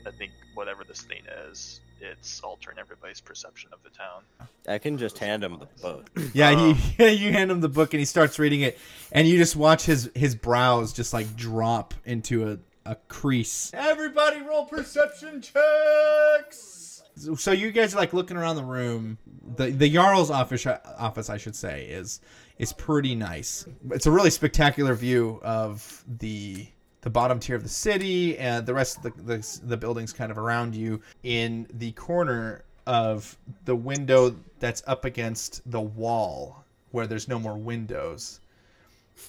I 0.07 0.13
think 0.13 0.31
whatever 0.55 0.85
this 0.85 1.03
thing 1.03 1.23
is, 1.49 1.81
it's 2.01 2.41
altering 2.41 2.79
everybody's 2.79 3.21
perception 3.21 3.71
of 3.73 3.81
the 3.83 3.91
town. 3.91 4.23
I 4.69 4.79
can 4.79 4.97
just 4.97 5.19
hand 5.19 5.43
him 5.43 5.59
the 5.59 5.67
book. 5.83 6.09
Yeah, 6.35 6.51
he, 6.51 6.71
um, 6.71 6.79
you 7.19 7.33
hand 7.33 7.51
him 7.51 7.61
the 7.61 7.69
book 7.69 7.93
and 7.93 7.99
he 7.99 8.05
starts 8.05 8.39
reading 8.39 8.61
it, 8.61 8.79
and 9.11 9.27
you 9.27 9.39
just 9.39 9.57
watch 9.57 9.87
his 9.87 10.09
his 10.15 10.37
brows 10.37 10.93
just 10.93 11.13
like 11.13 11.35
drop 11.35 11.95
into 12.05 12.49
a, 12.49 12.59
a 12.89 12.95
crease. 13.09 13.73
Everybody, 13.75 14.41
roll 14.43 14.67
perception 14.67 15.43
checks. 15.43 16.88
So 17.37 17.53
you 17.53 17.73
guys 17.73 17.95
are 17.95 17.99
like 17.99 18.13
looking 18.13 18.37
around 18.37 18.57
the 18.57 18.65
room. 18.65 19.19
The 19.57 19.71
the 19.71 19.93
Jarl's 19.93 20.31
office 20.31 20.67
office 20.67 21.31
I 21.31 21.37
should 21.37 21.57
say 21.57 21.87
is 21.87 22.21
is 22.59 22.73
pretty 22.73 23.15
nice. 23.15 23.67
It's 23.91 24.07
a 24.07 24.11
really 24.11 24.31
spectacular 24.31 24.95
view 24.95 25.41
of 25.43 26.05
the 26.19 26.67
the 27.01 27.11
bottom 27.11 27.39
tier 27.41 27.57
of 27.57 27.63
the 27.63 27.69
city 27.69 28.37
and 28.39 28.67
the 28.67 28.75
rest 28.75 28.99
of 28.99 29.03
the, 29.03 29.23
the 29.23 29.61
the 29.65 29.77
buildings 29.77 30.13
kind 30.13 30.31
of 30.31 30.39
around 30.39 30.75
you 30.75 31.01
in 31.23 31.67
the 31.75 31.93
corner 31.93 32.65
of 32.87 33.37
the 33.65 33.77
window 33.77 34.35
that's 34.59 34.83
up 34.87 35.05
against 35.05 35.69
the 35.71 35.81
wall 35.81 36.65
where 36.91 37.07
there's 37.07 37.29
no 37.29 37.39
more 37.39 37.57
windows. 37.57 38.41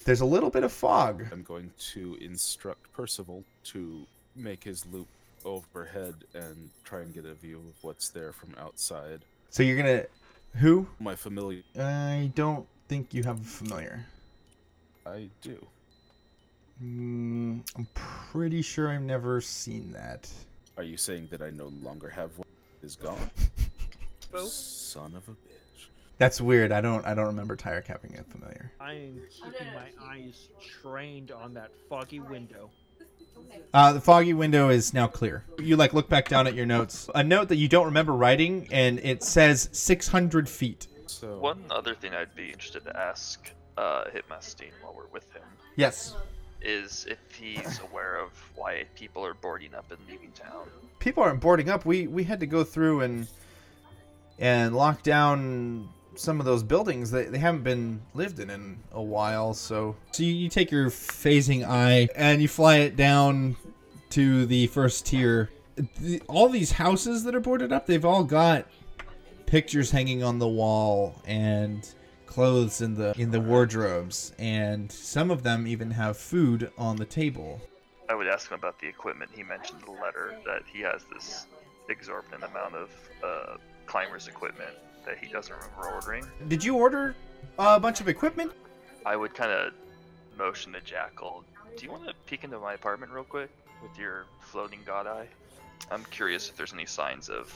There's 0.04 0.20
a 0.20 0.26
little 0.26 0.50
bit 0.50 0.64
of 0.64 0.72
fog. 0.72 1.26
I'm 1.32 1.42
going 1.42 1.70
to 1.92 2.16
instruct 2.20 2.92
Percival 2.92 3.44
to 3.64 4.06
make 4.36 4.64
his 4.64 4.86
loop 4.86 5.08
overhead 5.44 6.14
and 6.34 6.70
try 6.84 7.00
and 7.00 7.12
get 7.12 7.24
a 7.24 7.34
view 7.34 7.58
of 7.58 7.74
what's 7.82 8.08
there 8.08 8.32
from 8.32 8.54
outside. 8.58 9.20
So 9.50 9.62
you're 9.62 9.76
gonna 9.76 10.04
who? 10.56 10.86
My 10.98 11.14
familiar. 11.14 11.62
I 11.78 12.32
don't 12.34 12.66
think 12.88 13.14
you 13.14 13.22
have 13.22 13.40
a 13.40 13.44
familiar. 13.44 14.06
I 15.06 15.28
do. 15.42 15.64
Mm, 16.82 17.62
I'm 17.76 17.88
pretty 17.94 18.62
sure 18.62 18.88
I've 18.88 19.02
never 19.02 19.40
seen 19.40 19.92
that. 19.92 20.28
Are 20.76 20.82
you 20.82 20.96
saying 20.96 21.28
that 21.30 21.42
I 21.42 21.50
no 21.50 21.72
longer 21.82 22.08
have 22.08 22.36
one? 22.38 22.46
Is 22.82 22.96
gone. 22.96 23.30
Son 24.48 25.14
of 25.14 25.28
a 25.28 25.32
bitch. 25.32 25.88
That's 26.16 26.40
weird. 26.40 26.72
I 26.72 26.80
don't 26.80 27.04
I 27.06 27.14
don't 27.14 27.26
remember 27.26 27.56
Tyre 27.56 27.84
having 27.86 28.16
a 28.18 28.22
familiar. 28.24 28.72
I 28.80 28.94
am 28.94 29.20
keeping 29.30 29.66
my 29.74 29.88
eyes 30.06 30.48
trained 30.82 31.30
on 31.30 31.54
that 31.54 31.70
foggy 31.88 32.20
window. 32.20 32.70
Uh, 33.72 33.92
the 33.92 34.00
foggy 34.00 34.34
window 34.34 34.68
is 34.68 34.92
now 34.92 35.06
clear. 35.06 35.44
You 35.58 35.76
like 35.76 35.92
look 35.94 36.08
back 36.08 36.28
down 36.28 36.46
at 36.48 36.54
your 36.54 36.66
notes. 36.66 37.08
A 37.14 37.22
note 37.22 37.48
that 37.48 37.56
you 37.56 37.68
don't 37.68 37.86
remember 37.86 38.12
writing, 38.12 38.66
and 38.72 38.98
it 38.98 39.22
says 39.22 39.68
600 39.72 40.48
feet. 40.48 40.88
So 41.06 41.38
One 41.38 41.62
other 41.70 41.94
thing 41.94 42.12
I'd 42.14 42.34
be 42.34 42.50
interested 42.50 42.84
to 42.84 42.96
ask 42.98 43.48
uh, 43.76 44.04
Hitmastine 44.14 44.72
while 44.82 44.94
we're 44.96 45.06
with 45.12 45.32
him 45.32 45.42
Yes. 45.76 46.14
is 46.60 47.06
if 47.08 47.18
he's 47.34 47.80
aware 47.90 48.16
of 48.16 48.30
why 48.56 48.84
people 48.96 49.24
are 49.24 49.34
boarding 49.34 49.74
up 49.74 49.90
and 49.92 50.00
leaving 50.08 50.32
town. 50.32 50.66
People 50.98 51.22
aren't 51.22 51.40
boarding 51.40 51.68
up. 51.70 51.84
We 51.86 52.06
we 52.08 52.24
had 52.24 52.40
to 52.40 52.46
go 52.46 52.64
through 52.64 53.00
and 53.02 53.28
and 54.38 54.74
lock 54.74 55.02
down 55.02 55.88
some 56.20 56.38
of 56.38 56.46
those 56.46 56.62
buildings. 56.62 57.10
They, 57.10 57.24
they 57.24 57.38
haven't 57.38 57.64
been 57.64 58.00
lived 58.14 58.38
in 58.40 58.50
in 58.50 58.78
a 58.92 59.02
while. 59.02 59.54
So 59.54 59.96
so 60.12 60.22
you, 60.22 60.32
you 60.32 60.48
take 60.48 60.70
your 60.70 60.90
phasing 60.90 61.66
eye 61.66 62.08
and 62.14 62.42
you 62.42 62.48
fly 62.48 62.78
it 62.78 62.96
down 62.96 63.56
to 64.10 64.46
the 64.46 64.66
first 64.68 65.06
tier. 65.06 65.50
The, 65.98 66.20
all 66.28 66.48
these 66.48 66.72
houses 66.72 67.24
that 67.24 67.34
are 67.34 67.40
boarded 67.40 67.72
up, 67.72 67.86
they've 67.86 68.04
all 68.04 68.24
got 68.24 68.66
pictures 69.46 69.90
hanging 69.90 70.22
on 70.22 70.38
the 70.38 70.48
wall 70.48 71.20
and 71.24 71.88
clothes 72.26 72.80
in 72.80 72.94
the 72.94 73.12
in 73.18 73.32
the 73.32 73.40
wardrobes 73.40 74.32
and 74.38 74.92
some 74.92 75.32
of 75.32 75.42
them 75.42 75.66
even 75.66 75.90
have 75.90 76.16
food 76.16 76.70
on 76.78 76.94
the 76.94 77.04
table 77.04 77.60
I 78.08 78.14
would 78.14 78.26
ask 78.26 78.50
him 78.50 78.58
about 78.58 78.80
the 78.80 78.88
equipment. 78.88 79.30
He 79.32 79.44
mentioned 79.44 79.80
in 79.86 79.94
the 79.94 80.00
letter 80.00 80.36
that 80.44 80.62
he 80.72 80.80
has 80.80 81.04
this 81.12 81.46
exorbitant 81.88 82.42
amount 82.42 82.74
of 82.74 82.90
uh, 83.22 83.56
climbers 83.86 84.26
equipment 84.26 84.76
that 85.10 85.18
he 85.18 85.30
doesn't 85.32 85.52
remember 85.54 85.90
ordering. 85.92 86.24
did 86.48 86.62
you 86.62 86.76
order 86.76 87.16
a 87.58 87.80
bunch 87.80 88.00
of 88.00 88.08
equipment 88.08 88.52
I 89.04 89.16
would 89.16 89.34
kind 89.34 89.50
of 89.50 89.72
motion 90.38 90.72
to 90.74 90.80
Jackal. 90.82 91.42
Do 91.76 91.84
you 91.84 91.90
want 91.90 92.06
to 92.06 92.14
peek 92.26 92.44
into 92.44 92.58
my 92.58 92.74
apartment 92.74 93.12
real 93.12 93.24
quick 93.24 93.50
with 93.82 93.98
your 93.98 94.24
floating 94.40 94.80
god 94.84 95.06
eye? 95.06 95.26
I'm 95.90 96.04
curious 96.10 96.48
if 96.50 96.56
there's 96.56 96.72
any 96.74 96.84
signs 96.86 97.28
of 97.30 97.52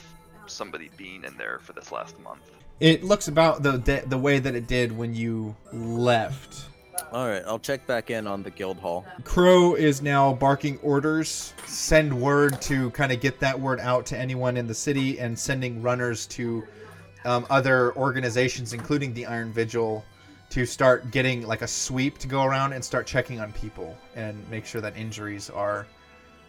somebody 0.47 0.89
being 0.97 1.23
in 1.23 1.37
there 1.37 1.59
for 1.59 1.73
this 1.73 1.91
last 1.91 2.19
month. 2.19 2.41
it 2.79 3.03
looks 3.03 3.27
about 3.27 3.63
the 3.63 3.73
the, 3.73 4.03
the 4.07 4.17
way 4.17 4.39
that 4.39 4.53
it 4.55 4.67
did 4.67 4.95
when 4.95 5.13
you 5.15 5.55
left 5.71 6.65
All 7.11 7.27
right, 7.27 7.43
I'll 7.45 7.59
check 7.59 7.85
back 7.87 8.09
in 8.09 8.27
on 8.27 8.43
the 8.43 8.51
guild 8.51 8.77
hall. 8.77 9.05
crow 9.23 9.75
is 9.75 10.01
now 10.01 10.33
barking 10.33 10.77
orders 10.79 11.53
send 11.65 12.11
word 12.19 12.59
to 12.63 12.89
kind 12.91 13.11
of 13.11 13.21
get 13.21 13.39
that 13.39 13.59
word 13.59 13.79
out 13.79 14.05
to 14.07 14.17
anyone 14.17 14.57
in 14.57 14.67
the 14.67 14.73
city 14.73 15.19
and 15.19 15.37
sending 15.37 15.81
runners 15.81 16.25
to 16.27 16.63
um, 17.25 17.45
other 17.49 17.95
organizations 17.95 18.73
including 18.73 19.13
the 19.13 19.25
iron 19.25 19.51
vigil 19.51 20.05
to 20.49 20.65
start 20.65 21.09
getting 21.11 21.45
like 21.45 21.61
a 21.61 21.67
sweep 21.67 22.17
to 22.19 22.27
go 22.27 22.43
around 22.43 22.73
and 22.73 22.83
start 22.83 23.05
checking 23.07 23.39
on 23.39 23.51
people 23.53 23.97
and 24.15 24.47
make 24.49 24.65
sure 24.65 24.79
that 24.81 24.95
injuries 24.95 25.49
are 25.49 25.85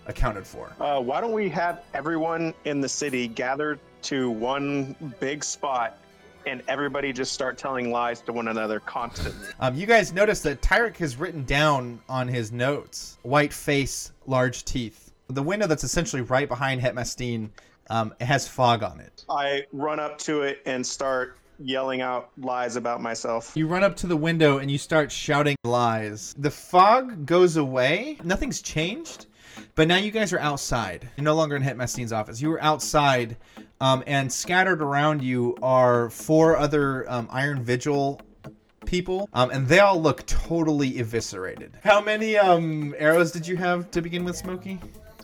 accounted 0.07 0.47
for 0.47 0.73
Uh, 0.81 1.01
why 1.01 1.21
don't 1.21 1.33
we 1.33 1.49
have 1.49 1.83
everyone 1.95 2.55
in 2.65 2.81
the 2.81 2.89
city 2.89 3.27
gather 3.27 3.79
to 4.03 4.31
one 4.31 4.95
big 5.19 5.43
spot 5.43 5.99
and 6.47 6.63
everybody 6.69 7.13
just 7.13 7.33
start 7.33 7.59
telling 7.59 7.91
lies 7.91 8.21
to 8.21 8.33
one 8.33 8.47
another 8.47 8.79
constantly? 8.79 9.49
Um, 9.59 9.75
you 9.75 9.85
guys 9.85 10.13
notice 10.13 10.43
that 10.43 10.63
Tyrek 10.63 10.97
has 10.99 11.17
written 11.17 11.45
down 11.45 11.99
on 12.09 12.29
his 12.29 12.53
notes 12.53 13.19
white 13.23 13.53
face, 13.53 14.13
large 14.27 14.65
teeth. 14.65 15.11
The 15.29 15.43
window 15.43 15.67
that's 15.67 15.83
essentially 15.83 16.23
right 16.23 16.49
behind 16.49 16.81
Hetmastine 16.81 17.49
um, 17.91 18.15
it 18.21 18.25
has 18.25 18.47
fog 18.49 18.83
on 18.83 19.01
it. 19.01 19.25
I 19.29 19.65
run 19.73 20.01
up 20.01 20.19
to 20.19 20.43
it 20.43 20.63
and 20.67 20.87
start 20.87 21.39
yelling 21.59 22.01
out 22.01 22.31
lies 22.39 22.77
about 22.77 23.01
myself. 23.01 23.53
You 23.55 23.67
run 23.67 23.83
up 23.83 23.97
to 23.97 24.07
the 24.07 24.17
window 24.17 24.59
and 24.59 24.71
you 24.71 24.79
start 24.79 25.11
shouting 25.11 25.57
lies. 25.65 26.35
The 26.39 26.51
fog 26.51 27.27
goes 27.27 27.57
away. 27.57 28.19
Nothing's 28.23 28.61
changed. 28.61 29.27
But 29.75 29.89
now 29.89 29.97
you 29.97 30.11
guys 30.11 30.33
are 30.33 30.39
outside. 30.39 31.09
You're 31.17 31.25
no 31.25 31.35
longer 31.35 31.57
in 31.57 31.63
Hetmastine's 31.63 32.13
office. 32.13 32.43
You 32.43 32.53
are 32.53 32.63
outside, 32.63 33.37
um, 33.81 34.03
and 34.07 34.31
scattered 34.31 34.83
around 34.83 35.23
you 35.23 35.57
are 35.63 36.11
four 36.11 36.57
other 36.57 37.11
um, 37.11 37.29
Iron 37.31 37.63
Vigil 37.63 38.21
people, 38.85 39.29
um, 39.33 39.51
and 39.51 39.67
they 39.67 39.81
all 39.81 40.01
look 40.01 40.27
totally 40.27 40.99
eviscerated. 40.99 41.79
How 41.83 42.01
many 42.01 42.37
um, 42.37 42.95
arrows 42.99 43.33
did 43.33 43.47
you 43.47 43.57
have 43.57 43.91
to 43.93 44.03
begin 44.03 44.25
with, 44.25 44.37
Smokey? 44.37 44.79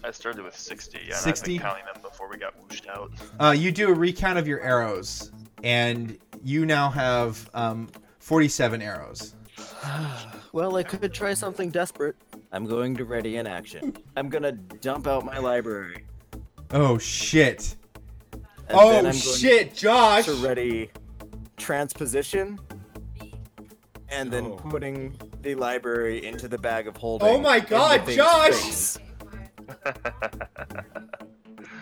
I 0.05 0.11
started 0.11 0.44
with 0.44 0.57
60, 0.59 0.98
and 0.98 1.14
60? 1.14 1.28
I've 1.28 1.44
been 1.46 1.68
counting 1.68 1.84
them 1.86 2.03
before 2.03 2.28
we 2.28 2.36
got 2.36 2.55
whooshed 2.61 2.88
out. 2.88 3.12
Uh, 3.40 3.50
you 3.50 3.70
do 3.70 3.88
a 3.88 3.94
recount 3.94 4.38
of 4.38 4.48
your 4.48 4.61
arrows, 4.61 5.30
and 5.62 6.18
you 6.42 6.66
now 6.66 6.90
have 6.90 7.48
um, 7.55 7.88
47 8.18 8.82
arrows. 8.82 9.34
Well, 10.53 10.76
I 10.76 10.82
could 10.82 11.14
try 11.14 11.32
something 11.32 11.70
desperate. 11.70 12.14
I'm 12.53 12.66
going 12.66 12.94
to 12.96 13.07
ready 13.07 13.36
in 13.38 13.46
action. 13.46 13.96
I'm 14.18 14.28
gonna 14.28 14.53
dump 14.53 15.07
out 15.07 15.24
my 15.24 15.38
library. 15.38 16.05
Oh 16.72 16.98
shit! 16.98 17.74
And 18.34 18.42
oh 18.72 18.90
then 18.90 19.07
I'm 19.07 19.12
going 19.12 19.36
shit, 19.38 19.74
Josh! 19.74 20.26
To 20.26 20.34
ready 20.34 20.90
transposition, 21.57 22.61
and 24.11 24.30
then 24.30 24.44
Oh. 24.44 24.57
putting 24.57 25.16
the 25.40 25.55
library 25.55 26.22
into 26.22 26.48
the 26.48 26.59
bag 26.59 26.86
of 26.86 26.98
holding. 26.98 27.28
Oh 27.28 27.40
my 27.40 27.59
God, 27.59 28.07
Josh! 28.09 28.50
face. 28.53 28.98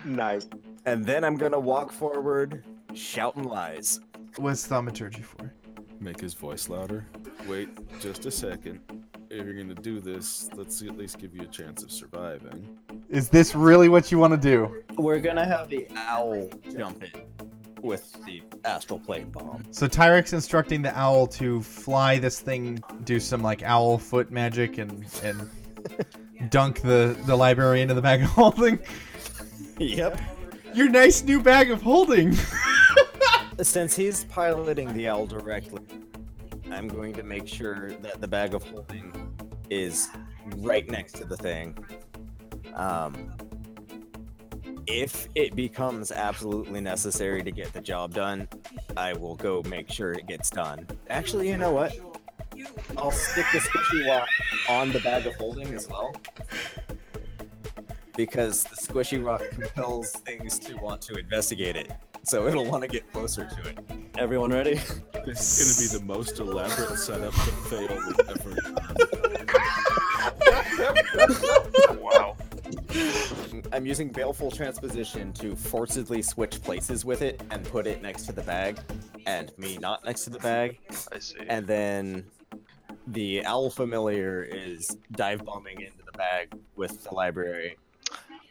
Nice. 0.05 0.47
And 0.85 1.05
then 1.05 1.23
I'm 1.23 1.37
gonna 1.37 1.59
walk 1.59 1.91
forward, 1.91 2.63
shouting 2.93 3.43
lies. 3.43 3.99
What's 4.37 4.65
thaumaturgy 4.65 5.21
for? 5.21 5.53
make 6.01 6.19
his 6.19 6.33
voice 6.33 6.67
louder. 6.67 7.05
Wait 7.47 7.69
just 7.99 8.25
a 8.25 8.31
second. 8.31 8.79
If 9.29 9.45
you're 9.45 9.53
gonna 9.53 9.75
do 9.75 9.99
this, 9.99 10.49
let's 10.55 10.81
at 10.81 10.97
least 10.97 11.19
give 11.19 11.35
you 11.35 11.43
a 11.43 11.47
chance 11.47 11.83
of 11.83 11.91
surviving. 11.91 12.77
Is 13.09 13.29
this 13.29 13.55
really 13.55 13.87
what 13.87 14.11
you 14.11 14.17
want 14.17 14.33
to 14.33 14.39
do? 14.39 14.83
We're 14.95 15.19
gonna 15.19 15.45
have 15.45 15.69
the 15.69 15.87
owl 15.95 16.49
jump 16.75 17.03
in 17.03 17.21
with 17.81 18.13
the 18.25 18.43
astral 18.65 18.99
plate 18.99 19.31
bomb. 19.31 19.63
So 19.71 19.87
Tyrek's 19.87 20.33
instructing 20.33 20.81
the 20.81 20.97
owl 20.97 21.27
to 21.27 21.61
fly 21.61 22.17
this 22.17 22.39
thing, 22.39 22.83
do 23.03 23.19
some 23.19 23.41
like 23.41 23.63
owl 23.63 23.97
foot 23.97 24.31
magic, 24.31 24.77
and 24.77 25.05
and 25.23 25.49
dunk 26.49 26.81
the 26.81 27.17
the 27.25 27.35
library 27.35 27.81
into 27.81 27.93
the 27.93 28.01
bag 28.01 28.23
of 28.23 28.29
holding. 28.31 28.79
Yep. 29.77 30.19
Your 30.73 30.89
nice 30.89 31.23
new 31.23 31.41
bag 31.41 31.71
of 31.71 31.81
holding. 31.81 32.35
Since 33.61 33.95
he's 33.95 34.23
piloting 34.25 34.93
the 34.93 35.07
owl 35.07 35.27
directly, 35.27 35.83
I'm 36.71 36.87
going 36.87 37.13
to 37.13 37.23
make 37.23 37.47
sure 37.47 37.91
that 37.91 38.21
the 38.21 38.27
bag 38.27 38.53
of 38.53 38.63
holding 38.63 39.35
is 39.69 40.09
right 40.57 40.89
next 40.89 41.13
to 41.13 41.25
the 41.25 41.37
thing. 41.37 41.77
Um, 42.73 43.31
if 44.87 45.27
it 45.35 45.55
becomes 45.55 46.11
absolutely 46.11 46.81
necessary 46.81 47.43
to 47.43 47.51
get 47.51 47.71
the 47.73 47.81
job 47.81 48.13
done, 48.13 48.47
I 48.97 49.13
will 49.13 49.35
go 49.35 49.61
make 49.67 49.91
sure 49.91 50.11
it 50.13 50.27
gets 50.27 50.49
done. 50.49 50.87
Actually, 51.09 51.49
you 51.49 51.57
know 51.57 51.71
what? 51.71 52.10
I'll 52.97 53.11
stick 53.11 53.45
the 53.53 53.59
squishy 53.59 54.07
rock 54.07 54.27
on 54.69 54.91
the 54.91 54.99
bag 54.99 55.25
of 55.27 55.35
holding 55.35 55.73
as 55.73 55.87
well. 55.87 56.15
Because 58.15 58.63
the 58.63 58.75
squishy 58.75 59.23
rock 59.23 59.41
compels 59.51 60.11
things 60.11 60.59
to 60.59 60.75
want 60.77 61.01
to 61.03 61.15
investigate 61.15 61.75
it. 61.75 61.91
So 62.23 62.47
it'll 62.47 62.65
want 62.65 62.83
to 62.83 62.87
get 62.87 63.11
closer 63.11 63.45
to 63.45 63.69
it. 63.69 63.79
Everyone 64.17 64.51
ready? 64.51 64.79
This 65.25 65.59
is 65.59 65.91
gonna 65.91 66.01
be 66.01 66.05
the 66.05 66.13
most 66.13 66.39
elaborate 66.39 66.97
setup 66.97 67.33
to 67.33 67.51
fail 67.69 67.87
we've 68.07 68.19
ever 68.29 68.55
wow. 71.99 72.35
I'm 73.73 73.85
using 73.85 74.09
Baleful 74.09 74.51
Transposition 74.51 75.31
to 75.33 75.55
forcibly 75.55 76.21
switch 76.21 76.61
places 76.61 77.05
with 77.05 77.21
it 77.21 77.41
and 77.51 77.63
put 77.65 77.87
it 77.87 78.01
next 78.01 78.23
to 78.23 78.31
the 78.31 78.41
bag, 78.41 78.79
and 79.25 79.51
me 79.57 79.77
not 79.77 80.03
next 80.05 80.23
to 80.25 80.29
the 80.29 80.39
bag. 80.39 80.79
I 81.11 81.19
see. 81.19 81.37
And 81.47 81.65
then 81.65 82.25
the 83.11 83.45
Owl 83.45 83.69
Familiar 83.69 84.43
is 84.43 84.97
dive 85.11 85.43
bombing 85.45 85.81
into 85.81 86.03
the 86.05 86.11
bag 86.13 86.49
with 86.75 87.03
the 87.03 87.13
library, 87.13 87.77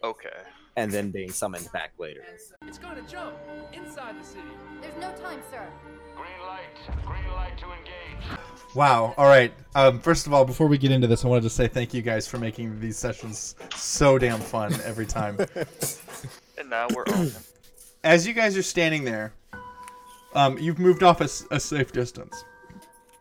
Okay. 0.05 0.29
and 0.77 0.91
then 0.93 1.11
being 1.11 1.31
summoned 1.31 1.71
back 1.73 1.93
later. 1.99 2.25
It's 2.67 2.79
gonna 2.79 3.03
jump 3.03 3.35
inside 3.73 4.21
the 4.21 4.25
city. 4.25 4.43
There's 4.81 4.97
no 4.97 5.13
time, 5.23 5.41
sir. 5.51 5.67
Green 6.15 6.47
light. 6.47 7.05
Green 7.07 7.33
light 7.35 7.57
to 7.59 7.67
engage. 7.67 8.39
Wow. 8.75 9.15
All 9.17 9.27
right. 9.27 9.53
Um, 9.75 9.99
first 10.01 10.27
of 10.27 10.35
all, 10.35 10.45
before 10.45 10.67
we 10.67 10.79
get 10.79 10.91
into 10.91 11.07
this, 11.07 11.25
I 11.25 11.29
wanted 11.29 11.43
to 11.43 11.51
say 11.51 11.67
thank 11.67 11.93
you 11.93 12.03
guys 12.03 12.29
for 12.29 12.39
making 12.39 12.79
these 12.81 12.97
sessions 12.97 13.57
so 13.75 14.19
damn 14.19 14.41
fun 14.41 14.75
every 14.85 15.07
time. 15.07 15.39
And 16.59 16.69
now 16.69 16.89
we're 16.95 17.05
on. 17.15 17.31
As 18.05 18.27
you 18.27 18.35
guys 18.35 18.55
are 18.55 18.63
standing 18.63 19.03
there, 19.05 19.33
um, 20.35 20.59
you've 20.59 20.79
moved 20.79 21.03
off 21.03 21.23
a 21.23 21.59
safe 21.59 21.91
distance. 21.91 22.45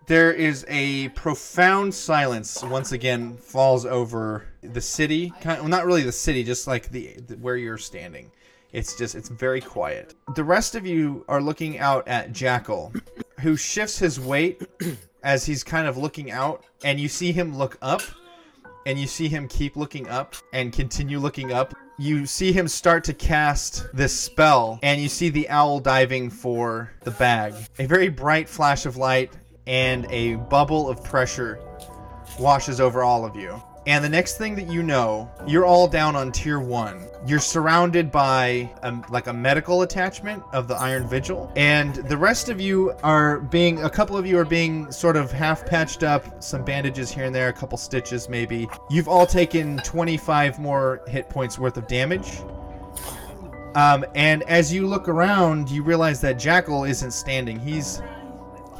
There 0.10 0.34
is 0.34 0.66
a 0.68 1.10
profound 1.10 1.94
silence 1.94 2.64
once 2.64 2.94
again 2.94 3.38
falls 3.38 3.86
over 3.86 4.48
the 4.64 4.82
city. 4.82 5.32
Kind 5.40 5.60
well, 5.60 5.70
not 5.70 5.86
really 5.86 6.02
the 6.02 6.12
city, 6.12 6.44
just 6.44 6.66
like 6.66 6.90
the, 6.90 7.14
the 7.28 7.36
where 7.36 7.58
you're 7.58 7.78
standing. 7.78 8.32
It's 8.72 8.98
just 8.98 9.14
it's 9.14 9.30
very 9.30 9.62
quiet. 9.62 10.16
The 10.34 10.44
rest 10.44 10.74
of 10.74 10.88
you 10.88 11.24
are 11.30 11.40
looking 11.40 11.78
out 11.78 12.08
at 12.08 12.32
Jackal. 12.32 12.92
who 13.42 13.56
shifts 13.56 14.00
his 14.00 14.20
weight 14.20 14.64
as 15.24 15.46
he's 15.46 15.64
kind 15.64 15.86
of 15.86 15.96
looking 15.96 16.32
out, 16.32 16.64
and 16.84 17.00
you 17.00 17.08
see 17.08 17.32
him 17.32 17.56
look 17.56 17.78
up, 17.84 18.02
and 18.88 18.98
you 18.98 19.06
see 19.06 19.28
him 19.28 19.48
keep 19.48 19.76
looking 19.76 20.10
up 20.10 20.34
and 20.54 20.74
continue 20.74 21.20
looking 21.20 21.52
up. 21.52 21.76
You 22.00 22.26
see 22.26 22.52
him 22.52 22.68
start 22.68 23.04
to 23.04 23.14
cast 23.14 23.86
this 23.94 24.20
spell, 24.20 24.80
and 24.82 25.00
you 25.00 25.08
see 25.08 25.30
the 25.30 25.48
owl 25.50 25.80
diving 25.80 26.32
for 26.32 26.92
the 27.04 27.12
bag. 27.12 27.54
A 27.78 27.86
very 27.86 28.10
bright 28.10 28.50
flash 28.50 28.88
of 28.88 28.98
light 28.98 29.34
and 29.70 30.08
a 30.10 30.36
bubble 30.36 30.90
of 30.90 31.02
pressure 31.04 31.60
washes 32.40 32.82
over 32.82 33.04
all 33.04 33.24
of 33.24 33.36
you. 33.36 33.62
And 33.86 34.04
the 34.04 34.10
next 34.10 34.38
thing 34.38 34.56
that 34.56 34.68
you 34.68 34.84
know, 34.84 35.30
you're 35.48 35.66
all 35.66 35.88
down 35.88 36.16
on 36.16 36.32
tier 36.32 36.60
one. 36.60 37.08
You're 37.26 37.40
surrounded 37.40 38.12
by 38.12 38.70
um, 38.84 39.06
like 39.10 39.28
a 39.28 39.34
medical 39.34 39.84
attachment 39.84 40.44
of 40.54 40.68
the 40.68 40.76
Iron 40.76 41.08
Vigil, 41.08 41.52
and 41.56 41.96
the 41.96 42.18
rest 42.18 42.50
of 42.50 42.60
you 42.60 42.94
are 43.04 43.40
being. 43.40 43.84
A 43.84 43.90
couple 43.90 44.18
of 44.18 44.26
you 44.26 44.38
are 44.38 44.46
being 44.46 44.92
sort 44.92 45.16
of 45.16 45.32
half 45.32 45.66
patched 45.66 46.04
up, 46.04 46.44
some 46.44 46.64
bandages 46.64 47.12
here 47.12 47.26
and 47.26 47.34
there, 47.34 47.50
a 47.50 47.54
couple 47.54 47.78
stitches 47.78 48.28
maybe. 48.28 48.68
You've 48.90 49.08
all 49.08 49.26
taken 49.26 49.78
25 49.78 50.60
more 50.60 51.02
hit 51.08 51.30
points 51.30 51.58
worth 51.58 51.78
of 51.78 51.88
damage. 51.88 52.42
Um, 53.76 54.04
and 54.16 54.44
as 54.44 54.74
you 54.74 54.88
look 54.88 55.08
around, 55.08 55.70
you 55.70 55.84
realize 55.84 56.22
that 56.22 56.40
Jackal 56.40 56.86
isn't 56.86 57.12
standing. 57.12 57.60
He's 57.60 58.02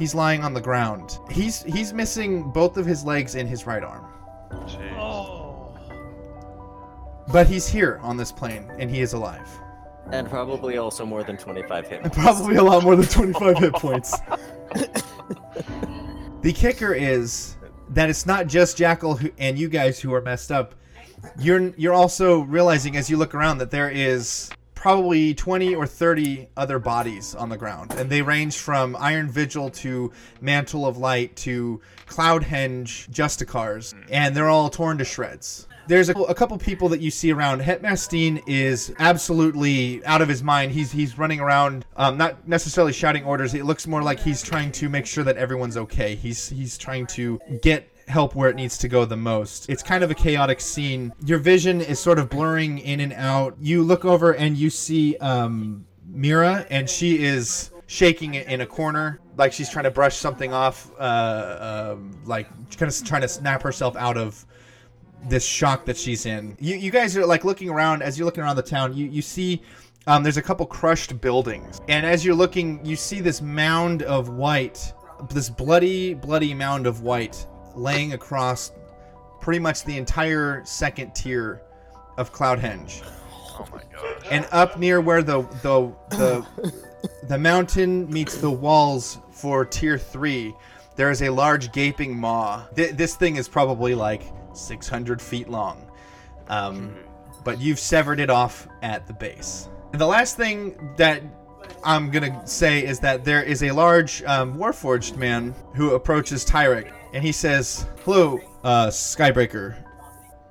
he's 0.00 0.14
lying 0.14 0.42
on 0.42 0.52
the 0.54 0.60
ground. 0.60 1.20
He's 1.30 1.62
he's 1.62 1.92
missing 1.92 2.50
both 2.50 2.76
of 2.76 2.84
his 2.84 3.04
legs 3.04 3.36
and 3.36 3.48
his 3.48 3.66
right 3.66 3.84
arm. 3.84 4.06
Oh! 4.98 5.76
But 7.32 7.46
he's 7.46 7.68
here 7.68 8.00
on 8.02 8.16
this 8.16 8.32
plane, 8.32 8.68
and 8.80 8.90
he 8.90 9.00
is 9.02 9.12
alive. 9.12 9.48
And 10.10 10.28
probably 10.28 10.78
also 10.78 11.06
more 11.06 11.22
than 11.22 11.36
25 11.36 11.86
hit. 11.86 12.02
And 12.02 12.12
probably 12.12 12.56
a 12.56 12.62
lot 12.64 12.82
more 12.82 12.96
than 12.96 13.06
25 13.06 13.58
hit 13.58 13.72
points. 13.74 14.18
the 16.40 16.52
kicker 16.52 16.92
is 16.92 17.56
that 17.90 18.10
it's 18.10 18.26
not 18.26 18.48
just 18.48 18.76
Jackal 18.76 19.14
who, 19.14 19.30
and 19.38 19.56
you 19.56 19.68
guys 19.68 20.00
who 20.00 20.12
are 20.12 20.22
messed 20.22 20.50
up. 20.50 20.74
You're 21.38 21.74
you're 21.76 21.92
also 21.92 22.40
realizing 22.40 22.96
as 22.96 23.10
you 23.10 23.18
look 23.18 23.34
around 23.34 23.58
that 23.58 23.70
there 23.70 23.90
is 23.90 24.50
probably 24.80 25.34
20 25.34 25.74
or 25.74 25.86
30 25.86 26.48
other 26.56 26.78
bodies 26.78 27.34
on 27.34 27.50
the 27.50 27.56
ground, 27.58 27.92
and 27.98 28.08
they 28.08 28.22
range 28.22 28.56
from 28.56 28.96
Iron 28.98 29.28
Vigil 29.28 29.68
to 29.70 30.10
Mantle 30.40 30.86
of 30.86 30.96
Light 30.96 31.36
to 31.36 31.82
Cloudhenge 32.06 33.10
Justicars, 33.10 33.94
and 34.10 34.34
they're 34.34 34.48
all 34.48 34.70
torn 34.70 34.96
to 34.96 35.04
shreds. 35.04 35.68
There's 35.86 36.08
a, 36.08 36.12
a 36.12 36.34
couple 36.34 36.56
people 36.56 36.88
that 36.90 37.00
you 37.00 37.10
see 37.10 37.30
around. 37.30 37.60
Hetmastine 37.60 38.42
is 38.46 38.94
absolutely 38.98 40.02
out 40.06 40.22
of 40.22 40.28
his 40.28 40.42
mind. 40.42 40.72
He's 40.72 40.90
he's 40.90 41.18
running 41.18 41.40
around, 41.40 41.84
um, 41.96 42.16
not 42.16 42.48
necessarily 42.48 42.94
shouting 42.94 43.24
orders. 43.24 43.52
It 43.52 43.66
looks 43.66 43.86
more 43.86 44.02
like 44.02 44.18
he's 44.18 44.40
trying 44.40 44.72
to 44.72 44.88
make 44.88 45.04
sure 45.04 45.24
that 45.24 45.36
everyone's 45.36 45.76
okay. 45.76 46.14
He's 46.14 46.48
he's 46.48 46.78
trying 46.78 47.06
to 47.08 47.38
get 47.60 47.89
help 48.10 48.34
where 48.34 48.50
it 48.50 48.56
needs 48.56 48.76
to 48.78 48.88
go 48.88 49.04
the 49.04 49.16
most. 49.16 49.70
It's 49.70 49.82
kind 49.82 50.04
of 50.04 50.10
a 50.10 50.14
chaotic 50.14 50.60
scene. 50.60 51.12
Your 51.24 51.38
vision 51.38 51.80
is 51.80 51.98
sort 51.98 52.18
of 52.18 52.28
blurring 52.28 52.78
in 52.78 53.00
and 53.00 53.12
out. 53.12 53.56
You 53.60 53.82
look 53.82 54.04
over 54.04 54.32
and 54.32 54.56
you 54.56 54.68
see 54.68 55.16
um, 55.18 55.86
Mira, 56.06 56.66
and 56.70 56.88
she 56.88 57.22
is 57.22 57.70
shaking 57.86 58.34
it 58.34 58.46
in 58.46 58.60
a 58.60 58.66
corner, 58.66 59.20
like 59.36 59.52
she's 59.52 59.68
trying 59.68 59.84
to 59.84 59.90
brush 59.90 60.16
something 60.16 60.52
off, 60.52 60.90
uh, 60.98 61.92
um 61.92 62.16
like 62.24 62.46
kind 62.76 62.90
of 62.90 63.04
trying 63.04 63.22
to 63.22 63.28
snap 63.28 63.62
herself 63.62 63.96
out 63.96 64.16
of 64.16 64.46
this 65.24 65.44
shock 65.44 65.84
that 65.86 65.96
she's 65.96 66.24
in. 66.26 66.56
You, 66.60 66.76
you 66.76 66.90
guys 66.90 67.16
are 67.16 67.26
like 67.26 67.44
looking 67.44 67.68
around 67.68 68.02
as 68.02 68.18
you're 68.18 68.26
looking 68.26 68.44
around 68.44 68.56
the 68.56 68.62
town. 68.62 68.94
You 68.94 69.06
you 69.06 69.22
see. 69.22 69.62
Um, 70.06 70.22
there's 70.22 70.38
a 70.38 70.42
couple 70.42 70.64
crushed 70.64 71.20
buildings, 71.20 71.78
and 71.88 72.06
as 72.06 72.24
you're 72.24 72.34
looking, 72.34 72.84
you 72.84 72.96
see 72.96 73.20
this 73.20 73.42
mound 73.42 74.02
of 74.04 74.30
white, 74.30 74.94
this 75.28 75.50
bloody, 75.50 76.14
bloody 76.14 76.54
mound 76.54 76.86
of 76.86 77.02
white 77.02 77.46
laying 77.74 78.12
across 78.12 78.72
pretty 79.40 79.58
much 79.58 79.84
the 79.84 79.96
entire 79.96 80.62
second 80.64 81.14
tier 81.14 81.62
of 82.16 82.32
Cloudhenge. 82.32 83.02
Oh 83.58 83.66
my 83.72 83.82
god. 83.92 84.26
And 84.30 84.46
up 84.52 84.78
near 84.78 85.00
where 85.00 85.22
the 85.22 85.42
the 85.62 85.92
the 86.10 86.74
the 87.28 87.38
mountain 87.38 88.10
meets 88.10 88.38
the 88.38 88.50
walls 88.50 89.18
for 89.30 89.64
tier 89.64 89.98
three, 89.98 90.54
there 90.96 91.10
is 91.10 91.22
a 91.22 91.30
large 91.30 91.72
gaping 91.72 92.16
maw. 92.16 92.66
Th- 92.74 92.92
this 92.92 93.16
thing 93.16 93.36
is 93.36 93.48
probably 93.48 93.94
like 93.94 94.22
600 94.54 95.20
feet 95.20 95.48
long, 95.48 95.90
um, 96.48 96.96
but 97.44 97.60
you've 97.60 97.78
severed 97.78 98.20
it 98.20 98.30
off 98.30 98.68
at 98.82 99.06
the 99.06 99.12
base. 99.12 99.68
And 99.92 100.00
the 100.00 100.06
last 100.06 100.36
thing 100.36 100.94
that 100.96 101.22
I'm 101.84 102.10
gonna 102.10 102.46
say 102.46 102.84
is 102.84 103.00
that 103.00 103.24
there 103.24 103.42
is 103.42 103.62
a 103.62 103.70
large 103.70 104.22
um, 104.24 104.56
warforged 104.56 105.16
man 105.16 105.54
who 105.74 105.94
approaches 105.94 106.44
Tyrek, 106.44 106.92
and 107.12 107.24
he 107.24 107.32
says, 107.32 107.86
"Hello, 108.04 108.40
uh, 108.64 108.88
Skybreaker. 108.88 109.76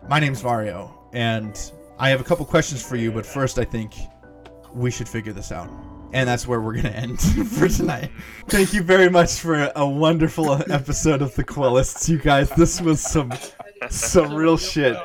My 0.08 0.20
name's 0.20 0.44
Mario, 0.44 0.94
and 1.14 1.72
I 1.98 2.10
have 2.10 2.22
a 2.22 2.24
couple 2.24 2.46
questions 2.46 2.82
for 2.82 2.96
you. 2.96 3.12
But 3.12 3.26
first, 3.26 3.60
I 3.60 3.66
think 3.66 3.94
we 4.74 4.92
should 4.92 5.08
figure 5.08 5.34
this 5.34 5.52
out." 5.52 5.70
And 6.12 6.28
that's 6.28 6.48
where 6.48 6.60
we're 6.60 6.76
gonna 6.76 6.90
end 6.90 7.22
for 7.50 7.68
tonight. 7.70 8.10
Thank 8.48 8.74
you 8.74 8.82
very 8.82 9.10
much 9.10 9.40
for 9.40 9.72
a 9.76 9.88
wonderful 9.88 10.54
episode 10.72 11.22
of 11.22 11.36
the 11.36 11.44
Quellists, 11.44 12.10
you 12.10 12.18
guys. 12.18 12.50
This 12.52 12.82
was 12.82 13.02
some 13.02 13.32
some 13.90 14.34
real 14.34 14.58
shit. 14.58 14.98